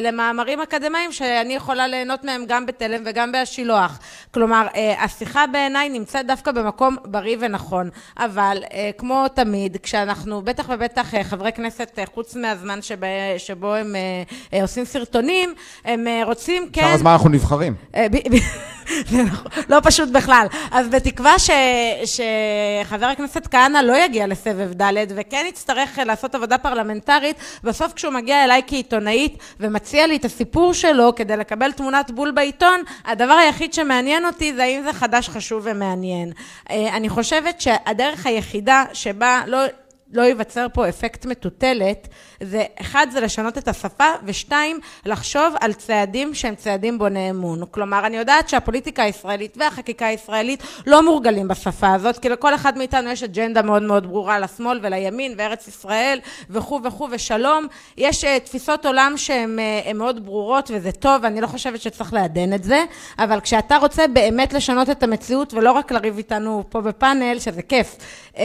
אקדמיים 0.63 1.13
שאני 1.13 1.55
יכולה 1.55 1.87
ליהנות 1.87 2.25
מהם 2.25 2.45
גם 2.49 2.67
בתלם 2.67 3.03
וגם 3.07 3.33
בהשילוח 3.33 3.99
כלומר 4.35 4.67
אה, 4.75 5.05
השיחה 5.05 5.47
בעיניי 5.47 5.89
נמצאת 5.89 6.27
דווקא 6.27 6.53
במקום 6.53 6.97
בריא 7.05 7.37
ונכון 7.41 7.91
אבל 8.19 8.63
אה, 8.73 8.91
כמו 8.99 9.29
תמיד 9.29 9.77
כשאנחנו 9.83 10.43
בטח 10.43 10.69
ובטח 10.69 11.15
אה, 11.15 11.25
חברי 11.25 11.53
כנסת 11.53 11.99
חוץ 12.15 12.37
מהזמן 12.37 12.83
שבו, 12.83 13.07
שבו 13.39 13.75
הם 13.75 13.95
עושים 14.63 14.85
סרטונים 14.85 15.55
הם 15.85 16.07
רוצים 16.25 16.69
כן... 16.73 16.81
כמה 16.81 16.97
זמן 16.97 17.11
אנחנו 17.11 17.29
נבחרים? 17.29 17.75
נכון, 19.31 19.53
לא 19.69 19.79
פשוט 19.83 20.09
בכלל. 20.09 20.47
אז 20.71 20.89
בתקווה 20.89 21.39
ש, 21.39 21.51
שחבר 22.05 23.07
הכנסת 23.07 23.47
כהנא 23.47 23.79
לא 23.79 24.05
יגיע 24.05 24.27
לסבב 24.27 24.83
ד' 24.83 24.93
וכן 25.17 25.45
יצטרך 25.49 25.99
לעשות 26.07 26.35
עבודה 26.35 26.59
פרלמנטרית, 26.59 27.37
בסוף 27.65 27.93
כשהוא 27.93 28.13
מגיע 28.13 28.45
אליי 28.45 28.63
כעיתונאית 28.67 29.39
ומציע 29.61 30.07
לי 30.07 30.17
את 30.17 30.25
הסיפור 30.25 30.75
שלו 30.75 31.15
כדי 31.17 31.37
לקבל 31.37 31.73
תמונת 31.73 32.11
בול 32.11 32.31
בעיתון, 32.31 32.83
הדבר 33.05 33.33
היחיד 33.33 33.73
שמעניין 33.73 34.27
אותי 34.27 34.55
זה 34.55 34.63
האם 34.63 34.83
זה 34.83 34.93
חדש, 34.93 35.29
חשוב 35.29 35.63
ומעניין. 35.65 36.33
אה, 36.71 36.97
אני 36.97 37.09
חושבת 37.09 37.61
שהדרך 37.61 38.27
היחידה 38.27 38.85
שבה 38.93 39.43
לא... 39.47 39.59
לא 40.13 40.23
ייווצר 40.23 40.67
פה 40.73 40.89
אפקט 40.89 41.27
מטוטלת, 41.27 42.09
זה 42.43 42.65
אחד 42.81 43.07
זה 43.13 43.21
לשנות 43.21 43.59
את 43.59 43.69
השפה, 43.69 44.05
ושתיים, 44.25 44.81
לחשוב 45.07 45.55
על 45.61 45.73
צעדים 45.73 46.35
שהם 46.35 46.55
צעדים 46.55 46.99
בוני 46.99 47.31
אמון. 47.31 47.63
כלומר, 47.71 48.07
אני 48.07 48.17
יודעת 48.17 48.49
שהפוליטיקה 48.49 49.03
הישראלית 49.03 49.57
והחקיקה 49.61 50.07
הישראלית 50.07 50.63
לא 50.87 51.03
מורגלים 51.03 51.49
בשפה 51.49 51.95
הזאת, 51.95 52.19
כי 52.19 52.29
לכל 52.29 52.55
אחד 52.55 52.79
מאיתנו 52.79 53.11
יש 53.11 53.23
אג'נדה 53.23 53.63
מאוד 53.63 53.83
מאוד 53.83 54.07
ברורה 54.07 54.39
לשמאל 54.39 54.81
ולימין 54.83 55.35
וארץ 55.37 55.69
ישראל 55.69 56.21
וכו' 56.51 56.81
וכו' 56.85 57.09
ושלום. 57.11 57.67
יש 57.97 58.25
uh, 58.25 58.27
תפיסות 58.45 58.87
עולם 58.87 59.13
שהן 59.17 59.59
uh, 59.59 59.93
מאוד 59.93 60.25
ברורות 60.27 60.71
וזה 60.75 60.93
טוב, 60.93 61.25
אני 61.25 61.41
לא 61.41 61.47
חושבת 61.47 61.81
שצריך 61.81 62.13
לעדן 62.13 62.53
את 62.53 62.65
זה, 62.65 62.85
אבל 63.19 63.41
כשאתה 63.41 63.77
רוצה 63.77 64.07
באמת 64.07 64.53
לשנות 64.53 64.91
את 64.91 65.03
המציאות 65.03 65.55
ולא 65.55 65.73
רק 65.73 65.93
לריב 65.93 66.17
איתנו 66.17 66.65
פה 66.69 66.81
בפאנל, 66.81 67.39
שזה 67.39 67.63
כיף, 67.63 67.97
uh, 68.35 68.39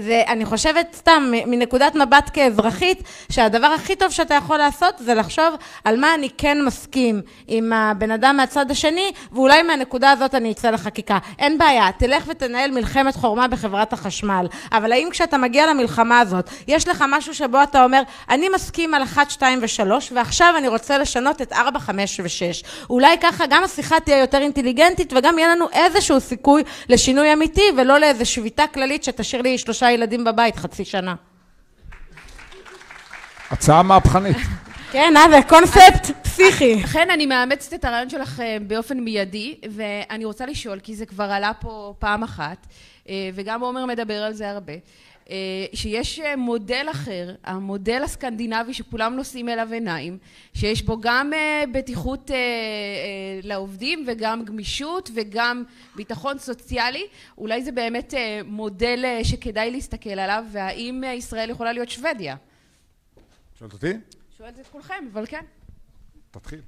זה, 0.00 0.22
אני 0.28 0.44
חושבת 0.44 0.97
סתם 0.98 1.32
מנקודת 1.46 1.94
מבט 1.94 2.30
כאזרחית, 2.32 3.02
שהדבר 3.32 3.66
הכי 3.66 3.96
טוב 3.96 4.10
שאתה 4.10 4.34
יכול 4.34 4.56
לעשות 4.56 4.94
זה 4.98 5.14
לחשוב 5.14 5.54
על 5.84 6.00
מה 6.00 6.14
אני 6.14 6.28
כן 6.38 6.64
מסכים 6.64 7.20
עם 7.48 7.72
הבן 7.72 8.10
אדם 8.10 8.36
מהצד 8.36 8.70
השני, 8.70 9.12
ואולי 9.32 9.62
מהנקודה 9.62 10.10
הזאת 10.10 10.34
אני 10.34 10.52
אצא 10.52 10.70
לחקיקה. 10.70 11.18
אין 11.38 11.58
בעיה, 11.58 11.88
תלך 11.98 12.24
ותנהל 12.28 12.70
מלחמת 12.70 13.16
חורמה 13.16 13.48
בחברת 13.48 13.92
החשמל, 13.92 14.46
אבל 14.72 14.92
האם 14.92 15.08
כשאתה 15.10 15.38
מגיע 15.38 15.66
למלחמה 15.66 16.20
הזאת, 16.20 16.50
יש 16.68 16.88
לך 16.88 17.04
משהו 17.08 17.34
שבו 17.34 17.62
אתה 17.62 17.84
אומר, 17.84 18.02
אני 18.30 18.48
מסכים 18.54 18.94
על 18.94 19.02
1, 19.02 19.30
2 19.30 19.58
ו-3, 19.62 19.90
ועכשיו 20.12 20.54
אני 20.58 20.68
רוצה 20.68 20.98
לשנות 20.98 21.42
את 21.42 21.52
4, 21.52 21.78
5 21.78 22.20
ו-6. 22.20 22.66
אולי 22.90 23.18
ככה 23.20 23.44
גם 23.50 23.64
השיחה 23.64 24.00
תהיה 24.00 24.18
יותר 24.18 24.38
אינטליגנטית, 24.38 25.12
וגם 25.16 25.38
יהיה 25.38 25.54
לנו 25.54 25.66
איזשהו 25.72 26.20
סיכוי 26.20 26.62
לשינוי 26.88 27.32
אמיתי, 27.32 27.70
ולא 27.76 27.98
לאיזו 27.98 28.26
שביתה 28.26 28.66
כללית 28.66 29.04
שתשאיר 29.04 29.42
לי 29.42 29.58
שלושה 29.58 29.90
ילדים 29.90 30.24
בבית 30.24 30.56
חצי 30.56 30.84
שנה. 30.90 31.14
הצעה 33.50 33.82
מהפכנית. 33.82 34.36
כן, 34.92 35.14
אה, 35.16 35.30
זה 35.30 35.40
קונספט 35.48 36.10
פסיכי. 36.22 36.82
לכן 36.82 37.10
אני 37.10 37.26
מאמצת 37.26 37.74
את 37.74 37.84
הרעיון 37.84 38.10
שלך 38.10 38.40
אה, 38.40 38.56
באופן 38.66 39.00
מיידי, 39.00 39.54
ואני 39.70 40.24
רוצה 40.24 40.46
לשאול, 40.46 40.80
כי 40.80 40.96
זה 40.96 41.06
כבר 41.06 41.24
עלה 41.24 41.52
פה 41.60 41.94
פעם 41.98 42.22
אחת, 42.22 42.66
אה, 43.08 43.30
וגם 43.34 43.60
עומר 43.60 43.86
מדבר 43.86 44.22
על 44.22 44.32
זה 44.32 44.50
הרבה, 44.50 44.72
שיש 45.74 46.20
אה, 46.20 46.36
מודל 46.36 46.86
אחר, 46.90 47.34
המודל 47.44 48.02
הסקנדינבי 48.04 48.74
שכולם 48.74 49.16
נושאים 49.16 49.48
אליו 49.48 49.72
עיניים, 49.72 50.18
שיש 50.54 50.82
בו 50.82 51.00
גם 51.00 51.32
אה, 51.32 51.64
בטיחות 51.72 52.30
אה, 52.30 52.36
אה, 52.36 52.40
לעובדים 53.42 54.04
וגם 54.06 54.44
גמישות 54.44 55.10
וגם 55.14 55.64
ביטחון 55.96 56.38
סוציאלי, 56.38 57.06
אולי 57.38 57.64
זה 57.64 57.72
באמת 57.72 58.14
אה, 58.14 58.40
מודל 58.44 59.00
אה, 59.04 59.24
שכדאי 59.24 59.70
להסתכל 59.70 60.10
עליו, 60.10 60.44
והאם 60.52 61.04
אה, 61.04 61.14
ישראל 61.14 61.50
יכולה 61.50 61.72
להיות 61.72 61.88
שוודיה? 61.88 62.36
שואלת 63.58 63.72
אותי? 63.72 63.92
שואלת 64.38 64.58
את 64.60 64.66
כולכם, 64.66 65.04
אבל 65.12 65.26
כן. 65.26 65.44
תתחיל. 66.30 66.60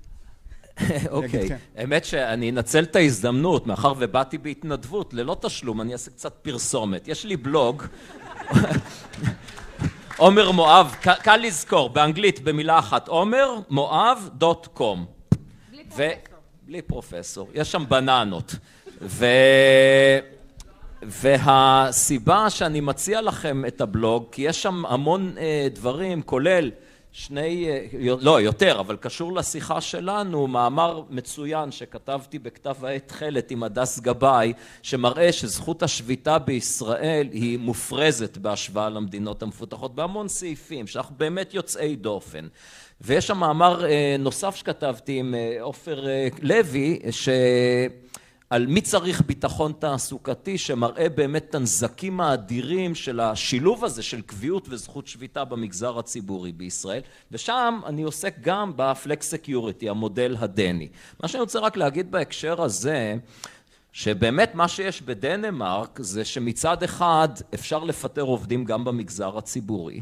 אוקיי, 1.10 1.48
כן. 1.48 1.56
האמת 1.76 2.04
שאני 2.04 2.50
אנצל 2.50 2.82
את 2.82 2.96
ההזדמנות, 2.96 3.66
מאחר 3.66 3.92
ובאתי 3.98 4.38
בהתנדבות, 4.38 5.14
ללא 5.14 5.36
תשלום, 5.40 5.80
אני 5.80 5.92
אעשה 5.92 6.10
קצת 6.10 6.34
פרסומת. 6.42 7.08
יש 7.08 7.24
לי 7.24 7.36
בלוג, 7.36 7.82
עומר 10.16 10.50
מואב, 10.50 10.96
קל 11.00 11.36
לזכור, 11.36 11.88
באנגלית 11.88 12.40
במילה 12.40 12.78
אחת, 12.78 13.08
עומר 13.08 13.54
מואב 13.70 14.28
דוט 14.34 14.66
קום. 14.66 15.06
ו... 15.96 16.08
בלי 16.66 16.82
פרופסור, 16.82 17.48
יש 17.54 17.72
שם 17.72 17.84
בננות. 17.88 18.54
ו... 19.02 19.26
והסיבה 21.02 22.50
שאני 22.50 22.80
מציע 22.80 23.20
לכם 23.20 23.64
את 23.66 23.80
הבלוג, 23.80 24.24
כי 24.32 24.42
יש 24.42 24.62
שם 24.62 24.86
המון 24.86 25.34
אה, 25.38 25.68
דברים, 25.72 26.22
כולל 26.22 26.70
שני, 27.12 27.68
אה, 27.68 27.86
לא, 28.20 28.40
יותר, 28.40 28.80
אבל 28.80 28.96
קשור 28.96 29.32
לשיחה 29.32 29.80
שלנו, 29.80 30.46
מאמר 30.46 31.02
מצוין 31.10 31.72
שכתבתי 31.72 32.38
בכתב 32.38 32.84
העת 32.84 33.08
תכלת 33.08 33.50
עם 33.50 33.62
הדס 33.62 33.98
גבאי, 33.98 34.52
שמראה 34.82 35.32
שזכות 35.32 35.82
השביתה 35.82 36.38
בישראל 36.38 37.28
היא 37.32 37.58
מופרזת 37.58 38.36
בהשוואה 38.36 38.88
למדינות 38.88 39.42
המפותחות, 39.42 39.94
בהמון 39.94 40.28
סעיפים, 40.28 40.86
שאנחנו 40.86 41.14
באמת 41.18 41.54
יוצאי 41.54 41.96
דופן. 41.96 42.48
ויש 43.00 43.26
שם 43.26 43.38
מאמר 43.38 43.86
אה, 43.86 44.16
נוסף 44.18 44.56
שכתבתי 44.56 45.18
עם 45.18 45.34
אה, 45.34 45.56
עופר 45.60 46.06
לוי, 46.42 46.98
ש... 47.10 47.28
על 48.50 48.66
מי 48.66 48.80
צריך 48.80 49.22
ביטחון 49.26 49.72
תעסוקתי 49.78 50.58
שמראה 50.58 51.08
באמת 51.08 51.44
את 51.50 51.54
הנזקים 51.54 52.20
האדירים 52.20 52.94
של 52.94 53.20
השילוב 53.20 53.84
הזה 53.84 54.02
של 54.02 54.20
קביעות 54.20 54.66
וזכות 54.68 55.06
שביתה 55.06 55.44
במגזר 55.44 55.98
הציבורי 55.98 56.52
בישראל. 56.52 57.00
ושם 57.32 57.80
אני 57.86 58.02
עוסק 58.02 58.34
גם 58.40 58.72
ב 58.76 59.30
flexicurity 59.30 59.88
המודל 59.88 60.36
הדני. 60.38 60.88
מה 61.22 61.28
שאני 61.28 61.40
רוצה 61.40 61.58
רק 61.58 61.76
להגיד 61.76 62.10
בהקשר 62.10 62.62
הזה 62.62 63.16
שבאמת 63.92 64.54
מה 64.54 64.68
שיש 64.68 65.02
בדנמרק 65.02 65.98
זה 66.02 66.24
שמצד 66.24 66.82
אחד 66.82 67.28
אפשר 67.54 67.84
לפטר 67.84 68.22
עובדים 68.22 68.64
גם 68.64 68.84
במגזר 68.84 69.38
הציבורי 69.38 70.00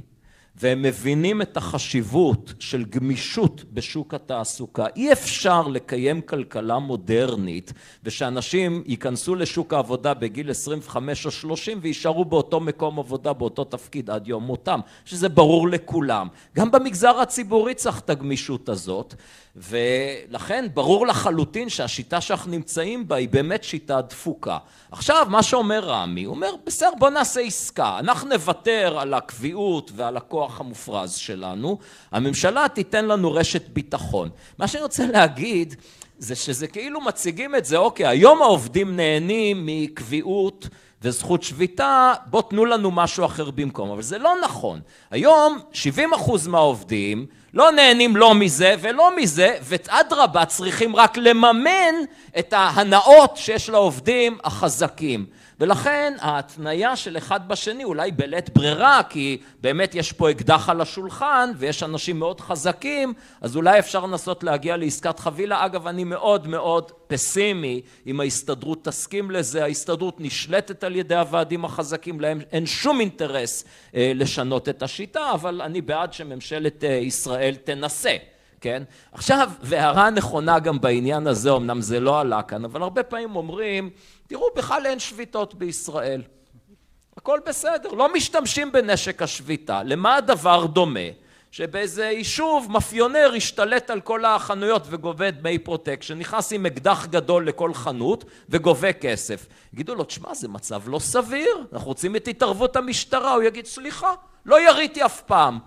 והם 0.61 0.83
מבינים 0.83 1.43
את 1.43 1.57
החשיבות 1.57 2.55
של 2.59 2.85
גמישות 2.85 3.65
בשוק 3.73 4.15
התעסוקה. 4.15 4.87
אי 4.97 5.13
אפשר 5.13 5.69
לקיים 5.69 6.21
כלכלה 6.21 6.79
מודרנית 6.79 7.73
ושאנשים 8.05 8.83
ייכנסו 8.87 9.35
לשוק 9.35 9.75
העבודה 9.75 10.15
בגיל 10.15 10.51
25 10.51 11.27
או 11.27 11.31
30 11.31 11.79
ויישארו 11.83 12.25
באותו 12.25 12.61
מקום 12.61 12.99
עבודה, 12.99 13.33
באותו 13.33 13.65
תפקיד 13.65 14.11
עד 14.11 14.29
יום 14.29 14.45
מותם, 14.45 14.81
שזה 15.05 15.29
ברור 15.29 15.69
לכולם. 15.69 16.29
גם 16.57 16.71
במגזר 16.71 17.21
הציבורי 17.21 17.75
צריך 17.75 17.99
את 17.99 18.11
הגמישות 18.11 18.69
הזאת, 18.69 19.15
ולכן 19.61 20.67
ברור 20.75 21.07
לחלוטין 21.07 21.69
שהשיטה 21.69 22.21
שאנחנו 22.21 22.51
נמצאים 22.51 23.09
בה 23.09 23.17
היא 23.17 23.29
באמת 23.29 23.65
שיטה 23.65 24.01
דפוקה. 24.01 24.59
עכשיו, 24.93 25.27
מה 25.31 25.43
שאומר 25.43 25.81
רמי, 25.85 26.25
הוא 26.25 26.35
אומר, 26.35 26.51
בסדר, 26.67 26.91
בוא 26.99 27.11
נעשה 27.11 27.41
עסקה. 27.41 27.99
אנחנו 27.99 28.29
נוותר 28.29 28.99
על 28.99 29.15
הקביעות 29.15 29.91
ועל 29.95 30.17
הכוח 30.17 30.61
המופרז 30.61 31.15
שלנו, 31.15 31.79
הממשלה 32.13 32.67
תיתן 32.75 33.05
לנו 33.05 33.33
רשת 33.33 33.69
ביטחון. 33.69 34.31
מה 34.59 34.69
שאני 34.69 34.83
רוצה 34.83 35.07
להגיד, 35.07 35.75
זה 36.19 36.35
שזה 36.35 36.67
כאילו 36.67 37.01
מציגים 37.01 37.55
את 37.55 37.65
זה, 37.65 37.77
אוקיי, 37.77 38.07
היום 38.07 38.43
העובדים 38.43 38.97
נהנים 38.97 39.67
מקביעות 39.67 40.69
וזכות 41.03 41.43
שביתה, 41.43 42.15
בוא 42.27 42.43
תנו 42.43 42.65
לנו 42.65 42.91
משהו 42.91 43.25
אחר 43.25 43.51
במקום. 43.51 43.91
אבל 43.91 44.03
זה 44.03 44.19
לא 44.19 44.35
נכון. 44.45 44.81
היום 45.11 45.59
70 45.73 46.15
אחוז 46.15 46.47
מהעובדים 46.47 47.27
לא 47.55 47.73
נהנים 47.73 48.17
לא 48.17 48.35
מזה 48.35 48.75
ולא 48.81 49.17
מזה, 49.17 49.57
ואדרבה 49.63 50.45
צריכים 50.45 50.97
רק 50.97 51.17
לממן 51.17 51.95
את 52.39 52.53
ההנאות 52.53 53.37
שיש 53.37 53.71
לעובדים 53.71 54.39
החזקים. 54.45 55.27
ולכן 55.61 56.15
ההתניה 56.21 56.97
של 56.97 57.17
אחד 57.17 57.49
בשני 57.49 57.85
אולי 57.85 58.13
בלית 58.13 58.51
ברירה, 58.51 59.01
כי 59.09 59.39
באמת 59.61 59.95
יש 59.95 60.13
פה 60.13 60.31
אקדח 60.31 60.69
על 60.69 60.81
השולחן 60.81 61.51
ויש 61.57 61.83
אנשים 61.83 62.19
מאוד 62.19 62.41
חזקים, 62.41 63.15
אז 63.41 63.57
אולי 63.57 63.79
אפשר 63.79 64.07
לנסות 64.07 64.45
להגיע 64.45 64.77
לעסקת 64.77 65.19
חבילה. 65.19 65.67
אגב, 65.67 65.87
אני 65.87 66.05
מאוד 66.05 66.49
מאוד 66.49 66.93
פסימי 67.07 67.81
אם 68.07 68.21
ההסתדרות 68.21 68.85
תסכים 68.85 69.31
לזה. 69.31 69.65
ההסתדרות 69.65 70.21
נשלטת 70.21 70.85
על 70.85 70.97
ידי 70.97 71.17
הוועדים 71.17 71.65
החזקים, 71.65 72.21
להם 72.21 72.41
אין 72.53 72.67
שום 72.67 73.01
אינטרס 73.01 73.65
אה, 73.95 74.13
לשנות 74.15 74.69
את 74.69 74.83
השיטה, 74.83 75.31
אבל 75.33 75.63
אני 75.63 75.81
בעד 75.81 76.13
שממשלת 76.13 76.85
אה, 76.85 76.91
ישראל 76.91 77.55
תנסה. 77.55 78.17
כן? 78.61 78.83
עכשיו, 79.13 79.51
והערה 79.61 80.11
נכונה 80.11 80.59
גם 80.59 80.81
בעניין 80.81 81.27
הזה, 81.27 81.53
אמנם 81.53 81.81
זה 81.81 82.01
לא 82.01 82.21
עלה 82.21 82.43
כאן, 82.43 82.65
אבל 82.65 82.83
הרבה 82.83 83.03
פעמים 83.03 83.37
אומרים, 83.37 83.91
תראו, 84.27 84.47
בכלל 84.57 84.87
אין 84.87 84.99
שביתות 84.99 85.55
בישראל. 85.55 86.23
הכל 87.17 87.39
בסדר, 87.47 87.93
לא 87.93 88.15
משתמשים 88.15 88.73
בנשק 88.73 89.23
השביתה. 89.23 89.83
למה 89.83 90.17
הדבר 90.17 90.67
דומה? 90.67 91.01
שבאיזה 91.51 92.05
יישוב 92.05 92.67
מאפיונר 92.71 93.33
השתלט 93.37 93.91
על 93.91 94.01
כל 94.01 94.25
החנויות 94.25 94.83
וגובה 94.91 95.31
דמי 95.31 95.59
פרוטקשן, 95.59 96.19
נכנס 96.19 96.53
עם 96.53 96.67
אקדח 96.67 97.07
גדול 97.07 97.49
לכל 97.49 97.75
חנות 97.75 98.25
וגובה 98.49 98.93
כסף. 98.93 99.47
יגידו 99.75 99.95
לו, 99.95 100.05
תשמע, 100.05 100.35
זה 100.35 100.49
מצב 100.49 100.83
לא 100.87 100.99
סביר, 100.99 101.65
אנחנו 101.73 101.89
רוצים 101.89 102.17
את 102.17 102.29
התערבות 102.29 102.77
המשטרה. 102.77 103.35
הוא 103.35 103.43
יגיד, 103.43 103.67
סליחה, 103.67 104.15
לא 104.47 104.69
יריתי 104.69 105.05
אף 105.05 105.21
פעם. 105.21 105.59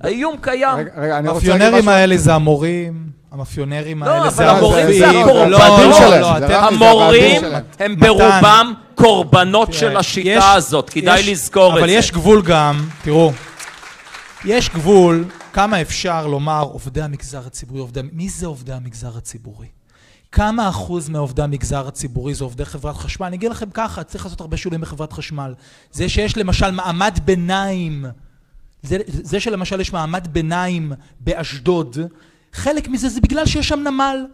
האיום 0.00 0.36
קיים. 0.40 0.76
רגע, 0.78 0.90
רגע, 0.96 1.18
אני 1.18 1.28
רוצה 1.28 1.46
להגיד 1.48 1.62
המאפיונרים 1.62 1.84
משהו. 1.84 1.90
האלה 1.90 2.16
זה 2.16 2.34
המורים, 2.34 3.06
המאפיונרים 3.32 4.02
לא, 4.02 4.10
האלה 4.10 4.22
אבל 4.22 4.30
זה 4.34 4.50
המורים 4.50 4.86
הרופאים. 4.86 4.98
זה 4.98 5.20
הקורבנות 5.20 5.50
לא, 5.90 5.98
שלהם. 5.98 6.20
לא, 6.20 6.38
זה 6.40 6.46
אתם- 6.46 6.54
רק- 6.54 6.72
המורים. 6.72 7.42
הם. 7.78 7.96
ברובם 8.00 8.72
קורבנות 8.94 9.68
תראה, 9.68 9.78
של 9.80 9.96
השיטה 9.96 10.52
הזאת, 10.52 10.90
כדאי 10.90 11.20
יש- 11.20 11.28
לזכור 11.28 11.68
את 11.68 11.74
זה. 11.74 11.80
אבל 11.80 11.88
יש 11.90 12.12
גבול 12.12 12.42
גם, 12.42 12.88
תראו, 13.02 13.32
יש 14.44 14.70
גבול 14.70 15.24
כמה 15.52 15.80
אפשר 15.80 16.26
לומר 16.26 16.62
עובדי 16.62 17.02
המגזר 17.02 17.42
הציבורי, 17.46 17.80
עובדי, 17.80 18.00
מי 18.12 18.28
זה 18.28 18.46
עובדי 18.46 18.72
המגזר 18.72 19.16
הציבורי? 19.16 19.66
כמה 20.32 20.68
אחוז 20.68 21.08
מעובדי 21.08 21.42
המגזר 21.42 21.88
הציבורי 21.88 22.34
זה 22.34 22.44
עובדי 22.44 22.64
חברת 22.64 22.96
חשמל? 22.96 23.26
אני 23.26 23.36
אגיד 23.36 23.50
לכם 23.50 23.66
ככה, 23.74 24.02
צריך 24.02 24.24
לעשות 24.24 24.40
הרבה 24.40 24.56
שינויים 24.56 24.80
בחברת 24.80 25.12
חשמל. 25.12 25.54
זה 25.92 26.08
שיש 26.08 26.36
למשל 26.36 26.70
מעמד 26.70 27.18
ביניים, 27.24 28.04
זה, 28.86 28.98
זה 29.06 29.40
שלמשל 29.40 29.80
יש 29.80 29.92
מעמד 29.92 30.28
ביניים 30.32 30.92
באשדוד, 31.20 31.98
חלק 32.52 32.88
מזה 32.88 33.08
זה 33.08 33.20
בגלל 33.20 33.46
שיש 33.46 33.68
שם 33.68 33.80
נמל. 33.80 34.26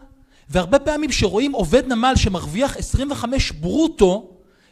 והרבה 0.49 0.79
פעמים 0.79 1.11
שרואים 1.11 1.51
עובד 1.51 1.87
נמל 1.87 2.13
שמרוויח 2.15 2.77
25 2.77 3.51
ברוטו 3.51 4.29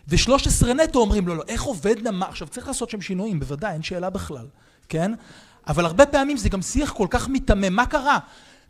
ו-13 0.07 0.67
נטו, 0.67 0.99
אומרים 0.99 1.27
לו, 1.27 1.35
לא, 1.35 1.43
איך 1.47 1.63
עובד 1.63 2.07
נמל? 2.07 2.25
עכשיו 2.29 2.47
צריך 2.47 2.67
לעשות 2.67 2.89
שם 2.89 3.01
שינויים, 3.01 3.39
בוודאי, 3.39 3.73
אין 3.73 3.83
שאלה 3.83 4.09
בכלל, 4.09 4.45
כן? 4.89 5.11
אבל 5.67 5.85
הרבה 5.85 6.05
פעמים 6.05 6.37
זה 6.37 6.49
גם 6.49 6.61
שיח 6.61 6.91
כל 6.91 7.07
כך 7.09 7.27
מיתמם. 7.27 7.75
מה 7.75 7.85
קרה? 7.85 8.17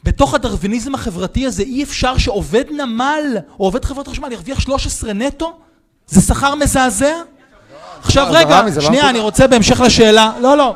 בתוך 0.03 0.33
הדרוויניזם 0.33 0.95
החברתי 0.95 1.45
הזה 1.45 1.63
אי 1.63 1.83
אפשר 1.83 2.17
שעובד 2.17 2.65
נמל 2.71 3.37
או 3.59 3.65
עובד 3.65 3.85
חברת 3.85 4.07
חשמל 4.07 4.31
ירוויח 4.31 4.59
13 4.59 5.13
נטו? 5.13 5.59
זה 6.07 6.21
שכר 6.21 6.55
מזעזע? 6.55 7.13
עכשיו 7.99 8.27
זה 8.31 8.37
רגע, 8.37 8.61
לא 8.61 8.81
שנייה. 8.81 9.09
אני 9.09 9.19
רוצה 9.19 9.47
בהמשך 9.47 9.79
לשאלה, 9.79 10.33
לא, 10.41 10.57
לא, 10.57 10.75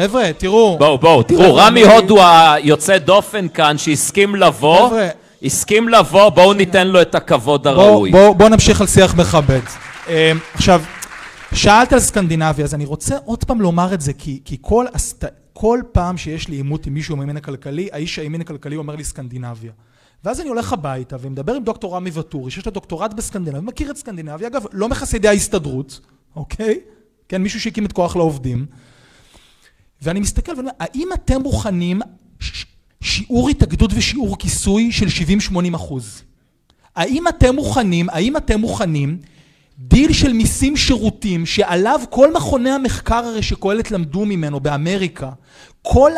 חבר'ה, 0.00 0.30
תראו, 0.38 0.76
בואו, 0.78 0.98
בואו, 0.98 1.22
תראו, 1.22 1.54
רמי 1.54 1.84
אני- 1.84 1.92
הוד 1.92 2.10
הוא 2.10 2.20
היוצא 2.22 2.98
דופן 2.98 3.48
כאן, 3.48 3.78
שהסכים 3.78 4.36
לבוא, 4.36 4.88
חבר'ה. 4.88 5.08
הסכים 5.42 5.88
לבוא, 5.88 6.28
בואו 6.28 6.52
ניתן 6.52 6.86
לו 6.88 7.02
את 7.02 7.14
הכבוד 7.14 7.66
הראוי. 7.66 8.10
בוא, 8.10 8.32
בוא 8.34 8.48
נמשיך 8.48 8.80
על 8.80 8.86
שיח 8.86 9.14
מכבד. 9.14 9.60
אה, 10.08 10.32
עכשיו, 10.54 10.82
שאלת 11.54 11.92
על 11.92 12.00
סקנדינביה, 12.00 12.64
אז 12.64 12.74
אני 12.74 12.84
רוצה 12.84 13.16
עוד 13.24 13.44
פעם 13.44 13.60
לומר 13.60 13.94
את 13.94 14.00
זה, 14.00 14.12
כי, 14.12 14.40
כי 14.44 14.56
כל, 14.60 14.86
הסט... 14.94 15.24
כל 15.52 15.80
פעם 15.92 16.16
שיש 16.16 16.48
לי 16.48 16.56
עימות 16.56 16.86
עם 16.86 16.94
מישהו 16.94 17.16
מהימין 17.16 17.36
הכלכלי, 17.36 17.88
האיש 17.92 18.18
הימין 18.18 18.40
הכלכלי 18.40 18.76
אומר 18.76 18.96
לי 18.96 19.04
סקנדינביה. 19.04 19.72
ואז 20.24 20.40
אני 20.40 20.48
הולך 20.48 20.72
הביתה 20.72 21.16
ומדבר 21.20 21.54
עם 21.54 21.64
דוקטור 21.64 21.96
רמי 21.96 22.10
וטורי, 22.14 22.50
שיש 22.50 22.66
לו 22.66 22.72
דוקטורט 22.72 23.14
בסקנדינביה, 23.14 23.60
מכיר 23.62 23.90
את 23.90 23.96
סקנדינביה, 23.96 24.48
אגב, 24.48 24.64
לא 24.72 24.88
מחסידי 24.88 25.28
ההסתדרות, 25.28 26.00
אוקיי? 26.36 26.80
כן, 27.28 27.42
מישהו 27.42 27.60
שהקים 27.60 27.86
את 27.86 27.92
כוח 27.92 28.16
לעובדים. 28.16 28.66
ואני 30.02 30.20
מסתכל 30.20 30.52
ואני 30.52 30.60
אומר, 30.60 30.72
האם 30.80 31.08
אתם 31.14 31.42
מוכנים 31.42 32.00
שיעור 33.00 33.48
התאגדות 33.48 33.90
ושיעור 33.94 34.38
כיסוי 34.38 34.92
של 34.92 35.06
70-80 35.52 35.76
אחוז? 35.76 36.22
האם 36.96 37.28
אתם 37.28 37.54
מוכנים, 37.54 38.08
האם 38.10 38.36
אתם 38.36 38.60
מוכנים 38.60 39.18
דיל 39.78 40.12
של 40.12 40.32
מיסים 40.32 40.76
שירותים 40.76 41.46
שעליו 41.46 42.00
כל 42.10 42.32
מכוני 42.32 42.70
המחקר 42.70 43.14
הרי 43.14 43.42
שקהלת 43.42 43.90
למדו 43.90 44.24
ממנו 44.24 44.60
באמריקה, 44.60 45.30
כל 45.82 46.10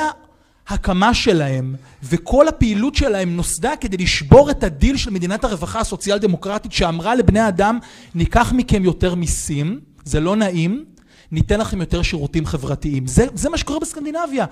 ההקמה 0.68 1.14
שלהם 1.14 1.74
וכל 2.02 2.48
הפעילות 2.48 2.94
שלהם 2.94 3.36
נוסדה 3.36 3.76
כדי 3.80 3.96
לשבור 3.96 4.50
את 4.50 4.64
הדיל 4.64 4.96
של 4.96 5.10
מדינת 5.10 5.44
הרווחה 5.44 5.80
הסוציאל 5.80 6.18
דמוקרטית 6.18 6.72
שאמרה 6.72 7.14
לבני 7.14 7.48
אדם 7.48 7.78
ניקח 8.14 8.52
מכם 8.52 8.84
יותר 8.84 9.14
מיסים, 9.14 9.80
זה 10.04 10.20
לא 10.20 10.36
נעים, 10.36 10.84
ניתן 11.32 11.60
לכם 11.60 11.80
יותר 11.80 12.02
שירותים 12.02 12.46
חברתיים. 12.46 13.06
זה, 13.06 13.26
זה 13.34 13.48
מה 13.48 13.58
שקורה 13.58 13.78
בסקנדינביה. 13.80 14.44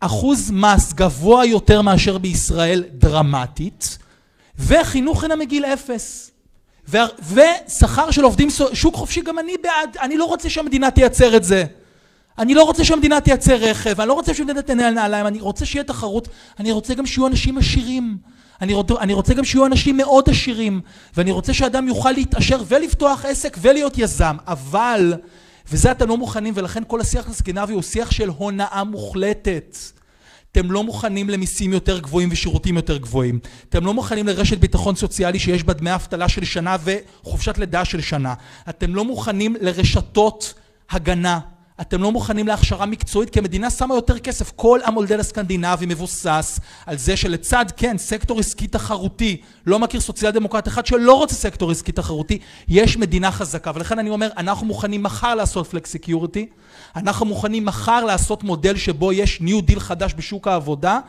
אחוז 0.00 0.50
מס 0.50 0.92
גבוה 0.92 1.46
יותר 1.46 1.82
מאשר 1.82 2.18
בישראל 2.18 2.84
דרמטית, 2.92 3.98
וחינוך 4.58 5.20
חינם 5.20 5.38
מגיל 5.38 5.64
אפס. 5.64 6.30
ושכר 6.88 8.10
של 8.10 8.24
עובדים, 8.24 8.48
שוק 8.72 8.94
חופשי, 8.94 9.20
גם 9.20 9.38
אני 9.38 9.52
בעד, 9.62 9.96
אני 10.00 10.16
לא 10.16 10.24
רוצה 10.24 10.50
שהמדינה 10.50 10.90
תייצר 10.90 11.36
את 11.36 11.44
זה. 11.44 11.64
אני 12.38 12.54
לא 12.54 12.62
רוצה 12.62 12.84
שהמדינה 12.84 13.20
תייצר 13.20 13.54
רכב, 13.54 14.00
אני 14.00 14.08
לא 14.08 14.12
רוצה 14.12 14.34
שהמדינה 14.34 14.62
תנהל 14.62 14.94
נעליים, 14.94 15.26
אני 15.26 15.40
רוצה 15.40 15.64
שיהיה 15.64 15.84
תחרות, 15.84 16.28
אני 16.60 16.72
רוצה 16.72 16.94
גם 16.94 17.06
שיהיו 17.06 17.26
אנשים 17.26 17.58
עשירים. 17.58 18.16
אני 18.60 18.74
רוצה, 18.74 18.94
אני 19.00 19.12
רוצה 19.12 19.34
גם 19.34 19.44
שיהיו 19.44 19.66
אנשים 19.66 19.96
מאוד 19.96 20.30
עשירים, 20.30 20.80
ואני 21.16 21.30
רוצה 21.30 21.54
שאדם 21.54 21.88
יוכל 21.88 22.12
להתעשר 22.12 22.62
ולפתוח 22.68 23.24
עסק 23.24 23.56
ולהיות 23.60 23.98
יזם, 23.98 24.36
אבל, 24.46 25.14
וזה 25.70 25.90
אתם 25.90 26.08
לא 26.08 26.16
מוכנים, 26.16 26.54
ולכן 26.56 26.82
כל 26.86 27.00
השיח 27.00 27.28
הסקנדינבי 27.28 27.72
הוא 27.72 27.82
שיח 27.82 28.10
של 28.10 28.28
הונאה 28.28 28.84
מוחלטת. 28.84 29.76
אתם 30.52 30.70
לא 30.70 30.84
מוכנים 30.84 31.30
למיסים 31.30 31.72
יותר 31.72 31.98
גבוהים 31.98 32.28
ושירותים 32.32 32.76
יותר 32.76 32.96
גבוהים. 32.96 33.38
אתם 33.68 33.86
לא 33.86 33.94
מוכנים 33.94 34.26
לרשת 34.26 34.58
ביטחון 34.58 34.96
סוציאלי 34.96 35.38
שיש 35.38 35.64
בה 35.64 35.72
דמי 35.72 35.94
אבטלה 35.94 36.28
של 36.28 36.44
שנה 36.44 36.76
וחופשת 36.84 37.58
לידה 37.58 37.84
של 37.84 38.00
שנה. 38.00 38.34
אתם 38.68 38.94
לא 38.94 39.04
מוכנים 39.04 39.56
לרשתות 39.60 40.54
הגנה 40.90 41.40
אתם 41.80 42.02
לא 42.02 42.12
מוכנים 42.12 42.46
להכשרה 42.46 42.86
מקצועית 42.86 43.30
כי 43.30 43.38
המדינה 43.38 43.70
שמה 43.70 43.94
יותר 43.94 44.18
כסף. 44.18 44.52
כל 44.56 44.80
המודל 44.84 45.20
הסקנדינבי 45.20 45.86
מבוסס 45.86 46.60
על 46.86 46.98
זה 46.98 47.16
שלצד, 47.16 47.66
כן, 47.76 47.98
סקטור 47.98 48.38
עסקי 48.38 48.66
תחרותי, 48.66 49.40
לא 49.66 49.78
מכיר 49.78 50.00
סוציאל 50.00 50.30
דמוקרט 50.30 50.68
אחד 50.68 50.86
שלא 50.86 51.14
רוצה 51.14 51.34
סקטור 51.34 51.70
עסקי 51.70 51.92
תחרותי, 51.92 52.38
יש 52.68 52.96
מדינה 52.96 53.32
חזקה. 53.32 53.70
ולכן 53.74 53.98
אני 53.98 54.10
אומר, 54.10 54.28
אנחנו 54.36 54.66
מוכנים 54.66 55.02
מחר 55.02 55.34
לעשות 55.34 55.66
flex 55.66 55.92
security, 55.92 56.46
אנחנו 56.96 57.26
מוכנים 57.26 57.64
מחר 57.64 58.04
לעשות 58.04 58.42
מודל 58.42 58.76
שבו 58.76 59.12
יש 59.12 59.40
New 59.40 59.60
Deal 59.60 59.80
חדש 59.80 60.14
בשוק 60.16 60.48
העבודה, 60.48 61.00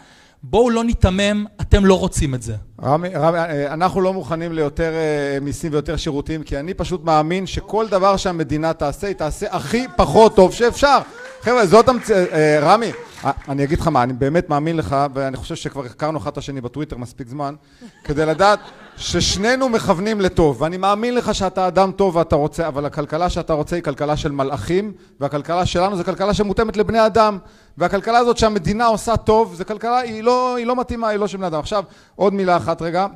בואו 0.46 0.70
לא 0.70 0.84
ניתמם, 0.84 1.46
אתם 1.62 1.86
לא 1.86 2.00
רוצים 2.00 2.36
את 2.36 2.42
זה. 2.42 2.56
רמי, 2.84 3.10
רמי, 3.10 3.38
אה, 3.38 3.74
אנחנו 3.74 4.02
לא 4.02 4.14
מוכנים 4.14 4.54
ליותר 4.54 4.94
אה, 4.94 5.40
מיסים 5.42 5.72
ויותר 5.72 5.98
שירותים, 5.98 6.44
כי 6.44 6.58
אני 6.60 6.74
פשוט 6.74 7.04
מאמין 7.04 7.46
שכל 7.46 7.88
דבר 7.88 8.18
שהמדינה 8.18 8.74
תעשה, 8.74 9.08
היא 9.08 9.16
תעשה 9.16 9.46
הכי 9.50 9.86
פחות 9.96 10.36
טוב 10.36 10.54
שאפשר. 10.54 10.98
חבר'ה, 11.42 11.66
זאת 11.66 11.90
המצ... 11.90 12.12
אה, 12.12 12.60
רמי, 12.62 12.92
אני 13.24 13.64
אגיד 13.64 13.80
לך 13.80 13.88
מה, 13.88 14.04
אני 14.04 14.14
באמת 14.14 14.50
מאמין 14.50 14.78
לך, 14.78 14.96
ואני 15.14 15.38
חושב 15.38 15.56
שכבר 15.56 15.86
הכרנו 15.86 16.18
אחד 16.18 16.32
את 16.32 16.38
השני 16.38 16.62
בטוויטר 16.62 16.98
מספיק 16.98 17.28
זמן, 17.28 17.56
כדי 18.04 18.26
לדעת 18.26 18.60
ששנינו 18.98 19.70
מכוונים 19.70 20.22
לטוב, 20.22 20.62
ואני 20.62 20.78
מאמין 20.78 21.16
לך 21.16 21.36
שאתה 21.36 21.68
אדם 21.68 21.92
טוב 21.92 22.16
ואתה 22.16 22.36
רוצה, 22.36 22.68
אבל 22.68 22.86
הכלכלה 22.86 23.30
שאתה 23.30 23.54
רוצה 23.54 23.76
היא 23.76 23.84
כלכלה 23.84 24.18
של 24.18 24.32
מלאכים, 24.32 24.94
והכלכלה 25.20 25.66
שלנו 25.66 25.98
זה 25.98 26.04
כלכלה 26.04 26.34
שמותאמת 26.34 26.78
לבני 26.78 27.06
אדם, 27.06 27.38
והכלכלה 27.78 28.18
הזאת 28.18 28.38
שהמדינה 28.38 28.86
עושה 28.86 29.18
טוב, 29.18 29.54
זה 29.56 29.64
כלכלה, 29.66 30.00
היא 30.00 30.24
לא, 30.24 30.56
היא 30.56 30.66
לא 30.66 30.76
מתאימה, 30.76 31.08
היא 31.08 31.20
לא 31.20 31.28
של 31.28 31.38
בני 31.38 31.48
אדם. 31.48 31.60
עכשיו, 31.60 31.84
עוד 32.16 32.34
מילה 32.34 32.58
אחת 32.58 32.82
רגע. 32.82 33.08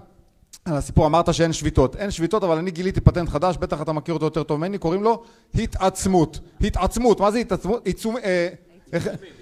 על 0.65 0.73
הסיפור, 0.73 1.05
אמרת 1.05 1.33
שאין 1.33 1.53
שביתות. 1.53 1.95
אין 1.95 2.11
שביתות, 2.11 2.43
אבל 2.43 2.57
אני 2.57 2.71
גיליתי 2.71 3.01
פטנט 3.01 3.29
חדש, 3.29 3.57
בטח 3.57 3.81
אתה 3.81 3.93
מכיר 3.93 4.13
אותו 4.13 4.25
יותר 4.25 4.43
טוב 4.43 4.59
ממני, 4.59 4.77
קוראים 4.77 5.03
לו 5.03 5.23
התעצמות. 5.55 6.39
התעצמות, 6.61 7.19
מה 7.19 7.31
זה 7.31 7.37
התעצמות? 7.37 7.85
עיצום... 7.85 8.17
אה, 8.17 8.47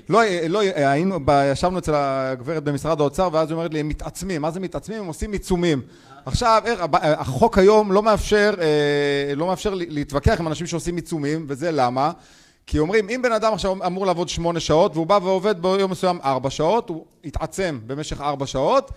לא, 0.10 0.24
אה, 0.24 0.48
לא, 0.48 0.62
אה, 0.62 0.91
היינו, 0.91 1.20
ישבנו 1.52 1.80
אצל 1.80 1.91
הגברת 1.96 2.64
במשרד 2.64 3.02
האוצר 3.02 3.30
ואז 3.32 3.50
היא 3.50 3.56
אומרת 3.56 3.74
לי, 3.74 3.80
הם 3.80 3.88
מתעצמים, 3.88 4.41
מה 4.41 4.52
זה 4.52 4.60
מתעצמים? 4.60 5.00
הם 5.00 5.06
עושים 5.06 5.32
עיצומים. 5.32 5.82
עכשיו, 6.26 6.62
החוק 6.93 7.58
היום 7.58 7.91
לא 7.91 8.04
מאפשר, 8.04 8.54
לא 9.36 9.48
מאפשר 9.48 9.74
להתווכח 9.74 10.39
עם 10.39 10.48
אנשים 10.48 10.68
שעושים 10.68 10.96
עיצומים, 10.96 11.46
וזה 11.50 11.72
למה? 11.72 12.12
כי 12.68 12.80
אומרים, 12.80 13.10
אם 13.10 13.22
בן 13.22 13.32
אדם 13.32 13.54
עכשיו 13.54 13.86
אמור 13.86 14.06
לעבוד 14.06 14.30
שמונה 14.30 14.60
שעות, 14.60 14.96
והוא 14.96 15.08
בא 15.08 15.20
ועובד 15.24 15.62
ביום 15.62 15.91
מסוים 15.91 16.20
ארבע 16.24 16.50
שעות, 16.50 16.89
הוא 16.89 17.06
התעצם 17.26 17.80
במשך 17.88 18.22
ארבע 18.22 18.46
שעות, 18.46 18.91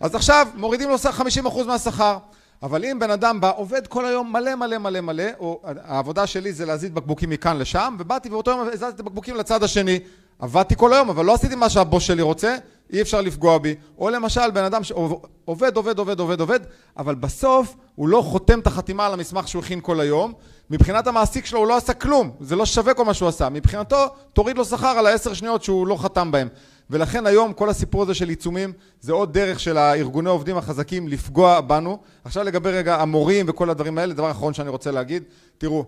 אז 0.00 0.14
עכשיו 0.14 0.46
מורידים 0.54 0.88
לו 0.88 0.96
50% 0.96 1.64
מהשכר. 1.66 2.18
אבל 2.62 2.84
אם 2.84 2.98
בן 2.98 3.10
אדם 3.10 3.40
בא, 3.40 3.52
עובד 3.56 3.86
כל 3.86 4.06
היום 4.06 4.32
מלא 4.32 4.54
מלא 4.54 4.78
מלא 4.78 5.00
מלא, 5.00 5.24
או 5.38 5.60
העבודה 5.64 6.26
שלי 6.26 6.52
זה 6.52 6.66
להזיז 6.66 6.90
בקבוקים 6.90 7.30
מכאן 7.30 7.58
לשם, 7.58 7.96
ובאתי 7.98 8.28
ואותו 8.28 8.50
יום 8.50 8.68
הזזתי 8.72 9.02
בקבוקים 9.02 9.36
לצד 9.36 9.62
השני. 9.62 9.98
עבדתי 10.38 10.76
כל 10.76 10.92
היום, 10.92 11.10
אבל 11.10 11.24
לא 11.24 11.34
עשיתי 11.34 11.54
מה 11.54 11.70
שהבוס 11.70 12.02
שלי 12.02 12.22
רוצה, 12.22 12.56
אי 12.92 13.02
אפשר 13.02 13.20
לפגוע 13.20 13.58
בי. 13.58 13.74
או 13.98 14.10
למשל, 14.10 14.50
בן 14.50 14.64
אדם 14.64 14.84
שעובד, 14.84 15.76
עובד, 15.76 15.98
עובד, 15.98 16.20
עובד, 16.20 16.40
עובד, 16.40 16.60
אבל 16.98 17.14
בסוף 17.14 17.76
הוא 17.94 18.08
לא 18.08 18.22
חותם 18.22 18.58
את 18.58 18.66
החתימה 18.66 19.06
על 19.06 19.12
המסמך 19.12 19.48
שהוא 19.48 19.62
הכין 19.62 19.80
כל 19.80 20.00
היום. 20.00 20.32
מבחינת 20.70 21.06
המעסיק 21.06 21.46
שלו 21.46 21.58
הוא 21.58 21.66
לא 21.66 21.76
עשה 21.76 21.94
כלום, 21.94 22.30
זה 22.40 22.56
לא 22.56 22.66
שווה 22.66 22.94
כל 22.94 23.04
מה 23.04 23.14
שהוא 23.14 23.28
עשה. 23.28 23.48
מבחינתו, 23.48 24.06
תוריד 24.32 24.58
לו 24.58 24.64
שכר 24.64 24.86
על 24.86 25.06
העשר 25.06 25.34
שניות 25.34 25.62
שהוא 25.62 25.86
לא 25.86 25.96
חתם 25.96 26.30
בהם. 26.32 26.48
ולכן 26.90 27.26
היום 27.26 27.52
כל 27.52 27.70
הסיפור 27.70 28.02
הזה 28.02 28.14
של 28.14 28.28
עיצומים 28.28 28.72
זה 29.00 29.12
עוד 29.12 29.32
דרך 29.32 29.60
של 29.60 29.76
הארגוני 29.76 30.28
עובדים 30.28 30.56
החזקים 30.56 31.08
לפגוע 31.08 31.60
בנו. 31.60 31.98
עכשיו 32.24 32.44
לגבי 32.44 32.70
רגע 32.70 33.00
המורים 33.00 33.46
וכל 33.48 33.70
הדברים 33.70 33.98
האלה, 33.98 34.14
דבר 34.14 34.30
אחרון 34.30 34.54
שאני 34.54 34.68
רוצה 34.68 34.90
להגיד, 34.90 35.22
תראו, 35.58 35.84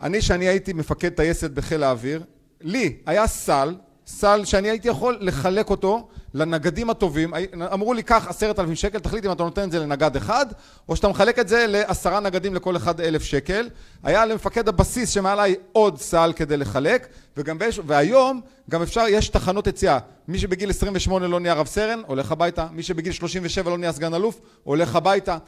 אני 0.00 0.22
שאני 0.22 0.48
הייתי 0.48 0.72
מפקד 0.72 1.08
טייסת 1.08 1.50
בחיל 1.50 1.82
האוויר, 1.82 2.22
לי 2.60 2.96
היה 3.06 3.26
סל 3.26 3.74
סל 4.10 4.44
שאני 4.44 4.70
הייתי 4.70 4.88
יכול 4.88 5.18
לחלק 5.20 5.70
אותו 5.70 6.08
לנגדים 6.34 6.90
הטובים, 6.90 7.32
אמרו 7.72 7.94
לי 7.94 8.02
קח 8.02 8.26
עשרת 8.28 8.58
אלפים 8.58 8.74
שקל, 8.74 8.98
תחליט 8.98 9.26
אם 9.26 9.32
אתה 9.32 9.42
נותן 9.42 9.62
את 9.62 9.72
זה 9.72 9.78
לנגד 9.78 10.16
אחד 10.16 10.46
או 10.88 10.96
שאתה 10.96 11.08
מחלק 11.08 11.38
את 11.38 11.48
זה 11.48 11.64
לעשרה 11.68 12.20
נגדים 12.20 12.54
לכל 12.54 12.76
אחד 12.76 13.00
אלף 13.00 13.22
שקל. 13.22 13.68
היה 14.02 14.26
למפקד 14.26 14.68
הבסיס 14.68 15.10
שמעליי 15.10 15.54
עוד 15.72 15.98
סל 15.98 16.32
כדי 16.36 16.56
לחלק 16.56 17.08
וגם 17.36 17.58
באש... 17.58 17.80
והיום 17.86 18.40
גם 18.70 18.82
אפשר, 18.82 19.04
יש 19.08 19.28
תחנות 19.28 19.66
יציאה. 19.66 19.98
מי 20.28 20.38
שבגיל 20.38 20.70
28 20.70 21.26
לא 21.26 21.40
נהיה 21.40 21.54
רב 21.54 21.66
סרן, 21.66 22.02
הולך 22.06 22.32
הביתה. 22.32 22.66
מי 22.72 22.82
שבגיל 22.82 23.12
37 23.12 23.70
לא 23.70 23.78
נהיה 23.78 23.92
סגן 23.92 24.14
אלוף, 24.14 24.40
הולך 24.64 24.96
הביתה 24.96 25.38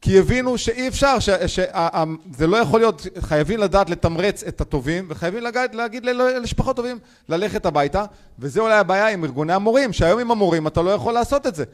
כי 0.00 0.18
הבינו 0.18 0.58
שאי 0.58 0.88
אפשר, 0.88 1.16
שזה 1.46 2.46
לא 2.46 2.56
יכול 2.56 2.80
להיות, 2.80 3.06
חייבים 3.18 3.58
לדעת 3.60 3.90
לתמרץ 3.90 4.42
את 4.42 4.60
הטובים 4.60 5.06
וחייבים 5.08 5.42
להגיד, 5.42 5.74
להגיד 5.74 6.04
למשפחות 6.04 6.76
טובים 6.76 6.98
ללכת 7.28 7.66
הביתה 7.66 8.04
וזה 8.38 8.60
אולי 8.60 8.74
הבעיה 8.74 9.08
עם 9.08 9.24
ארגוני 9.24 9.52
המורים, 9.52 9.92
שהיום 9.92 10.20
עם 10.20 10.30
המורים 10.30 10.66
אתה 10.66 10.82
לא 10.82 10.90
יכול 10.90 11.14
לעשות 11.14 11.46
את 11.46 11.54
זה. 11.54 11.64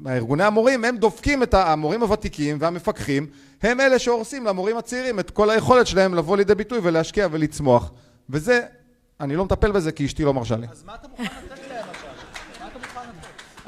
וארגוני 0.00 0.44
המורים 0.44 0.84
הם 0.84 0.96
דופקים 0.96 1.42
את 1.42 1.54
המורים 1.54 2.02
הוותיקים 2.02 2.56
והמפקחים 2.60 3.26
הם 3.62 3.80
אלה 3.80 3.98
שהורסים 3.98 4.46
למורים 4.46 4.76
הצעירים 4.76 5.20
את 5.20 5.30
כל 5.30 5.50
היכולת 5.50 5.86
שלהם 5.86 6.14
לבוא 6.14 6.36
לידי 6.36 6.54
ביטוי 6.54 6.78
ולהשקיע 6.82 7.28
ולצמוח. 7.30 7.92
וזה, 8.30 8.60
אני 9.20 9.36
לא 9.36 9.44
מטפל 9.44 9.72
בזה 9.72 9.92
כי 9.92 10.06
אשתי 10.06 10.24
לא 10.24 10.34
מרשה 10.34 10.56
לי. 10.56 10.66
אז 10.70 10.82
מה 10.84 10.94
אתה 10.94 11.08
מוכן 11.08 11.24
לתת? 11.52 11.67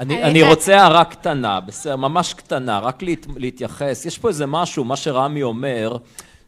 אני, 0.01 0.23
אני 0.23 0.43
רוצה 0.43 0.77
הערה 0.81 1.05
קטנה, 1.05 1.61
בסדר, 1.61 1.97
ממש 1.97 2.35
קטנה, 2.35 2.79
רק 2.79 3.03
להת, 3.03 3.27
להתייחס. 3.37 4.07
יש 4.07 4.19
פה 4.19 4.29
איזה 4.29 4.47
משהו, 4.47 4.85
מה 4.85 4.97
שרמי 4.97 5.43
אומר, 5.43 5.97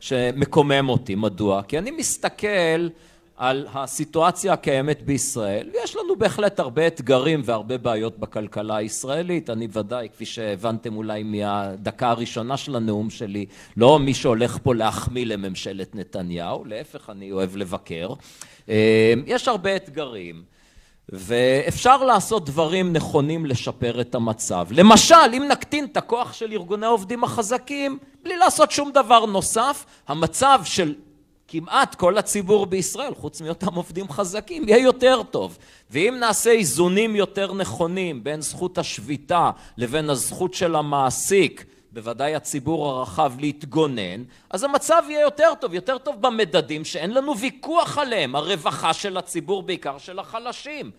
שמקומם 0.00 0.88
אותי. 0.88 1.14
מדוע? 1.14 1.62
כי 1.62 1.78
אני 1.78 1.90
מסתכל 1.90 2.88
על 3.36 3.66
הסיטואציה 3.74 4.52
הקיימת 4.52 5.02
בישראל, 5.02 5.70
ויש 5.72 5.96
לנו 5.96 6.16
בהחלט 6.16 6.60
הרבה 6.60 6.86
אתגרים 6.86 7.42
והרבה 7.44 7.78
בעיות 7.78 8.18
בכלכלה 8.18 8.76
הישראלית. 8.76 9.50
אני 9.50 9.68
ודאי, 9.72 10.08
כפי 10.08 10.26
שהבנתם 10.26 10.96
אולי 10.96 11.22
מהדקה 11.22 12.10
הראשונה 12.10 12.56
של 12.56 12.76
הנאום 12.76 13.10
שלי, 13.10 13.46
לא 13.76 13.98
מי 13.98 14.14
שהולך 14.14 14.58
פה 14.62 14.74
להחמיא 14.74 15.26
לממשלת 15.26 15.94
נתניהו, 15.94 16.64
להפך, 16.64 17.10
אני 17.10 17.32
אוהב 17.32 17.56
לבקר. 17.56 18.08
אה, 18.68 19.14
יש 19.26 19.48
הרבה 19.48 19.76
אתגרים. 19.76 20.51
ואפשר 21.08 22.04
לעשות 22.04 22.44
דברים 22.46 22.92
נכונים 22.92 23.46
לשפר 23.46 24.00
את 24.00 24.14
המצב. 24.14 24.66
למשל, 24.70 25.34
אם 25.36 25.44
נקטין 25.50 25.84
את 25.84 25.96
הכוח 25.96 26.32
של 26.32 26.52
ארגוני 26.52 26.86
העובדים 26.86 27.24
החזקים, 27.24 27.98
בלי 28.22 28.36
לעשות 28.36 28.70
שום 28.70 28.90
דבר 28.92 29.26
נוסף, 29.26 29.84
המצב 30.08 30.60
של 30.64 30.94
כמעט 31.48 31.94
כל 31.94 32.18
הציבור 32.18 32.66
בישראל, 32.66 33.14
חוץ 33.14 33.40
מאותם 33.40 33.74
עובדים 33.74 34.08
חזקים, 34.08 34.68
יהיה 34.68 34.82
יותר 34.82 35.22
טוב. 35.22 35.58
ואם 35.90 36.16
נעשה 36.20 36.50
איזונים 36.50 37.16
יותר 37.16 37.54
נכונים 37.54 38.24
בין 38.24 38.40
זכות 38.40 38.78
השביתה 38.78 39.50
לבין 39.76 40.10
הזכות 40.10 40.54
של 40.54 40.76
המעסיק 40.76 41.64
בוודאי 41.94 42.34
הציבור 42.34 42.88
הרחב 42.88 43.32
להתגונן, 43.38 44.22
אז 44.50 44.64
המצב 44.64 45.02
יהיה 45.08 45.20
יותר 45.20 45.52
טוב, 45.60 45.74
יותר 45.74 45.98
טוב 45.98 46.22
במדדים 46.22 46.84
שאין 46.84 47.14
לנו 47.14 47.38
ויכוח 47.38 47.98
עליהם, 47.98 48.36
הרווחה 48.36 48.92
של 48.92 49.16
הציבור 49.16 49.62
בעיקר 49.62 49.98
של 49.98 50.18
החלשים. 50.18 50.90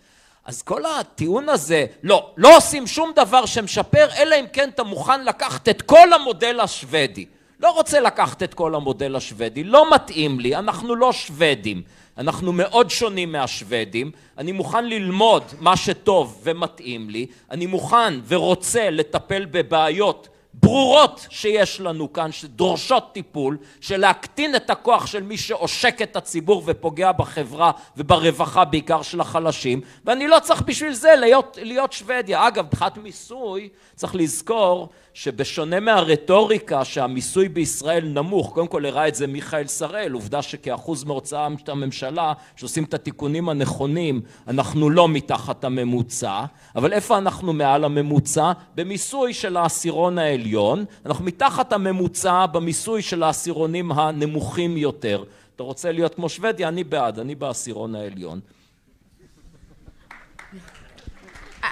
אז 0.46 0.62
כל 0.62 0.86
הטיעון 0.86 1.50
הזה, 1.50 1.86
לא, 2.04 2.30
לא 2.38 2.58
עושים 2.58 2.88
שום 2.88 3.12
דבר 3.16 3.46
שמשפר, 3.46 4.08
אלא 4.18 4.36
אם 4.40 4.46
כן 4.54 4.70
אתה 4.70 4.84
מוכן 4.84 5.26
לקחת 5.26 5.70
את 5.70 5.82
כל 5.82 6.14
המודל 6.14 6.60
השוודי. 6.60 7.26
לא 7.60 7.72
רוצה 7.72 8.00
לקחת 8.00 8.44
את 8.44 8.54
כל 8.54 8.76
המודל 8.76 9.16
השוודי, 9.16 9.64
לא 9.64 9.96
מתאים 9.96 10.40
לי, 10.40 10.56
אנחנו 10.56 10.96
לא 10.96 11.14
שוודים. 11.14 11.82
אנחנו 12.18 12.54
מאוד 12.54 12.90
שונים 12.90 13.32
מהשוודים, 13.32 14.12
אני 14.38 14.52
מוכן 14.52 14.86
ללמוד 14.86 15.44
מה 15.60 15.78
שטוב 15.78 16.42
ומתאים 16.44 17.10
לי, 17.10 17.26
אני 17.52 17.66
מוכן 17.66 18.14
ורוצה 18.28 18.90
לטפל 18.90 19.46
בבעיות 19.46 20.28
ברורות 20.64 21.28
שיש 21.30 21.82
לנו 21.82 22.14
כאן, 22.14 22.32
שדורשות 22.32 23.10
טיפול, 23.14 23.58
של 23.82 23.98
להקטין 23.98 24.56
את 24.56 24.70
הכוח 24.70 25.06
של 25.06 25.24
מי 25.24 25.38
שעושק 25.38 26.02
את 26.02 26.16
הציבור 26.16 26.64
ופוגע 26.66 27.12
בחברה 27.12 27.72
וברווחה 27.98 28.66
בעיקר 28.66 29.02
של 29.02 29.22
החלשים, 29.22 29.82
ואני 30.06 30.28
לא 30.28 30.40
צריך 30.40 30.62
בשביל 30.62 30.94
זה 30.94 31.16
להיות, 31.16 31.58
להיות 31.62 31.94
שוודיה. 31.94 32.48
אגב, 32.48 32.66
מבחינת 32.66 32.98
מיסוי, 32.98 33.70
צריך 33.96 34.16
לזכור 34.16 34.90
שבשונה 35.14 35.80
מהרטוריקה 35.80 36.86
שהמיסוי 36.86 37.50
בישראל 37.50 38.06
נמוך, 38.06 38.54
קודם 38.54 38.68
כל 38.68 38.86
הראה 38.86 39.08
את 39.08 39.16
זה 39.16 39.28
מיכאל 39.28 39.68
שראל, 39.68 40.12
עובדה 40.12 40.42
שכאחוז 40.42 41.04
מהוצאה 41.04 41.48
הממשלה, 41.68 42.34
שעושים 42.56 42.84
את 42.84 42.94
התיקונים 42.94 43.50
הנכונים, 43.50 44.22
אנחנו 44.48 44.90
לא 44.90 45.08
מתחת 45.08 45.64
הממוצע, 45.64 46.46
אבל 46.76 46.94
איפה 46.94 47.18
אנחנו 47.18 47.54
מעל 47.54 47.84
הממוצע? 47.84 48.52
במיסוי 48.76 49.34
של 49.34 49.58
העשירון 49.58 50.18
העליון, 50.18 50.86
אנחנו 51.06 51.26
מתחת 51.26 51.74
הממוצע 51.74 52.46
במיסוי 52.46 53.02
של 53.02 53.24
העשירונים 53.24 53.92
הנמוכים 53.92 54.78
יותר. 54.78 55.24
אתה 55.56 55.64
רוצה 55.64 55.92
להיות 55.92 56.16
כמו 56.16 56.30
שוודיה? 56.30 56.68
אני 56.68 56.84
בעד, 56.84 57.20
אני 57.20 57.36
בעשירון 57.36 57.96
העליון. 57.96 58.40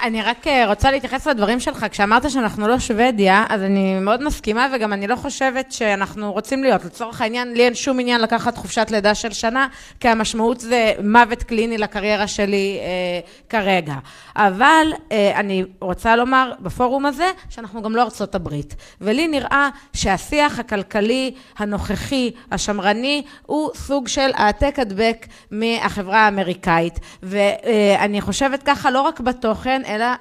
אני 0.02 0.22
רק 0.22 0.48
אה, 0.48 0.68
רוצה 0.68 0.92
להתייחס 0.92 1.28
לדברים 1.28 1.60
שלך, 1.60 1.86
כשאמרת 1.92 2.32
שאנחנו 2.32 2.68
לא 2.68 2.80
שוודיה, 2.80 3.46
אז 3.50 3.62
אני 3.62 4.00
מאוד 4.00 4.24
מסכימה, 4.24 4.68
וגם 4.74 4.94
אני 4.94 5.08
לא 5.08 5.16
חושבת 5.16 5.72
שאנחנו 5.72 6.32
רוצים 6.32 6.64
להיות. 6.64 6.86
לצורך 6.86 7.22
העניין, 7.22 7.54
לי 7.54 7.66
אין 7.66 7.76
שום 7.76 8.00
עניין 8.00 8.22
לקחת 8.22 8.58
חופשת 8.58 8.88
לידה 8.92 9.16
של 9.16 9.32
שנה, 9.32 9.68
כי 10.00 10.08
המשמעות 10.08 10.60
זה 10.60 10.94
מוות 11.04 11.44
קליני 11.44 11.78
לקריירה 11.78 12.28
שלי 12.28 12.80
אה, 12.82 13.20
כרגע. 13.50 13.94
אבל 14.36 14.88
אה, 15.12 15.32
אני 15.36 15.64
רוצה 15.80 16.16
לומר 16.16 16.52
בפורום 16.60 17.06
הזה, 17.06 17.32
שאנחנו 17.50 17.82
גם 17.82 17.96
לא 17.96 18.02
ארצות 18.02 18.36
הברית. 18.36 18.76
ולי 19.02 19.28
נראה 19.28 19.70
שהשיח 19.94 20.60
הכלכלי 20.60 21.34
הנוכחי, 21.58 22.32
השמרני, 22.52 23.24
הוא 23.46 23.70
סוג 23.76 24.08
של 24.08 24.30
העתק 24.34 24.80
הדבק 24.80 25.26
מהחברה 25.52 26.20
האמריקאית. 26.20 27.00
ואני 27.24 28.18
אה, 28.18 28.22
חושבת 28.22 28.64
ככה 28.64 28.92
לא 28.92 29.02
רק 29.02 29.20
בתוכן, 29.20 29.82
אלא 29.92 30.06
אה, 30.06 30.16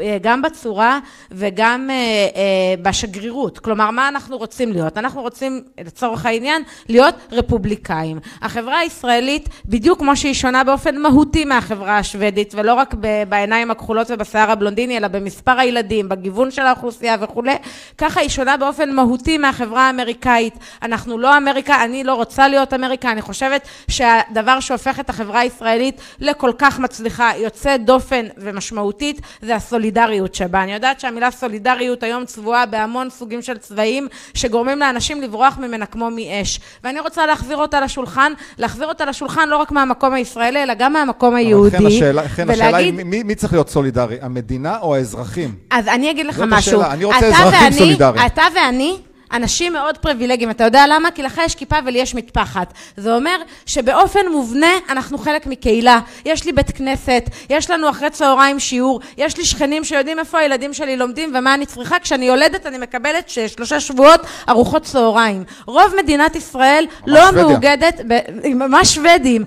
אה, 0.00 0.18
גם 0.22 0.42
בצורה 0.42 0.98
וגם 1.30 1.90
אה, 1.90 2.74
בשגרירות. 2.82 3.58
כלומר, 3.58 3.90
מה 3.90 4.08
אנחנו 4.08 4.38
רוצים 4.38 4.72
להיות? 4.72 4.98
אנחנו 4.98 5.22
רוצים, 5.22 5.62
לצורך 5.78 6.26
העניין, 6.26 6.62
להיות 6.88 7.14
רפובליקאים. 7.32 8.18
החברה 8.42 8.78
הישראלית, 8.78 9.48
בדיוק 9.66 9.98
כמו 9.98 10.16
שהיא 10.16 10.34
שונה 10.34 10.64
באופן 10.64 10.96
מהותי 10.96 11.44
מהחברה 11.44 11.98
השוודית, 11.98 12.54
ולא 12.54 12.74
רק 12.74 12.94
בעיניים 13.28 13.70
הכחולות 13.70 14.10
ובשיער 14.10 14.50
הבלונדיני, 14.50 14.96
אלא 14.96 15.08
במספר 15.08 15.58
הילדים, 15.58 16.08
בגיוון 16.08 16.50
של 16.50 16.62
האוכלוסייה 16.62 17.16
וכולי, 17.20 17.54
ככה 17.98 18.20
היא 18.20 18.28
שונה 18.28 18.56
באופן 18.56 18.92
מהותי 18.92 19.38
מהחברה 19.38 19.86
האמריקאית. 19.86 20.54
אנחנו 20.82 21.18
לא 21.18 21.36
אמריקה, 21.36 21.84
אני 21.84 22.04
לא 22.04 22.14
רוצה 22.14 22.48
להיות 22.48 22.74
אמריקה, 22.74 23.12
אני 23.12 23.22
חושבת 23.22 23.68
שהדבר 23.90 24.60
שהופך 24.60 25.00
את 25.00 25.10
החברה 25.10 25.40
הישראלית 25.40 26.00
לכל 26.20 26.52
כך 26.58 26.78
מצליחה, 26.78 27.30
יוצא 27.36 27.76
דופן 27.76 28.26
ומשמעותי, 28.36 28.97
משמעותית 28.98 29.20
זה 29.42 29.56
הסולידריות 29.56 30.34
שבה. 30.34 30.62
אני 30.62 30.72
יודעת 30.72 31.00
שהמילה 31.00 31.30
סולידריות 31.30 32.02
היום 32.02 32.24
צבועה 32.24 32.66
בהמון 32.66 33.10
סוגים 33.10 33.42
של 33.42 33.58
צבעים 33.58 34.08
שגורמים 34.34 34.78
לאנשים 34.78 35.22
לברוח 35.22 35.58
ממנה 35.58 35.86
כמו 35.86 36.10
מאש. 36.10 36.60
ואני 36.84 37.00
רוצה 37.00 37.26
להחזיר 37.26 37.56
אותה 37.56 37.80
לשולחן, 37.80 38.32
להחזיר 38.58 38.88
אותה 38.88 39.04
לשולחן 39.04 39.48
לא 39.48 39.56
רק 39.56 39.72
מהמקום 39.72 40.14
הישראלי, 40.14 40.62
אלא 40.62 40.74
גם 40.74 40.92
מהמקום 40.92 41.34
היהודי. 41.34 41.76
אבל 41.76 41.86
השאלה, 41.86 42.28
כן, 42.28 42.42
ולהגיד... 42.42 42.62
השאלה 42.62 42.76
היא 42.76 42.92
מי, 42.92 43.22
מי 43.22 43.34
צריך 43.34 43.52
להיות 43.52 43.68
סולידרי, 43.68 44.16
המדינה 44.20 44.78
או 44.78 44.94
האזרחים? 44.94 45.54
אז 45.70 45.88
אני 45.88 46.10
אגיד 46.10 46.26
לך 46.26 46.42
משהו. 46.48 46.80
השאלה, 46.80 46.92
אני 46.92 47.04
רוצה 47.04 47.26
אזרחים 47.26 47.72
סולידריים. 47.72 48.26
אתה 48.26 48.42
ואני 48.54 48.96
אנשים 49.32 49.72
מאוד 49.72 49.98
פריבילגיים. 49.98 50.50
אתה 50.50 50.64
יודע 50.64 50.84
למה? 50.86 51.10
כי 51.10 51.22
לך 51.22 51.40
יש 51.44 51.54
כיפה 51.54 51.76
ולי 51.86 51.98
יש 51.98 52.14
מטפחת. 52.14 52.72
זה 52.96 53.14
אומר 53.14 53.36
שבאופן 53.66 54.28
מובנה 54.32 54.70
אנחנו 54.88 55.18
חלק 55.18 55.46
מקהילה. 55.46 56.00
יש 56.24 56.44
לי 56.44 56.52
בית 56.52 56.70
כנסת, 56.70 57.22
יש 57.50 57.70
לנו 57.70 57.90
אחרי 57.90 58.10
צהריים 58.10 58.60
שיעור, 58.60 59.00
יש 59.16 59.36
לי 59.36 59.44
שכנים 59.44 59.84
שיודעים 59.84 60.18
איפה 60.18 60.38
הילדים 60.38 60.74
שלי 60.74 60.96
לומדים 60.96 61.32
ומה 61.34 61.54
אני 61.54 61.66
צריכה. 61.66 61.98
כשאני 61.98 62.24
יולדת 62.24 62.66
אני 62.66 62.78
מקבלת 62.78 63.28
שלושה 63.28 63.80
שבועות 63.80 64.20
ארוחות 64.48 64.82
צהריים. 64.82 65.44
רוב 65.66 65.92
מדינת 66.02 66.36
ישראל 66.36 66.86
לא 67.06 67.20
שוודיה. 67.20 67.42
מאוגדת, 67.42 68.00
ממש 68.44 68.94
שוודים. 68.94 69.44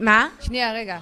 מה? 0.00 0.26
שנייה, 0.40 0.72
רגע. 0.72 0.98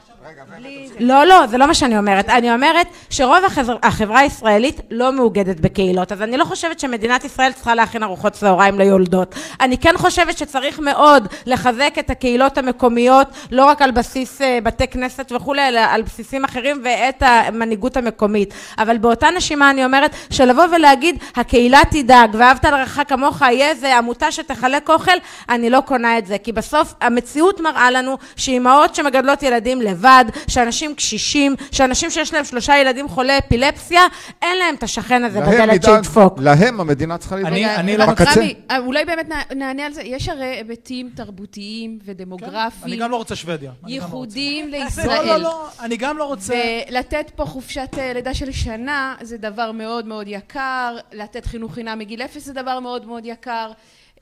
לא, 1.01 1.25
לא, 1.25 1.47
זה 1.47 1.59
לא 1.59 1.67
מה 1.67 1.75
שאני 1.75 1.99
אומרת. 1.99 2.29
אני 2.29 2.55
אומרת 2.55 2.87
שרוב 3.11 3.39
החברה 3.83 4.19
הישראלית 4.21 4.81
לא 4.91 5.13
מאוגדת 5.13 5.61
בקהילות, 5.61 6.13
אז 6.13 6.23
אני 6.23 6.37
לא 6.37 6.45
חושבת 6.45 6.81
שמדינת 6.81 7.25
ישראל 7.25 7.53
צריכה 7.53 7.75
להכין 7.75 8.03
ארוחות 8.03 8.33
צהריים 8.33 8.79
ליולדות. 8.79 9.35
אני 9.61 9.79
כן 9.79 9.95
חושבת 9.97 10.39
שצריך 10.39 10.79
מאוד 10.79 11.29
לחזק 11.47 11.95
את 11.99 12.11
הקהילות 12.11 12.59
המקומיות, 12.59 13.29
לא 13.51 13.65
רק 13.65 13.83
על 13.83 13.91
בסיס 13.91 14.43
אה, 14.43 14.59
בתי 14.63 14.87
כנסת 14.87 15.33
וכולי, 15.37 15.69
אלא 15.69 15.81
על 15.81 16.03
בסיסים 16.03 16.45
אחרים 16.45 16.81
ואת 16.85 17.23
המנהיגות 17.27 17.97
המקומית. 17.97 18.55
אבל 18.79 18.99
באותה 18.99 19.29
נשימה 19.37 19.71
אני 19.71 19.85
אומרת 19.85 20.11
שלבוא 20.31 20.65
ולהגיד, 20.77 21.19
הקהילה 21.37 21.81
תדאג, 21.91 22.31
ואהבת 22.39 22.65
לרעך 22.65 23.01
כמוך, 23.09 23.43
יהיה 23.43 23.69
איזה 23.69 23.99
עמותה 23.99 24.33
שתחלק 24.33 24.91
אוכל, 24.91 25.17
אני 25.49 25.71
לא 25.71 25.81
קונה 25.81 26.19
את 26.19 26.27
זה. 26.27 26.39
כי 26.39 26.53
בסוף 26.53 26.95
המציאות 27.01 27.61
מראה 27.61 27.91
לנו 27.91 28.19
שאימהות 28.37 28.95
שמגדלות 28.95 29.43
ילדים 29.43 29.81
לבד, 29.81 30.10
לבד, 30.11 30.25
שאנשים 30.49 30.95
קשישים, 30.95 31.57
שאנשים 31.73 32.11
שיש 32.11 32.35
להם 32.35 32.45
שלושה 32.45 32.79
ילדים 32.79 33.09
חולי 33.09 33.39
אפילפסיה, 33.39 34.03
אין 34.43 34.59
להם 34.59 34.75
את 34.75 34.83
השכן 34.83 35.25
הזה 35.25 35.41
בדלת 35.41 35.85
שידפוק. 35.85 36.39
להם 36.41 36.81
המדינה 36.81 37.19
צריכה 37.19 37.37
לדאוג. 37.37 37.53
אני, 37.53 37.77
אני 37.77 37.97
לא... 37.97 38.07
בקצה. 38.07 38.41
אה, 38.71 38.79
אולי 38.79 39.05
באמת 39.05 39.29
נענה 39.57 39.87
על 39.87 39.93
זה. 39.93 40.03
יש 40.03 40.29
הרי 40.29 40.45
היבטים 40.45 41.11
תרבותיים 41.15 41.99
ודמוגרפיים. 42.05 42.71
כן, 42.71 42.87
אני 42.87 42.97
גם 42.97 43.11
לא 43.11 43.17
רוצה 43.17 43.37
שוודיה. 43.37 43.73
לא 43.83 43.89
ייחודיים 43.91 44.69
לישראל. 44.69 45.07
לא, 45.07 45.25
לא, 45.25 45.37
לא, 45.37 45.69
אני 45.81 45.97
גם 45.97 46.19
לא 46.19 46.25
רוצה... 46.25 46.55
ולתת 46.91 47.31
פה 47.37 47.45
חופשת 47.45 47.89
אה, 47.99 48.13
לידה 48.13 48.35
של 48.35 48.53
שנה 48.53 49.15
זה 49.21 49.37
דבר 49.37 49.73
מאוד 49.73 50.07
מאוד 50.07 50.29
יקר, 50.29 50.97
לתת 51.13 51.47
חינוך 51.47 51.75
חינם 51.75 51.99
מגיל 51.99 52.23
אפס 52.23 52.45
זה 52.45 52.53
דבר 52.53 52.81
מאוד 52.81 53.07
מאוד 53.07 53.27
יקר. 53.27 53.73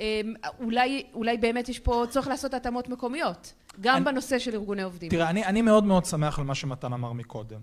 אמ, 0.01 0.35
אולי, 0.61 1.07
אולי 1.15 1.37
באמת 1.37 1.69
יש 1.69 1.79
פה 1.79 2.05
צורך 2.11 2.29
לעשות 2.29 2.55
התאמות 2.55 2.89
מקומיות. 2.89 3.55
גם 3.81 3.97
אני, 3.97 4.05
בנושא 4.05 4.39
של 4.39 4.55
ארגוני 4.55 4.83
עובדים. 4.83 5.11
תראה, 5.11 5.31
אני, 5.31 5.45
אני 5.45 5.63
מאוד 5.63 5.85
מאוד 5.85 6.05
שמח 6.05 6.39
על 6.39 6.45
מה 6.45 6.55
שמתן 6.55 6.93
אמר 6.93 7.13
מקודם. 7.13 7.61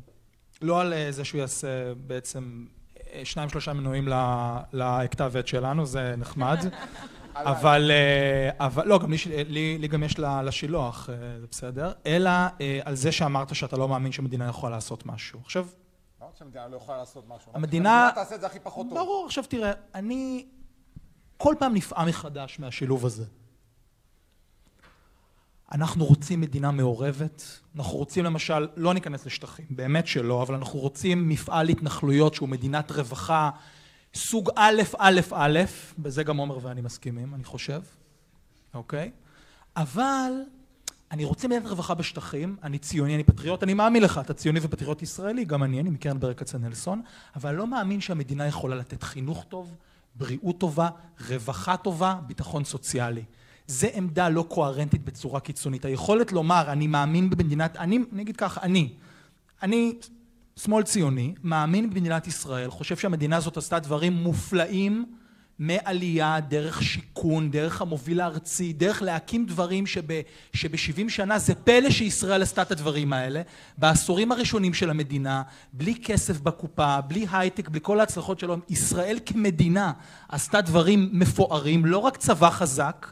לא 0.61 0.81
על 0.81 0.93
אה, 0.93 1.11
זה 1.11 1.23
שהוא 1.23 1.41
יעשה 1.41 1.93
בעצם 1.93 2.65
אה, 3.13 3.21
שניים 3.23 3.49
שלושה 3.49 3.73
מנויים 3.73 4.07
לכתב 4.73 5.31
עת 5.38 5.47
שלנו, 5.47 5.86
זה 5.86 6.15
נחמד. 6.17 6.57
אבל, 7.36 7.91
אה, 7.91 8.65
אבל 8.65 8.88
לא, 8.88 8.99
גם 8.99 9.11
לי, 9.11 9.17
לי, 9.47 9.77
לי 9.77 9.88
גם 9.88 10.03
יש 10.03 10.19
לשילוח, 10.19 11.09
זה 11.39 11.47
בסדר, 11.51 11.91
אלא 12.05 12.31
על 12.86 12.95
זה 12.95 13.11
שאמרת 13.11 13.55
שאתה 13.55 13.77
לא 13.77 13.88
מאמין 13.89 14.11
שמדינה 14.11 14.47
יכולה 14.49 14.75
לעשות 14.75 15.05
משהו. 15.05 15.39
עכשיו... 15.43 15.67
לא 16.21 16.27
שהמדינה 16.38 16.67
לא 16.67 16.75
יכולה 16.75 16.97
לעשות 16.97 17.23
משהו. 17.27 17.51
המדינה... 17.55 18.03
המדינה 18.03 18.15
תעשה 18.15 18.36
את 18.36 18.41
זה 18.41 18.47
הכי 18.47 18.59
פחות 18.59 18.88
טוב. 18.89 18.97
ברור, 18.97 19.25
עכשיו 19.25 19.43
תראה, 19.43 19.71
אני 19.95 20.45
כל 21.38 21.55
פעם 21.59 21.73
נפעם 21.73 22.07
מחדש 22.07 22.59
מהשילוב 22.59 23.05
הזה. 23.05 23.25
אנחנו 25.71 26.05
רוצים 26.05 26.41
מדינה 26.41 26.71
מעורבת, 26.71 27.59
אנחנו 27.75 27.97
רוצים 27.97 28.25
למשל, 28.25 28.67
לא 28.75 28.93
ניכנס 28.93 29.25
לשטחים, 29.25 29.65
באמת 29.69 30.07
שלא, 30.07 30.41
אבל 30.43 30.55
אנחנו 30.55 30.79
רוצים 30.79 31.29
מפעל 31.29 31.69
התנחלויות 31.69 32.33
שהוא 32.33 32.49
מדינת 32.49 32.91
רווחה 32.91 33.49
סוג 34.15 34.49
א', 34.55 34.81
א', 34.97 35.19
א', 35.31 35.59
בזה 35.99 36.23
גם 36.23 36.38
עומר 36.38 36.59
ואני 36.61 36.81
מסכימים, 36.81 37.36
אני 37.36 37.43
חושב, 37.43 37.81
אוקיי? 38.73 39.11
אבל 39.75 40.31
אני 41.11 41.25
רוצה 41.25 41.47
מדינת 41.47 41.65
רווחה 41.67 41.93
בשטחים, 41.93 42.55
אני 42.63 42.77
ציוני, 42.79 43.15
אני 43.15 43.23
פטריוט, 43.23 43.63
אני 43.63 43.73
מאמין 43.73 44.03
לך, 44.03 44.17
אתה 44.17 44.33
ציוני 44.33 44.59
ופטריוט 44.63 45.01
ישראלי, 45.01 45.45
גם 45.45 45.63
אני, 45.63 45.79
אני 45.79 45.89
מקרן 45.89 46.19
ברל 46.19 46.33
כצנלסון, 46.33 47.01
אבל 47.36 47.49
אני 47.49 47.57
לא 47.57 47.67
מאמין 47.67 48.01
שהמדינה 48.01 48.47
יכולה 48.47 48.75
לתת 48.75 49.03
חינוך 49.03 49.45
טוב, 49.49 49.75
בריאות 50.16 50.59
טובה, 50.59 50.89
רווחה 51.30 51.78
טובה, 51.78 52.16
ביטחון 52.28 52.63
סוציאלי. 52.63 53.24
זה 53.68 53.89
עמדה 53.93 54.30
לא 54.30 54.45
קוהרנטית 54.49 55.05
בצורה 55.05 55.39
קיצונית. 55.39 55.86
היכולת 55.86 56.32
לומר, 56.32 56.72
אני 56.72 56.88
מאמין 56.88 57.30
במדינת, 57.30 57.78
אני, 57.78 57.99
אני 58.13 58.22
אגיד 58.22 58.38
ככה, 58.38 58.61
אני, 58.61 58.93
אני 59.61 59.93
שמאל 60.55 60.84
ציוני, 60.84 61.34
מאמין 61.43 61.89
במדינת 61.89 62.28
ישראל, 62.28 62.70
חושב 62.70 62.97
שהמדינה 62.97 63.38
הזאת 63.38 63.57
עשתה 63.57 63.80
דברים 63.80 64.13
מופלאים 64.13 65.05
מעלייה, 65.60 66.39
דרך 66.39 66.84
שיכון, 66.84 67.51
דרך 67.51 67.82
המוביל 67.82 68.22
הארצי, 68.22 68.74
דרך 68.74 69.01
להקים 69.01 69.45
דברים 69.45 69.88
שב, 69.88 70.01
שבשבעים 70.53 71.10
שנה 71.10 71.39
זה 71.39 71.56
פלא 71.56 71.89
שישראל 71.89 72.41
עשתה 72.41 72.62
את 72.62 72.72
הדברים 72.72 73.14
האלה. 73.14 73.41
בעשורים 73.78 74.32
הראשונים 74.32 74.74
של 74.74 74.89
המדינה, 74.89 75.41
בלי 75.74 75.95
כסף 76.03 76.39
בקופה, 76.39 77.01
בלי 77.01 77.26
הייטק, 77.32 77.70
בלי 77.70 77.80
כל 77.84 77.99
ההצלחות 77.99 78.39
שלו, 78.39 78.58
ישראל 78.70 79.20
כמדינה 79.26 79.91
עשתה 80.30 80.62
דברים 80.62 81.10
מפוארים, 81.12 81.86
לא 81.86 81.97
רק 81.97 82.18
צבא 82.18 82.49
חזק, 82.49 83.12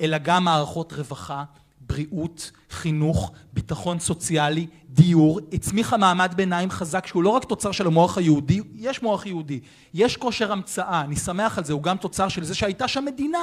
אלא 0.00 0.18
גם 0.18 0.44
מערכות 0.44 0.92
רווחה, 0.92 1.44
בריאות, 1.88 2.50
חינוך, 2.70 3.32
ביטחון 3.52 3.98
סוציאלי, 3.98 4.66
דיור, 4.88 5.40
הצמיחה 5.52 5.96
מעמד 5.96 6.32
ביניים 6.36 6.70
חזק 6.70 7.06
שהוא 7.06 7.22
לא 7.22 7.28
רק 7.28 7.44
תוצר 7.44 7.72
של 7.72 7.86
המוח 7.86 8.18
היהודי, 8.18 8.60
יש 8.74 9.02
מוח 9.02 9.26
יהודי, 9.26 9.60
יש 9.94 10.16
כושר 10.16 10.52
המצאה, 10.52 11.00
אני 11.00 11.16
שמח 11.16 11.58
על 11.58 11.64
זה, 11.64 11.72
הוא 11.72 11.82
גם 11.82 11.96
תוצר 11.96 12.28
של 12.28 12.44
זה 12.44 12.54
שהייתה 12.54 12.88
שם 12.88 13.04
מדינה. 13.04 13.38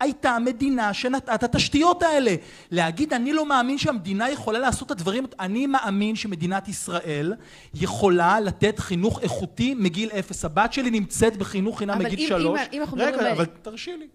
הייתה 0.00 0.38
מדינה 0.44 0.94
שנטעה 0.94 1.34
את 1.34 1.42
התשתיות 1.42 2.02
האלה. 2.02 2.34
להגיד 2.70 3.12
אני 3.12 3.32
לא 3.32 3.46
מאמין 3.46 3.78
שהמדינה 3.78 4.30
יכולה 4.30 4.58
לעשות 4.58 4.86
את 4.86 4.90
הדברים, 4.90 5.24
אני 5.40 5.66
מאמין 5.66 6.16
שמדינת 6.16 6.68
ישראל 6.68 7.34
יכולה 7.74 8.40
לתת 8.40 8.78
חינוך 8.78 9.20
איכותי 9.20 9.74
מגיל 9.74 10.10
אפס. 10.18 10.44
הבת 10.44 10.72
שלי 10.72 10.90
נמצאת 10.90 11.36
בחינוך 11.36 11.78
חינם 11.78 11.94
אבל 11.94 12.04
מגיל 12.04 12.20
אם- 12.20 12.28
שלוש. 12.28 12.60
אם- 12.60 12.66
אם 12.72 12.80
אנחנו 12.80 12.96
מדברים 12.96 13.14
רגע, 13.20 13.32
אבל 13.32 13.44
תרשי 13.62 13.96
לי. 13.96 14.06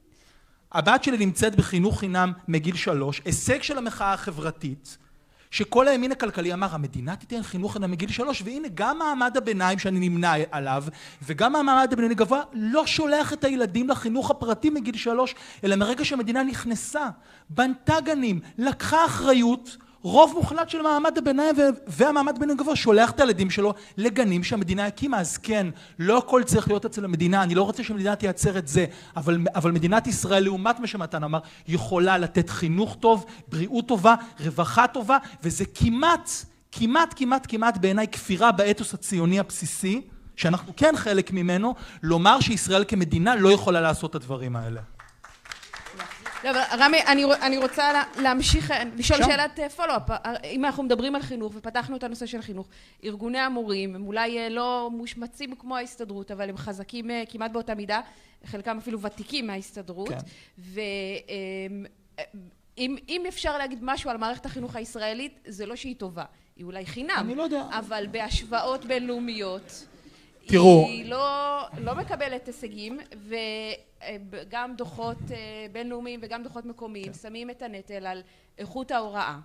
הבת 0.71 1.03
שלי 1.03 1.17
נמצאת 1.17 1.55
בחינוך 1.55 1.99
חינם 1.99 2.31
מגיל 2.47 2.75
שלוש, 2.75 3.21
הישג 3.25 3.61
של 3.61 3.77
המחאה 3.77 4.13
החברתית, 4.13 4.97
שכל 5.51 5.87
הימין 5.87 6.11
הכלכלי 6.11 6.53
אמר, 6.53 6.67
המדינה 6.71 7.15
תיתן 7.15 7.43
חינוך 7.43 7.73
חינם 7.73 7.91
מגיל 7.91 8.09
שלוש, 8.09 8.41
והנה 8.41 8.67
גם 8.73 8.97
מעמד 8.99 9.37
הביניים 9.37 9.79
שאני 9.79 10.09
נמנה 10.09 10.33
עליו, 10.51 10.83
וגם 11.23 11.55
המעמד 11.55 11.93
הבינוני 11.93 12.15
גבוה, 12.15 12.41
לא 12.53 12.85
שולח 12.87 13.33
את 13.33 13.43
הילדים 13.43 13.89
לחינוך 13.89 14.31
הפרטי 14.31 14.69
מגיל 14.69 14.97
שלוש, 14.97 15.35
אלא 15.63 15.75
מרגע 15.75 16.05
שהמדינה 16.05 16.43
נכנסה, 16.43 17.09
בנתה 17.49 17.95
גנים, 18.05 18.39
לקחה 18.57 19.05
אחריות, 19.05 19.77
רוב 20.01 20.33
מוחלט 20.35 20.69
של 20.69 20.81
מעמד 20.81 21.17
הביניים 21.17 21.55
והמעמד 21.87 22.35
הבינוני 22.35 22.59
גבוה 22.59 22.75
שולח 22.75 23.11
את 23.11 23.19
הילדים 23.19 23.49
שלו 23.49 23.73
לגנים 23.97 24.43
שהמדינה 24.43 24.85
הקימה. 24.85 25.19
אז 25.19 25.37
כן, 25.37 25.67
לא 25.99 26.17
הכל 26.17 26.43
צריך 26.43 26.67
להיות 26.67 26.85
אצל 26.85 27.05
המדינה, 27.05 27.43
אני 27.43 27.55
לא 27.55 27.63
רוצה 27.63 27.83
שהמדינה 27.83 28.15
תייצר 28.15 28.57
את 28.57 28.67
זה, 28.67 28.85
אבל, 29.17 29.39
אבל 29.55 29.71
מדינת 29.71 30.07
ישראל, 30.07 30.43
לעומת 30.43 30.79
מה 30.79 30.87
שמתן 30.87 31.23
אמר, 31.23 31.39
יכולה 31.67 32.17
לתת 32.17 32.49
חינוך 32.49 32.97
טוב, 32.99 33.25
בריאות 33.47 33.87
טובה, 33.87 34.15
רווחה 34.39 34.87
טובה, 34.87 35.17
וזה 35.43 35.65
כמעט, 35.73 36.31
כמעט, 36.71 37.13
כמעט, 37.17 37.45
כמעט 37.49 37.77
בעיניי 37.77 38.07
כפירה 38.07 38.51
באתוס 38.51 38.93
הציוני 38.93 39.39
הבסיסי, 39.39 40.01
שאנחנו 40.35 40.73
כן 40.77 40.93
חלק 40.97 41.31
ממנו, 41.31 41.75
לומר 42.03 42.39
שישראל 42.39 42.83
כמדינה 42.87 43.35
לא 43.35 43.51
יכולה 43.51 43.81
לעשות 43.81 44.09
את 44.09 44.15
הדברים 44.15 44.55
האלה. 44.55 44.81
לא, 46.43 46.49
אבל 46.49 46.61
רמי, 46.79 46.97
אני, 47.07 47.25
אני 47.41 47.57
רוצה 47.57 47.93
לה, 47.93 48.03
להמשיך, 48.21 48.71
אה, 48.71 48.83
לשאול 48.95 49.19
שם. 49.19 49.25
שאלת 49.29 49.59
אה, 49.59 49.69
פולו-אפ. 49.69 50.09
אם 50.43 50.65
אנחנו 50.65 50.83
מדברים 50.83 51.15
על 51.15 51.21
חינוך, 51.21 51.53
ופתחנו 51.55 51.95
את 51.95 52.03
הנושא 52.03 52.25
של 52.25 52.41
חינוך, 52.41 52.67
ארגוני 53.03 53.39
המורים 53.39 53.95
הם 53.95 54.07
אולי 54.07 54.39
אה, 54.39 54.49
לא 54.49 54.89
מושמצים 54.91 55.55
כמו 55.55 55.77
ההסתדרות, 55.77 56.31
אבל 56.31 56.49
הם 56.49 56.57
חזקים 56.57 57.11
אה, 57.11 57.23
כמעט 57.29 57.51
באותה 57.51 57.75
מידה, 57.75 58.01
חלקם 58.45 58.77
אפילו 58.77 59.01
ותיקים 59.01 59.47
מההסתדרות. 59.47 60.09
כן. 60.09 60.17
ואם 62.77 62.95
אם 63.09 63.23
אפשר 63.27 63.57
להגיד 63.57 63.79
משהו 63.81 64.09
על 64.09 64.17
מערכת 64.17 64.45
החינוך 64.45 64.75
הישראלית, 64.75 65.39
זה 65.47 65.65
לא 65.65 65.75
שהיא 65.75 65.95
טובה. 65.95 66.23
היא 66.55 66.65
אולי 66.65 66.85
חינם. 66.85 67.17
אני 67.19 67.35
לא 67.35 67.43
יודע. 67.43 67.63
אבל 67.71 68.07
בהשוואות 68.11 68.85
בינלאומיות... 68.85 69.85
תראו. 70.47 70.85
היא 70.87 71.05
לא, 71.05 71.61
לא 71.77 71.95
מקבלת 71.95 72.47
הישגים, 72.47 72.99
וגם 74.31 74.75
דוחות 74.77 75.17
אה, 75.31 75.37
בינלאומיים 75.71 76.19
וגם 76.23 76.43
דוחות 76.43 76.65
מקומיים 76.65 77.13
שמים 77.13 77.49
את 77.49 77.61
הנטל 77.61 78.05
על 78.05 78.21
איכות 78.57 78.91
ההוראה, 78.91 79.39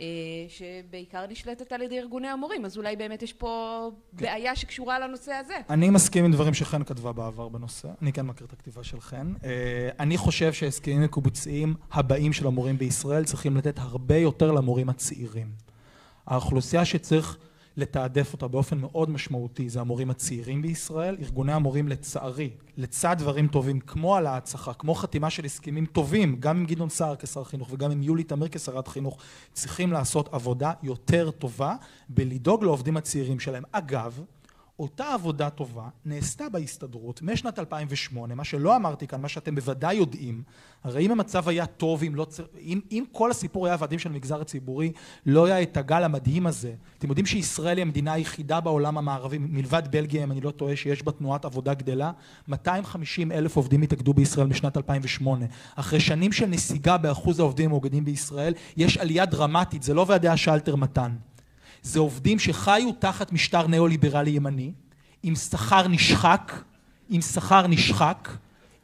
אה, 0.00 0.06
שבעיקר 0.48 1.26
נשלטת 1.26 1.72
על 1.72 1.82
ידי 1.82 1.98
ארגוני 1.98 2.28
המורים, 2.28 2.64
אז 2.64 2.76
אולי 2.76 2.96
באמת 2.96 3.22
יש 3.22 3.32
פה 3.32 3.90
בעיה 4.12 4.56
שקשורה 4.56 4.98
לנושא 4.98 5.32
הזה. 5.32 5.54
אני 5.70 5.90
מסכים 5.90 6.24
עם 6.24 6.32
דברים 6.32 6.54
שחן 6.54 6.84
כתבה 6.84 7.12
בעבר 7.12 7.48
בנושא, 7.48 7.88
אני 8.02 8.12
כן 8.12 8.26
מכיר 8.26 8.46
את 8.46 8.52
הכתיבה 8.52 8.84
של 8.84 9.00
חן. 9.00 9.32
אה, 9.44 9.50
אני 10.00 10.16
חושב 10.16 10.52
שההסכמים 10.52 11.02
הקיבוציים 11.02 11.74
הבאים 11.92 12.32
של 12.32 12.46
המורים 12.46 12.78
בישראל 12.78 13.24
צריכים 13.24 13.56
לתת 13.56 13.78
הרבה 13.78 14.16
יותר 14.16 14.52
למורים 14.52 14.88
הצעירים. 14.88 15.48
האוכלוסייה 16.26 16.84
שצריך 16.84 17.38
לתעדף 17.76 18.32
אותה 18.32 18.48
באופן 18.48 18.78
מאוד 18.78 19.10
משמעותי 19.10 19.68
זה 19.68 19.80
המורים 19.80 20.10
הצעירים 20.10 20.62
בישראל. 20.62 21.16
ארגוני 21.20 21.52
המורים 21.52 21.88
לצערי, 21.88 22.50
לצד 22.76 23.16
דברים 23.18 23.48
טובים 23.48 23.80
כמו 23.80 24.14
העלאת 24.14 24.46
שכר, 24.46 24.72
כמו 24.72 24.94
חתימה 24.94 25.30
של 25.30 25.44
הסכמים 25.44 25.86
טובים, 25.86 26.36
גם 26.40 26.56
עם 26.56 26.66
גדעון 26.66 26.88
סער 26.88 27.16
כשר 27.16 27.44
חינוך 27.44 27.72
וגם 27.72 27.90
עם 27.90 28.02
יולי 28.02 28.24
תמיר 28.24 28.48
כשרת 28.48 28.88
חינוך, 28.88 29.18
צריכים 29.52 29.92
לעשות 29.92 30.34
עבודה 30.34 30.72
יותר 30.82 31.30
טובה 31.30 31.76
בלדאוג 32.08 32.64
לעובדים 32.64 32.96
הצעירים 32.96 33.40
שלהם. 33.40 33.62
אגב, 33.72 34.20
אותה 34.78 35.14
עבודה 35.14 35.50
טובה 35.50 35.88
נעשתה 36.04 36.48
בהסתדרות 36.48 37.22
משנת 37.22 37.58
2008, 37.58 38.34
מה 38.34 38.44
שלא 38.44 38.76
אמרתי 38.76 39.06
כאן, 39.06 39.20
מה 39.20 39.28
שאתם 39.28 39.54
בוודאי 39.54 39.94
יודעים, 39.94 40.42
הרי 40.84 41.06
אם 41.06 41.10
המצב 41.10 41.48
היה 41.48 41.66
טוב, 41.66 42.02
אם, 42.02 42.14
לא, 42.14 42.24
צ- 42.24 42.40
אם, 42.60 42.80
אם 42.92 43.04
כל 43.12 43.30
הסיפור 43.30 43.66
היה 43.66 43.76
ועדים 43.78 43.98
של 43.98 44.08
המגזר 44.08 44.40
הציבורי, 44.40 44.92
לא 45.26 45.44
היה 45.44 45.62
את 45.62 45.76
הגל 45.76 46.04
המדהים 46.04 46.46
הזה. 46.46 46.74
אתם 46.98 47.08
יודעים 47.08 47.26
שישראל 47.26 47.76
היא 47.76 47.82
המדינה 47.82 48.12
היחידה 48.12 48.60
בעולם 48.60 48.98
המערבי, 48.98 49.38
מלבד 49.38 49.82
בלגיה, 49.90 50.24
אם 50.24 50.32
אני 50.32 50.40
לא 50.40 50.50
טועה, 50.50 50.76
שיש 50.76 51.02
בה 51.02 51.12
תנועת 51.12 51.44
עבודה 51.44 51.74
גדלה, 51.74 52.12
250 52.48 53.32
אלף 53.32 53.56
עובדים 53.56 53.82
התאגדו 53.82 54.14
בישראל 54.14 54.46
משנת 54.46 54.76
2008. 54.76 55.46
אחרי 55.74 56.00
שנים 56.00 56.32
של 56.32 56.46
נסיגה 56.46 56.96
באחוז 56.96 57.40
העובדים 57.40 57.66
המאוגדים 57.66 58.04
בישראל, 58.04 58.54
יש 58.76 58.96
עלייה 58.98 59.26
דרמטית, 59.26 59.82
זה 59.82 59.94
לא 59.94 60.04
ועדי 60.08 60.28
השלטר 60.28 60.76
מתן. 60.76 61.12
זה 61.84 61.98
עובדים 61.98 62.38
שחיו 62.38 62.92
תחת 62.98 63.32
משטר 63.32 63.66
ניאו-ליברלי 63.66 64.30
ימני, 64.30 64.72
עם 65.22 65.34
שכר 65.34 65.88
נשחק, 65.88 66.52
עם 67.10 67.20
שכר 67.20 67.66
נשחק, 67.66 68.28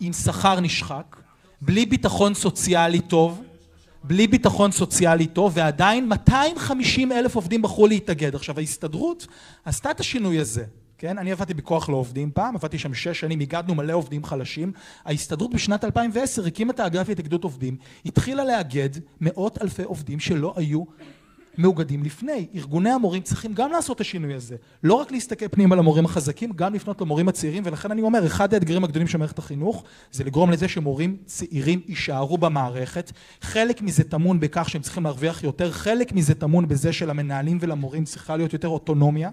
עם 0.00 0.12
שכר 0.12 0.60
נשחק, 0.60 1.16
בלי 1.60 1.86
ביטחון 1.86 2.34
סוציאלי 2.34 3.00
טוב, 3.00 3.42
בלי 4.04 4.26
ביטחון 4.26 4.72
סוציאלי 4.72 5.26
טוב, 5.26 5.52
ועדיין 5.54 6.08
250 6.08 7.12
אלף 7.12 7.34
עובדים 7.34 7.62
בחרו 7.62 7.86
להתאגד. 7.86 8.34
עכשיו, 8.34 8.58
ההסתדרות 8.58 9.26
עשתה 9.64 9.90
את 9.90 10.00
השינוי 10.00 10.38
הזה. 10.38 10.64
כן? 10.98 11.18
אני 11.18 11.32
עבדתי 11.32 11.54
בכוח 11.54 11.88
לעובדים 11.88 12.30
פעם, 12.34 12.56
עבדתי 12.56 12.78
שם 12.78 12.94
שש 12.94 13.20
שנים, 13.20 13.40
הגדנו 13.40 13.74
מלא 13.74 13.92
עובדים 13.92 14.24
חלשים. 14.24 14.72
ההסתדרות 15.04 15.54
בשנת 15.54 15.84
2010 15.84 16.46
הקימה 16.46 16.72
את 16.72 16.80
האגף 16.80 17.08
להתאגדות 17.08 17.44
עובדים, 17.44 17.76
התחילה 18.06 18.44
לאגד 18.44 18.88
מאות 19.20 19.62
אלפי 19.62 19.82
עובדים 19.82 20.20
שלא 20.20 20.54
היו 20.56 20.84
מאוגדים 21.58 22.02
לפני. 22.02 22.46
ארגוני 22.54 22.90
המורים 22.90 23.22
צריכים 23.22 23.54
גם 23.54 23.72
לעשות 23.72 23.96
את 23.96 24.00
השינוי 24.00 24.34
הזה. 24.34 24.56
לא 24.84 24.94
רק 24.94 25.12
להסתכל 25.12 25.48
פנים 25.48 25.72
על 25.72 25.78
המורים 25.78 26.04
החזקים, 26.04 26.52
גם 26.56 26.74
לפנות 26.74 27.00
למורים 27.00 27.28
הצעירים, 27.28 27.62
ולכן 27.66 27.90
אני 27.90 28.02
אומר, 28.02 28.26
אחד 28.26 28.54
האתגרים 28.54 28.84
הגדולים 28.84 29.08
של 29.08 29.18
מערכת 29.18 29.38
החינוך, 29.38 29.84
זה 30.12 30.24
לגרום 30.24 30.50
לזה 30.50 30.68
שמורים 30.68 31.16
צעירים 31.24 31.80
יישארו 31.88 32.38
במערכת. 32.38 33.12
חלק 33.40 33.82
מזה 33.82 34.04
טמון 34.04 34.40
בכך 34.40 34.68
שהם 34.68 34.82
צריכים 34.82 35.04
להרוויח 35.04 35.44
יותר, 35.44 35.70
חלק 35.70 36.12
מזה 36.12 36.34
טמון 36.34 36.68
בזה 36.68 36.92
שלמנהלים 36.92 37.58
ולמורים 37.60 38.04
צריכה 38.04 38.36
להיות 38.36 38.52
יותר 38.52 38.68
אוטונומיה. 38.68 39.30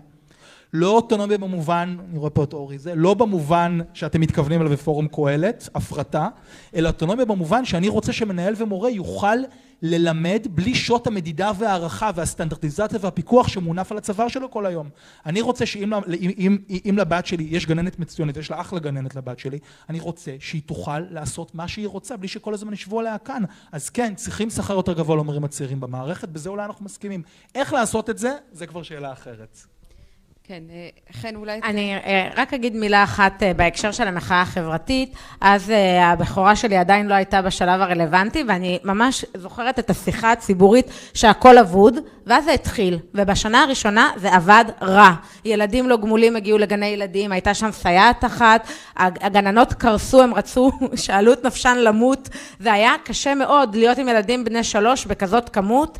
לא 0.73 0.91
אוטונומיה 0.91 1.37
במובן, 1.37 1.97
אני 2.09 2.17
רואה 2.17 2.29
פה 2.29 2.43
את 2.43 2.53
אורי 2.53 2.77
זה, 2.77 2.95
לא 2.95 3.13
במובן 3.13 3.79
שאתם 3.93 4.21
מתכוונים 4.21 4.61
אליו 4.61 4.71
בפורום 4.71 5.07
קהלת, 5.07 5.69
הפרטה, 5.75 6.27
אלא 6.75 6.87
אוטונומיה 6.87 7.25
במובן 7.25 7.65
שאני 7.65 7.89
רוצה 7.89 8.13
שמנהל 8.13 8.53
ומורה 8.57 8.89
יוכל 8.89 9.37
ללמד 9.81 10.47
בלי 10.49 10.75
שוט 10.75 11.07
המדידה 11.07 11.51
והערכה 11.57 12.11
והסטנדרטיזציה 12.15 12.99
והפיקוח 13.01 13.47
שמונף 13.47 13.91
על 13.91 13.97
הצוואר 13.97 14.27
שלו 14.27 14.51
כל 14.51 14.65
היום. 14.65 14.89
אני 15.25 15.41
רוצה 15.41 15.65
שאם 15.65 15.93
אם, 15.93 16.31
אם, 16.37 16.57
אם 16.89 16.97
לבת 16.97 17.25
שלי 17.25 17.43
יש 17.43 17.65
גננת 17.65 17.99
מצוינת, 17.99 18.37
יש 18.37 18.51
לה 18.51 18.61
אחלה 18.61 18.79
גננת 18.79 19.15
לבת 19.15 19.39
שלי, 19.39 19.59
אני 19.89 19.99
רוצה 19.99 20.35
שהיא 20.39 20.61
תוכל 20.65 20.99
לעשות 20.99 21.55
מה 21.55 21.67
שהיא 21.67 21.87
רוצה 21.87 22.17
בלי 22.17 22.27
שכל 22.27 22.53
הזמן 22.53 22.73
ישבו 22.73 22.99
עליה 22.99 23.17
כאן. 23.17 23.43
אז 23.71 23.89
כן, 23.89 24.15
צריכים 24.15 24.49
שכר 24.49 24.73
יותר 24.73 24.93
גבוה 24.93 25.15
למורים 25.15 25.43
הצעירים 25.43 25.79
במערכת, 25.79 26.29
בזה 26.29 26.49
אולי 26.49 26.65
אנחנו 26.65 26.85
מסכימים. 26.85 27.21
איך 27.55 27.73
לעשות 27.73 28.09
את 28.09 28.17
זה, 28.17 28.35
זה 28.51 28.67
כבר 28.67 28.83
שאלה 28.83 29.11
אחרת. 29.11 29.76
כן, 30.49 30.63
אה, 30.69 30.89
חן 31.21 31.35
אולי... 31.35 31.59
אני 31.63 31.95
אה, 31.95 32.29
רק 32.35 32.53
אגיד 32.53 32.75
מילה 32.75 33.03
אחת 33.03 33.43
אה, 33.43 33.53
בהקשר 33.53 33.91
של 33.91 34.07
המחאה 34.07 34.41
החברתית. 34.41 35.13
אז 35.41 35.71
הבכורה 36.01 36.55
שלי 36.55 36.77
עדיין 36.77 37.07
לא 37.07 37.13
הייתה 37.13 37.41
בשלב 37.41 37.81
הרלוונטי, 37.81 38.43
ואני 38.47 38.79
ממש 38.83 39.25
זוכרת 39.37 39.79
את 39.79 39.89
השיחה 39.89 40.31
הציבורית 40.31 40.85
שהכל 41.13 41.57
אבוד, 41.57 41.95
ואז 42.27 42.45
זה 42.45 42.51
התחיל. 42.51 42.99
ובשנה 43.13 43.63
הראשונה 43.63 44.11
זה 44.15 44.33
עבד 44.33 44.65
רע. 44.81 45.11
ילדים 45.45 45.89
לא 45.89 45.97
גמולים 45.97 46.35
הגיעו 46.35 46.57
לגני 46.57 46.85
ילדים, 46.85 47.31
הייתה 47.31 47.53
שם 47.53 47.71
סייעת 47.71 48.25
אחת, 48.25 48.67
הג- 48.97 49.17
הגננות 49.21 49.73
קרסו, 49.73 50.21
הם 50.23 50.33
רצו, 50.33 50.71
שאלו 51.05 51.33
את 51.33 51.45
נפשן 51.45 51.77
למות. 51.77 52.29
זה 52.59 52.73
היה 52.73 52.91
קשה 53.03 53.35
מאוד 53.35 53.75
להיות 53.75 53.97
עם 53.97 54.07
ילדים 54.07 54.45
בני 54.45 54.63
שלוש 54.63 55.05
בכזאת 55.05 55.49
כמות, 55.49 55.99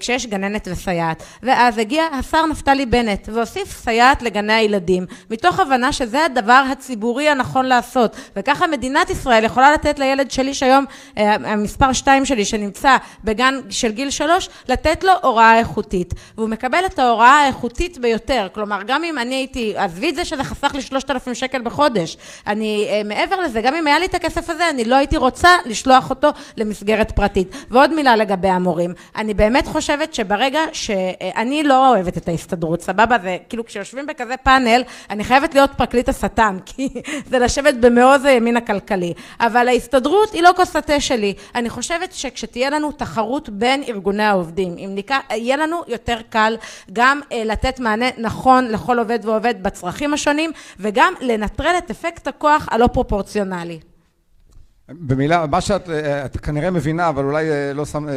כשיש 0.00 0.26
גננת 0.26 0.68
וסייעת. 0.70 1.22
ואז 1.42 1.78
הגיע 1.78 2.04
השר 2.18 2.46
נפתלי 2.46 2.86
בנט, 2.86 3.28
והוסיף 3.32 3.77
סייעת 3.78 4.22
לגני 4.22 4.52
הילדים, 4.52 5.06
מתוך 5.30 5.60
הבנה 5.60 5.92
שזה 5.92 6.24
הדבר 6.24 6.62
הציבורי 6.72 7.28
הנכון 7.28 7.66
לעשות, 7.66 8.16
וככה 8.36 8.66
מדינת 8.66 9.10
ישראל 9.10 9.44
יכולה 9.44 9.72
לתת 9.72 9.98
לילד 9.98 10.30
שלי 10.30 10.54
שהיום, 10.54 10.84
אה, 11.18 11.34
המספר 11.34 11.92
2 11.92 12.24
שלי 12.24 12.44
שנמצא 12.44 12.96
בגן 13.24 13.60
של 13.70 13.92
גיל 13.92 14.10
3, 14.10 14.48
לתת 14.68 15.04
לו 15.04 15.12
הוראה 15.22 15.58
איכותית, 15.58 16.14
והוא 16.36 16.48
מקבל 16.48 16.86
את 16.86 16.98
ההוראה 16.98 17.42
האיכותית 17.44 17.98
ביותר, 17.98 18.48
כלומר 18.54 18.82
גם 18.86 19.04
אם 19.04 19.18
אני 19.18 19.34
הייתי, 19.34 19.76
עזבי 19.76 20.10
את 20.10 20.14
זה 20.14 20.24
שזה 20.24 20.44
חסך 20.44 20.74
לי 20.74 20.82
3,000 20.82 21.34
שקל 21.34 21.62
בחודש, 21.62 22.16
אני 22.46 22.86
אה, 22.90 23.02
מעבר 23.04 23.40
לזה, 23.40 23.60
גם 23.60 23.74
אם 23.74 23.86
היה 23.86 23.98
לי 23.98 24.06
את 24.06 24.14
הכסף 24.14 24.50
הזה, 24.50 24.70
אני 24.70 24.84
לא 24.84 24.96
הייתי 24.96 25.16
רוצה 25.16 25.48
לשלוח 25.66 26.10
אותו 26.10 26.28
למסגרת 26.56 27.12
פרטית. 27.12 27.48
ועוד 27.70 27.94
מילה 27.94 28.16
לגבי 28.16 28.48
המורים, 28.48 28.94
אני 29.16 29.34
באמת 29.34 29.66
חושבת 29.66 30.14
שברגע 30.14 30.60
שאני 30.72 31.62
לא 31.62 31.88
אוהבת 31.88 32.16
את 32.16 32.28
ההסתדרות, 32.28 32.82
סבבה? 32.82 33.16
זה 33.22 33.36
כאילו 33.48 33.64
כשיושבים 33.68 34.06
בכזה 34.06 34.36
פאנל, 34.36 34.82
אני 35.10 35.24
חייבת 35.24 35.54
להיות 35.54 35.70
פרקליט 35.76 36.08
השטן, 36.08 36.56
כי 36.66 36.88
זה 37.26 37.38
לשבת 37.38 37.74
במעוז 37.74 38.24
הימין 38.24 38.56
הכלכלי. 38.56 39.14
אבל 39.40 39.68
ההסתדרות 39.68 40.32
היא 40.32 40.42
לא 40.42 40.50
כוס 40.56 40.76
התה 40.76 41.00
שלי. 41.00 41.34
אני 41.54 41.70
חושבת 41.70 42.12
שכשתהיה 42.12 42.70
לנו 42.70 42.92
תחרות 42.92 43.48
בין 43.48 43.82
ארגוני 43.88 44.22
העובדים, 44.22 44.76
אם 44.78 44.90
ניקח, 44.94 45.18
יהיה 45.30 45.56
לנו 45.56 45.82
יותר 45.86 46.18
קל 46.30 46.56
גם 46.92 47.20
אה, 47.32 47.42
לתת 47.44 47.80
מענה 47.80 48.06
נכון 48.18 48.68
לכל 48.68 48.98
עובד 48.98 49.18
ועובד 49.22 49.62
בצרכים 49.62 50.14
השונים, 50.14 50.50
וגם 50.78 51.12
לנטרל 51.20 51.74
את 51.78 51.90
אפקט 51.90 52.28
הכוח 52.28 52.68
הלא 52.70 52.86
פרופורציונלי. 52.86 53.78
במילה, 54.90 55.46
מה 55.46 55.60
שאת 55.60 55.90
אה, 55.90 56.24
את 56.24 56.36
כנראה 56.36 56.70
מבינה, 56.70 57.08
אבל 57.08 57.24
אולי 57.24 57.50
אה, 57.50 57.72
לא 57.72 57.84
שם, 57.84 58.08
אה, 58.08 58.14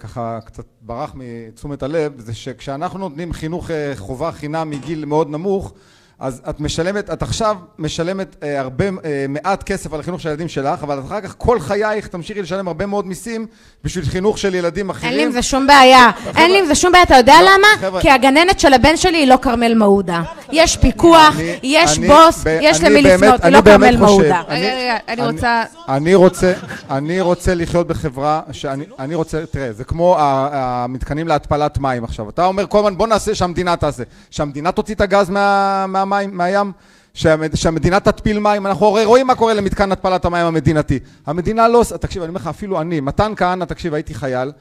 ככה 0.00 0.38
קצת 0.44 0.64
ברח 0.80 1.14
מתשומת 1.14 1.82
הלב, 1.82 2.12
זה 2.20 2.34
שכשאנחנו 2.34 2.98
נותנים 2.98 3.32
חינוך 3.32 3.70
חובה 3.96 4.32
חינם 4.32 4.70
מגיל 4.70 5.04
מאוד 5.04 5.30
נמוך, 5.30 5.72
אז 6.20 6.40
את 6.48 6.60
משלמת, 6.60 7.10
את 7.10 7.22
עכשיו 7.22 7.56
משלמת 7.78 8.36
אה, 8.42 8.60
הרבה, 8.60 8.84
אה, 8.84 9.26
מעט 9.28 9.62
כסף 9.62 9.92
על 9.92 10.00
החינוך 10.00 10.20
של 10.20 10.28
הילדים 10.28 10.48
שלך, 10.48 10.82
אבל 10.82 11.00
אחר 11.06 11.20
כך 11.20 11.34
כל 11.38 11.60
חייך 11.60 12.06
תמשיכי 12.06 12.42
לשלם 12.42 12.68
הרבה 12.68 12.86
מאוד 12.86 13.06
מיסים 13.06 13.46
בשביל 13.84 14.04
חינוך 14.04 14.38
של 14.38 14.54
ילדים 14.54 14.90
אחרים. 14.90 15.10
אין 15.10 15.18
לי 15.18 15.24
עם 15.26 15.32
זה 15.32 15.42
שום 15.42 15.66
בעיה. 15.66 16.10
אין 16.36 16.50
לי 16.50 16.58
עם 16.58 16.66
זה 16.66 16.74
שום 16.74 16.92
בעיה, 16.92 17.04
אתה 17.04 17.16
יודע 17.16 17.34
לא, 17.42 17.50
למה? 17.50 17.66
חבר'ה. 17.80 18.00
כי 18.00 18.10
הגננת 18.10 18.60
של 18.60 18.72
הבן 18.74 18.96
שלי 18.96 19.18
היא 19.18 19.28
לא 19.28 19.36
כרמל 19.42 19.74
מעודה. 19.74 20.22
יש 20.52 20.76
פיקוח, 20.76 21.34
אני, 21.36 21.58
יש 21.62 21.98
אני, 21.98 22.08
בוס, 22.08 22.44
ב, 22.44 22.58
יש 22.60 22.80
למי 22.80 23.02
לפנות, 23.02 23.44
היא 23.44 23.52
לא 23.52 23.60
כרמל 23.60 23.96
מעודה. 23.96 24.42
רגע, 24.48 24.74
רגע, 24.74 24.96
אני 25.08 25.26
רוצה... 25.26 25.62
אני 25.88 26.14
רוצה, 26.14 26.52
אני 26.90 27.20
רוצה 27.20 27.54
לחיות 27.54 27.86
בחברה 27.86 28.40
שאני, 28.52 28.84
אני 28.98 29.14
רוצה, 29.14 29.46
תראה, 29.50 29.72
זה 29.72 29.84
כמו 29.84 30.16
המתקנים 30.18 31.28
להתפלת 31.28 31.78
מים 31.78 32.04
עכשיו. 32.04 32.28
אתה 32.30 32.44
אומר 32.46 32.66
כל 32.66 32.78
הזמן, 32.78 32.96
בוא 32.96 33.06
נעשה 33.06 33.34
שהמדינה 33.34 33.76
תעשה. 33.76 34.02
שהמדינה 34.30 34.72
תוציא 34.72 34.94
את 34.94 35.00
הגז 35.00 35.30
מה... 35.30 35.86
מהמים, 36.10 36.36
מהים, 36.36 36.72
שהמד, 37.14 37.54
שהמדינה 37.54 38.00
תתפיל 38.00 38.38
מים, 38.38 38.66
אנחנו 38.66 38.86
הרי 38.86 39.04
רואים 39.04 39.26
מה 39.26 39.34
קורה 39.34 39.54
למתקן 39.54 39.92
התפלת 39.92 40.24
המים 40.24 40.46
המדינתי. 40.46 40.98
המדינה 41.26 41.68
לא 41.68 41.84
תקשיב, 42.00 42.22
אני 42.22 42.28
אומר 42.28 42.40
לך, 42.40 42.46
אפילו 42.46 42.80
אני, 42.80 43.00
מתן 43.00 43.32
כהנא, 43.36 43.64
תקשיב, 43.64 43.94
הייתי 43.94 44.14
חייל, 44.14 44.52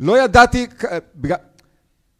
לא 0.00 0.24
ידעתי, 0.24 0.66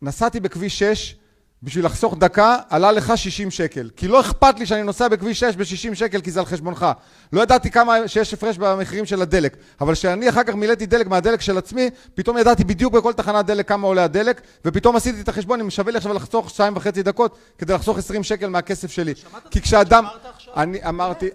נסעתי 0.03 0.41
בכביש 0.41 0.79
6, 0.79 1.17
בשביל 1.63 1.85
לחסוך 1.85 2.17
דקה, 2.19 2.57
עלה 2.69 2.93
לך 2.93 3.13
60 3.17 3.51
שקל. 3.51 3.91
כי 3.97 4.09
לא 4.09 4.21
אכפת 4.21 4.59
לי 4.59 4.67
שאני 4.67 4.83
נוסע 4.83 5.09
בכביש 5.09 5.41
6 5.41 5.57
ב-60 5.57 5.95
שקל, 5.95 6.21
כי 6.21 6.31
זה 6.31 6.41
על 6.41 6.47
חשבונך. 6.47 6.87
לא 7.33 7.43
ידעתי 7.43 7.71
כמה 7.71 8.09
שיש 8.09 8.35
הפרש 8.35 8.59
במחירים 8.59 9.07
של 9.07 9.23
הדלק. 9.23 9.57
אבל 9.81 9.95
כשאני 9.95 10.29
אחר 10.29 10.43
כך 10.43 10.55
מילאתי 10.55 10.87
דלק 10.87 11.07
מהדלק 11.07 11.41
של 11.41 11.59
עצמי, 11.59 11.91
פתאום 12.15 12.39
ידעתי 12.39 12.65
בדיוק 12.65 12.93
בכל 12.93 13.13
תחנת 13.13 13.47
דלק 13.47 13.69
כמה 13.69 13.87
עולה 13.87 14.05
הדלק, 14.05 14.41
ופתאום 14.65 14.97
עשיתי 14.97 15.21
את 15.21 15.29
החשבון, 15.29 15.61
אם 15.61 15.71
שווה 15.71 15.93
לי 15.93 15.99
עכשיו 15.99 16.15
לחסוך 16.15 16.51
2.5 16.51 16.91
דקות, 16.91 17.39
כדי 17.59 17.73
לחסוך 17.75 17.99
20 17.99 18.23
שקל 18.23 18.49
מהכסף 18.49 18.91
שלי. 18.91 19.15
כי 19.51 19.61
כשאדם... 19.61 20.05
אני 20.57 20.79
אמרתי... 20.89 21.29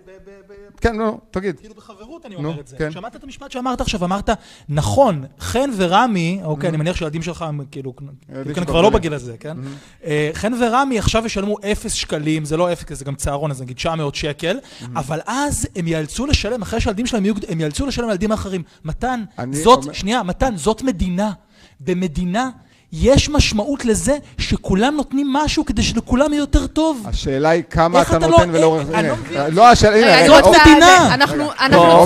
כן, 0.82 0.98
נו, 0.98 1.20
תגיד. 1.32 1.60
כאילו 1.60 1.76
בחברות 1.76 2.26
אני 2.26 2.36
אומר 2.36 2.60
את 2.60 2.68
זה. 2.68 2.78
כן. 2.78 2.92
שמעת 2.92 3.16
את 3.16 3.24
המשפט 3.24 3.52
שאמרת 3.52 3.82
עכשיו, 3.82 4.06
אמרת, 4.06 4.30
נכון, 4.70 5.26
חן 5.40 5.70
ורמי, 5.78 6.40
אוקיי, 6.44 6.70
אני 6.70 6.78
מניח 6.78 6.96
שהילדים 6.96 7.22
שלך, 7.22 7.46
כאילו, 7.72 7.94
כאילו 7.96 8.66
כבר 8.68 8.82
לא 8.82 8.90
בגיל 8.90 9.14
הזה, 9.14 9.38
כן? 9.40 9.58
אה, 10.06 10.30
חן 10.34 10.54
ורמי 10.54 11.00
עכשיו 11.00 11.26
ישלמו 11.26 11.58
אפס 11.72 11.94
שקלים, 11.94 12.46
זה 12.46 12.58
לא 12.58 12.74
אפס, 12.74 12.98
זה 12.98 13.06
גם 13.06 13.16
צהרון, 13.16 13.52
אז 13.52 13.62
נגיד 13.62 13.76
900 13.76 14.16
שקל, 14.16 14.60
אבל 14.96 15.20
אז 15.26 15.68
הם 15.76 15.88
יאלצו 15.88 16.26
לשלם, 16.26 16.62
אחרי 16.62 16.82
שהילדים 16.82 17.06
שלהם 17.06 17.26
יהיו, 17.26 17.36
הם 17.50 17.62
יאלצו 17.62 17.86
לשלם 17.86 18.08
לילדים 18.08 18.32
האחרים. 18.32 18.64
מתן, 18.86 19.24
זאת, 19.52 19.94
שנייה, 19.96 20.24
מתן, 20.24 20.58
זאת 20.58 20.82
מדינה. 20.82 21.32
במדינה 21.80 22.50
יש 22.94 23.30
משמעות 23.30 23.86
לזה 23.86 24.18
שכולם 24.38 24.96
נותנים 24.96 25.34
משהו 25.34 25.66
כדי 25.66 25.84
שלכולם 25.84 26.34
יהיה 26.34 26.42
יותר 26.42 26.68
טוב. 26.68 27.06
השאלה 27.10 27.50
היא 27.50 27.64
כמה 27.70 28.02
אתה 28.02 28.20
לא- 28.20 28.28
נותן 28.28 28.50
ולא... 28.52 28.80
אני 28.94 29.08
לא 29.08 29.16
מבין. 29.16 29.42
לא, 29.56 29.68
השאלה... 29.68 30.24
הנה, 30.24 30.42
זאת 30.42 30.56
מדינה. 30.62 31.14
אנחנו 31.14 31.52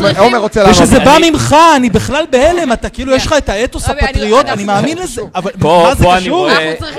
צריכים... 0.02 0.24
עומר 0.24 0.38
רוצה 0.38 0.64
לענות. 0.64 0.78
ושזה 0.78 1.00
בא 1.00 1.18
ממך, 1.22 1.56
אני 1.76 1.90
בכלל 1.90 2.26
בהלם, 2.30 2.74
אתה 2.74 2.90
כאילו, 2.90 3.16
יש 3.16 3.26
לך 3.26 3.34
את 3.38 3.50
האתוס 3.50 3.90
הפטריוט, 3.90 4.46
אני 4.46 4.64
מאמין 4.64 4.98
לזה. 4.98 5.22
אבל 5.36 5.52
מה 5.58 5.96
זה 5.96 6.06
קשור? 6.16 6.50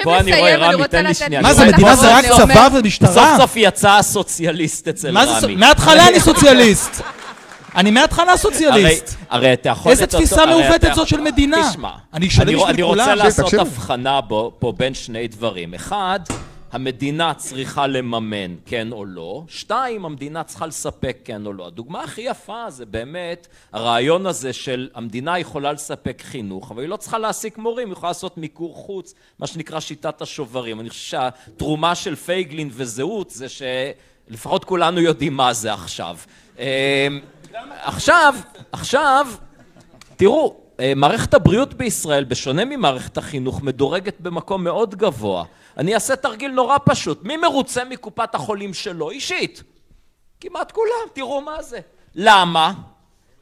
פה 0.03 0.19
אני 0.19 0.41
רואה, 0.41 0.57
רמי, 0.57 0.89
תן 0.91 1.07
לי 1.07 1.15
שנייה. 1.15 1.43
מה 1.43 1.55
זה, 1.55 1.67
מדינה 1.67 1.97
זה 1.97 2.17
רק 2.17 2.25
צבא 2.25 2.69
ומשטרה? 2.73 3.13
סוף 3.13 3.37
סוף 3.37 3.53
יצא 3.57 3.91
הסוציאליסט 3.91 4.89
אצל 4.89 5.19
רמי. 5.19 5.57
מההתחלה 5.57 6.09
אני 6.09 6.21
סוציאליסט. 6.21 7.03
אני 7.75 7.91
מההתחלה 7.91 8.37
סוציאליסט. 8.37 9.17
הרי 9.29 9.53
אתה 9.53 9.69
יכול... 9.69 9.93
איזה 9.93 10.07
תפיסה 10.07 10.47
מעוותת 10.47 10.95
זאת 10.95 11.09
של 11.09 11.21
מדינה? 11.21 11.71
תשמע, 11.71 11.91
אני 12.15 12.29
כולם. 12.31 12.67
אני 12.69 12.83
רוצה 12.83 13.15
לעשות 13.15 13.55
הבחנה 13.55 14.21
פה 14.59 14.73
בין 14.77 14.95
שני 14.95 15.29
דברים. 15.29 15.75
אחד, 15.75 16.21
המדינה 16.73 17.35
צריכה 17.35 17.87
לממן, 17.87 18.55
כן 18.67 18.93
או 18.93 19.05
לא. 19.05 19.43
שתיים, 19.49 20.05
המדינה 20.05 20.45
צריכה 20.45 20.67
לספק, 20.67 21.19
כן 21.25 21.47
או 21.47 21.53
לא. 21.53 21.67
הדוגמה 21.67 22.03
הכי 22.03 22.21
יפה 22.21 22.71
זה 22.71 22.87
באמת 22.87 23.47
הרעיון 23.73 24.27
הזה 24.27 24.53
של 24.53 24.89
המדינה 24.95 25.39
יכולה 25.39 25.73
לספק 25.73 26.23
חינוך, 26.25 26.71
אבל 26.71 26.83
היא 26.83 26.89
לא 26.89 26.97
צריכה 26.97 27.19
להעסיק 27.19 27.59
מורים, 27.59 27.89
היא 27.89 27.93
יכולה 27.93 28.11
לעשות 28.11 28.39
מיקור 28.39 28.75
חוץ, 28.75 29.15
מה 29.39 29.47
שנקרא 29.47 29.81
שיטת 29.81 30.23
השוברים. 30.23 30.81
אני 30.81 30.89
חושב 30.89 31.03
שהתרומה 31.03 31.95
של 31.95 32.17
פייגלין 32.17 32.71
וזהות 32.73 33.31
זה 33.31 33.49
שלפחות 34.29 34.65
כולנו 34.65 35.01
יודעים 35.01 35.37
מה 35.37 35.53
זה 35.53 35.73
עכשיו. 35.73 36.17
אמ, 36.59 36.65
עכשיו, 37.83 38.35
עכשיו, 38.73 39.27
תראו, 40.17 40.57
אה, 40.81 40.93
מערכת 40.97 41.35
הבריאות 41.35 41.75
בישראל, 41.75 42.25
בשונה 42.25 42.65
ממערכת 42.65 43.19
החינוך, 43.19 43.63
מדורגת 43.63 44.21
במקום 44.21 44.65
מאוד 44.65 44.95
גבוה. 44.95 45.45
אני 45.77 45.95
אעשה 45.95 46.17
תרגיל 46.17 46.51
נורא 46.51 46.77
פשוט. 46.85 47.25
מי 47.25 47.37
מרוצה 47.37 47.85
מקופת 47.85 48.35
החולים 48.35 48.75
שלו 48.75 49.11
אישית? 49.11 49.63
כמעט 50.41 50.73
כולם, 50.73 51.09
תראו 51.13 51.41
מה 51.41 51.63
זה. 51.63 51.81
למה? 52.15 52.73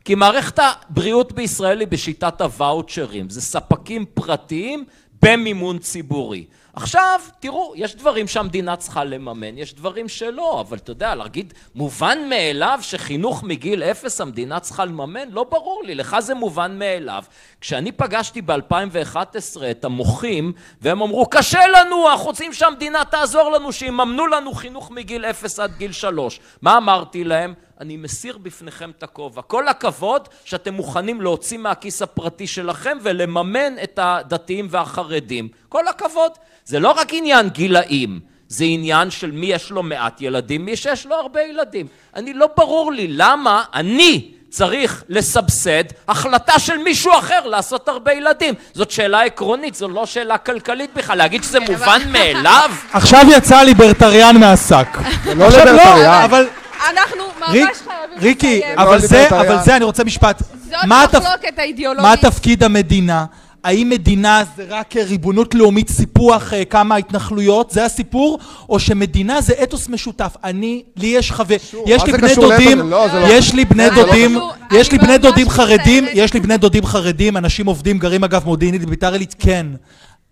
כי 0.04 0.14
מערכת 0.14 0.58
הבריאות 0.58 1.32
בישראל 1.32 1.80
היא 1.80 1.88
בשיטת 1.88 2.40
הוואוצ'רים. 2.40 3.30
זה 3.30 3.40
ספקים 3.40 4.04
פרטיים 4.14 4.84
במימון 5.22 5.78
ציבורי. 5.78 6.44
עכשיו, 6.74 7.20
תראו, 7.40 7.72
יש 7.76 7.94
דברים 7.94 8.28
שהמדינה 8.28 8.76
צריכה 8.76 9.04
לממן, 9.04 9.58
יש 9.58 9.74
דברים 9.74 10.08
שלא, 10.08 10.60
אבל 10.60 10.76
אתה 10.76 10.90
יודע, 10.90 11.14
להגיד 11.14 11.54
מובן 11.74 12.18
מאליו 12.28 12.78
שחינוך 12.82 13.42
מגיל 13.42 13.82
אפס 13.82 14.20
המדינה 14.20 14.60
צריכה 14.60 14.84
לממן? 14.84 15.30
לא 15.30 15.44
ברור 15.44 15.82
לי, 15.84 15.94
לך 15.94 16.16
זה 16.20 16.34
מובן 16.34 16.78
מאליו. 16.78 17.24
כשאני 17.60 17.92
פגשתי 17.92 18.42
ב-2011 18.42 19.62
את 19.70 19.84
המוחים, 19.84 20.52
והם 20.80 21.02
אמרו, 21.02 21.26
קשה 21.26 21.66
לנו, 21.66 22.10
אנחנו 22.10 22.26
רוצים 22.26 22.52
שהמדינה 22.52 23.04
תעזור 23.04 23.50
לנו, 23.50 23.72
שיממנו 23.72 24.26
לנו 24.26 24.52
חינוך 24.52 24.90
מגיל 24.90 25.24
אפס 25.24 25.60
עד 25.60 25.72
גיל 25.76 25.92
שלוש. 25.92 26.40
מה 26.62 26.76
אמרתי 26.76 27.24
להם? 27.24 27.54
אני 27.80 27.96
מסיר 27.96 28.38
בפניכם 28.38 28.90
את 28.98 29.02
הכובע. 29.02 29.42
כל 29.42 29.68
הכבוד 29.68 30.28
שאתם 30.44 30.74
מוכנים 30.74 31.20
להוציא 31.20 31.58
מהכיס 31.58 32.02
הפרטי 32.02 32.46
שלכם 32.46 32.98
ולממן 33.02 33.74
את 33.82 33.98
הדתיים 34.02 34.66
והחרדים. 34.70 35.48
כל 35.68 35.88
הכבוד. 35.88 36.32
זה 36.64 36.80
לא 36.80 36.90
רק 36.90 37.14
עניין 37.14 37.48
גילאים, 37.48 38.20
זה 38.48 38.64
עניין 38.64 39.10
של 39.10 39.30
מי 39.30 39.46
יש 39.46 39.70
לו 39.70 39.82
מעט 39.82 40.20
ילדים, 40.20 40.64
מי 40.64 40.76
שיש 40.76 41.06
לו 41.06 41.14
הרבה 41.14 41.42
ילדים. 41.42 41.86
אני 42.16 42.34
לא 42.34 42.48
ברור 42.56 42.92
לי 42.92 43.06
למה 43.08 43.64
אני 43.74 44.30
צריך 44.50 45.04
לסבסד 45.08 45.84
החלטה 46.08 46.58
של 46.58 46.78
מישהו 46.78 47.12
אחר 47.18 47.46
לעשות 47.46 47.88
הרבה 47.88 48.12
ילדים. 48.12 48.54
זאת 48.72 48.90
שאלה 48.90 49.22
עקרונית, 49.22 49.74
זו 49.74 49.88
לא 49.88 50.06
שאלה 50.06 50.38
כלכלית 50.38 50.90
בכלל. 50.94 51.18
להגיד 51.18 51.42
שזה 51.42 51.58
כן, 51.60 51.72
מובן 51.72 52.00
מאליו? 52.12 52.70
עכשיו 52.92 53.26
יצא 53.36 53.62
ליברטריאן 53.62 54.36
מהשק. 54.36 54.88
זה 55.24 55.34
לא 55.34 55.48
ליברטריאן. 55.48 56.44
אנחנו 56.90 57.22
ממש 57.40 57.50
חייבים 57.50 57.68
לסיים. 58.16 58.22
ריקי, 58.22 58.60
אבל 58.76 59.00
זה, 59.00 59.28
אבל 59.28 59.56
זה, 59.64 59.76
אני 59.76 59.84
רוצה 59.84 60.04
משפט. 60.04 60.42
זאת 60.42 60.74
מחלוקת 60.84 61.58
האידיאולוגית. 61.58 62.10
מה 62.10 62.30
תפקיד 62.30 62.64
המדינה? 62.64 63.24
האם 63.64 63.88
מדינה 63.88 64.42
זה 64.56 64.64
רק 64.68 64.96
ריבונות 64.96 65.54
לאומית, 65.54 65.88
סיפוח 65.88 66.52
אה, 66.52 66.64
כמה 66.64 66.96
התנחלויות, 66.96 67.70
זה 67.70 67.84
הסיפור? 67.84 68.38
או 68.68 68.80
שמדינה 68.80 69.40
זה 69.40 69.52
אתוס 69.62 69.88
משותף. 69.88 70.36
אני, 70.44 70.82
לי 70.96 71.06
יש 71.06 71.32
חבר, 71.32 71.56
יש 71.86 72.04
לי 72.04 72.12
בני 72.12 72.34
דודים, 72.34 72.90
לא, 72.90 73.06
לא 73.06 73.26
יש 73.28 73.54
לי 73.54 73.64
בני 73.64 73.90
דודים, 73.90 74.38
יש 74.72 74.92
לי 74.92 74.98
בני 74.98 75.18
דודים 75.18 75.48
חרדים, 75.48 76.04
יש 76.12 76.34
לי 76.34 76.40
בני 76.40 76.56
דודים 76.56 76.86
חרדים, 76.86 77.36
אנשים 77.36 77.66
עובדים, 77.66 77.98
גרים 77.98 78.24
אגב 78.24 78.44
מודיעינית 78.44 78.84
בביתר 78.84 79.12
עילית, 79.12 79.34
כן. 79.38 79.66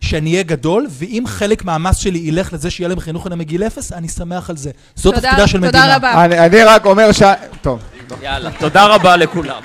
שאני 0.00 0.32
אהיה 0.32 0.42
גדול, 0.42 0.86
ואם 0.90 1.24
חלק 1.26 1.64
מהמס 1.64 1.96
שלי 1.96 2.18
ילך 2.18 2.52
לזה 2.52 2.70
שיהיה 2.70 2.88
להם 2.88 3.00
חינוך 3.00 3.22
חינם 3.22 3.38
מגיל 3.38 3.62
אפס, 3.62 3.92
אני 3.92 4.08
שמח 4.08 4.50
על 4.50 4.56
זה. 4.56 4.70
זאת 4.94 5.14
תפקידה 5.14 5.46
של 5.46 5.58
מדינה. 5.58 5.82
תודה 5.82 5.96
רבה. 5.96 6.24
אני 6.24 6.62
רק 6.62 6.86
אומר 6.86 7.12
ש... 7.12 7.22
טוב. 7.62 7.80
יאללה, 8.22 8.50
תודה 8.58 8.86
רבה 8.86 9.16
לכולם. 9.16 9.62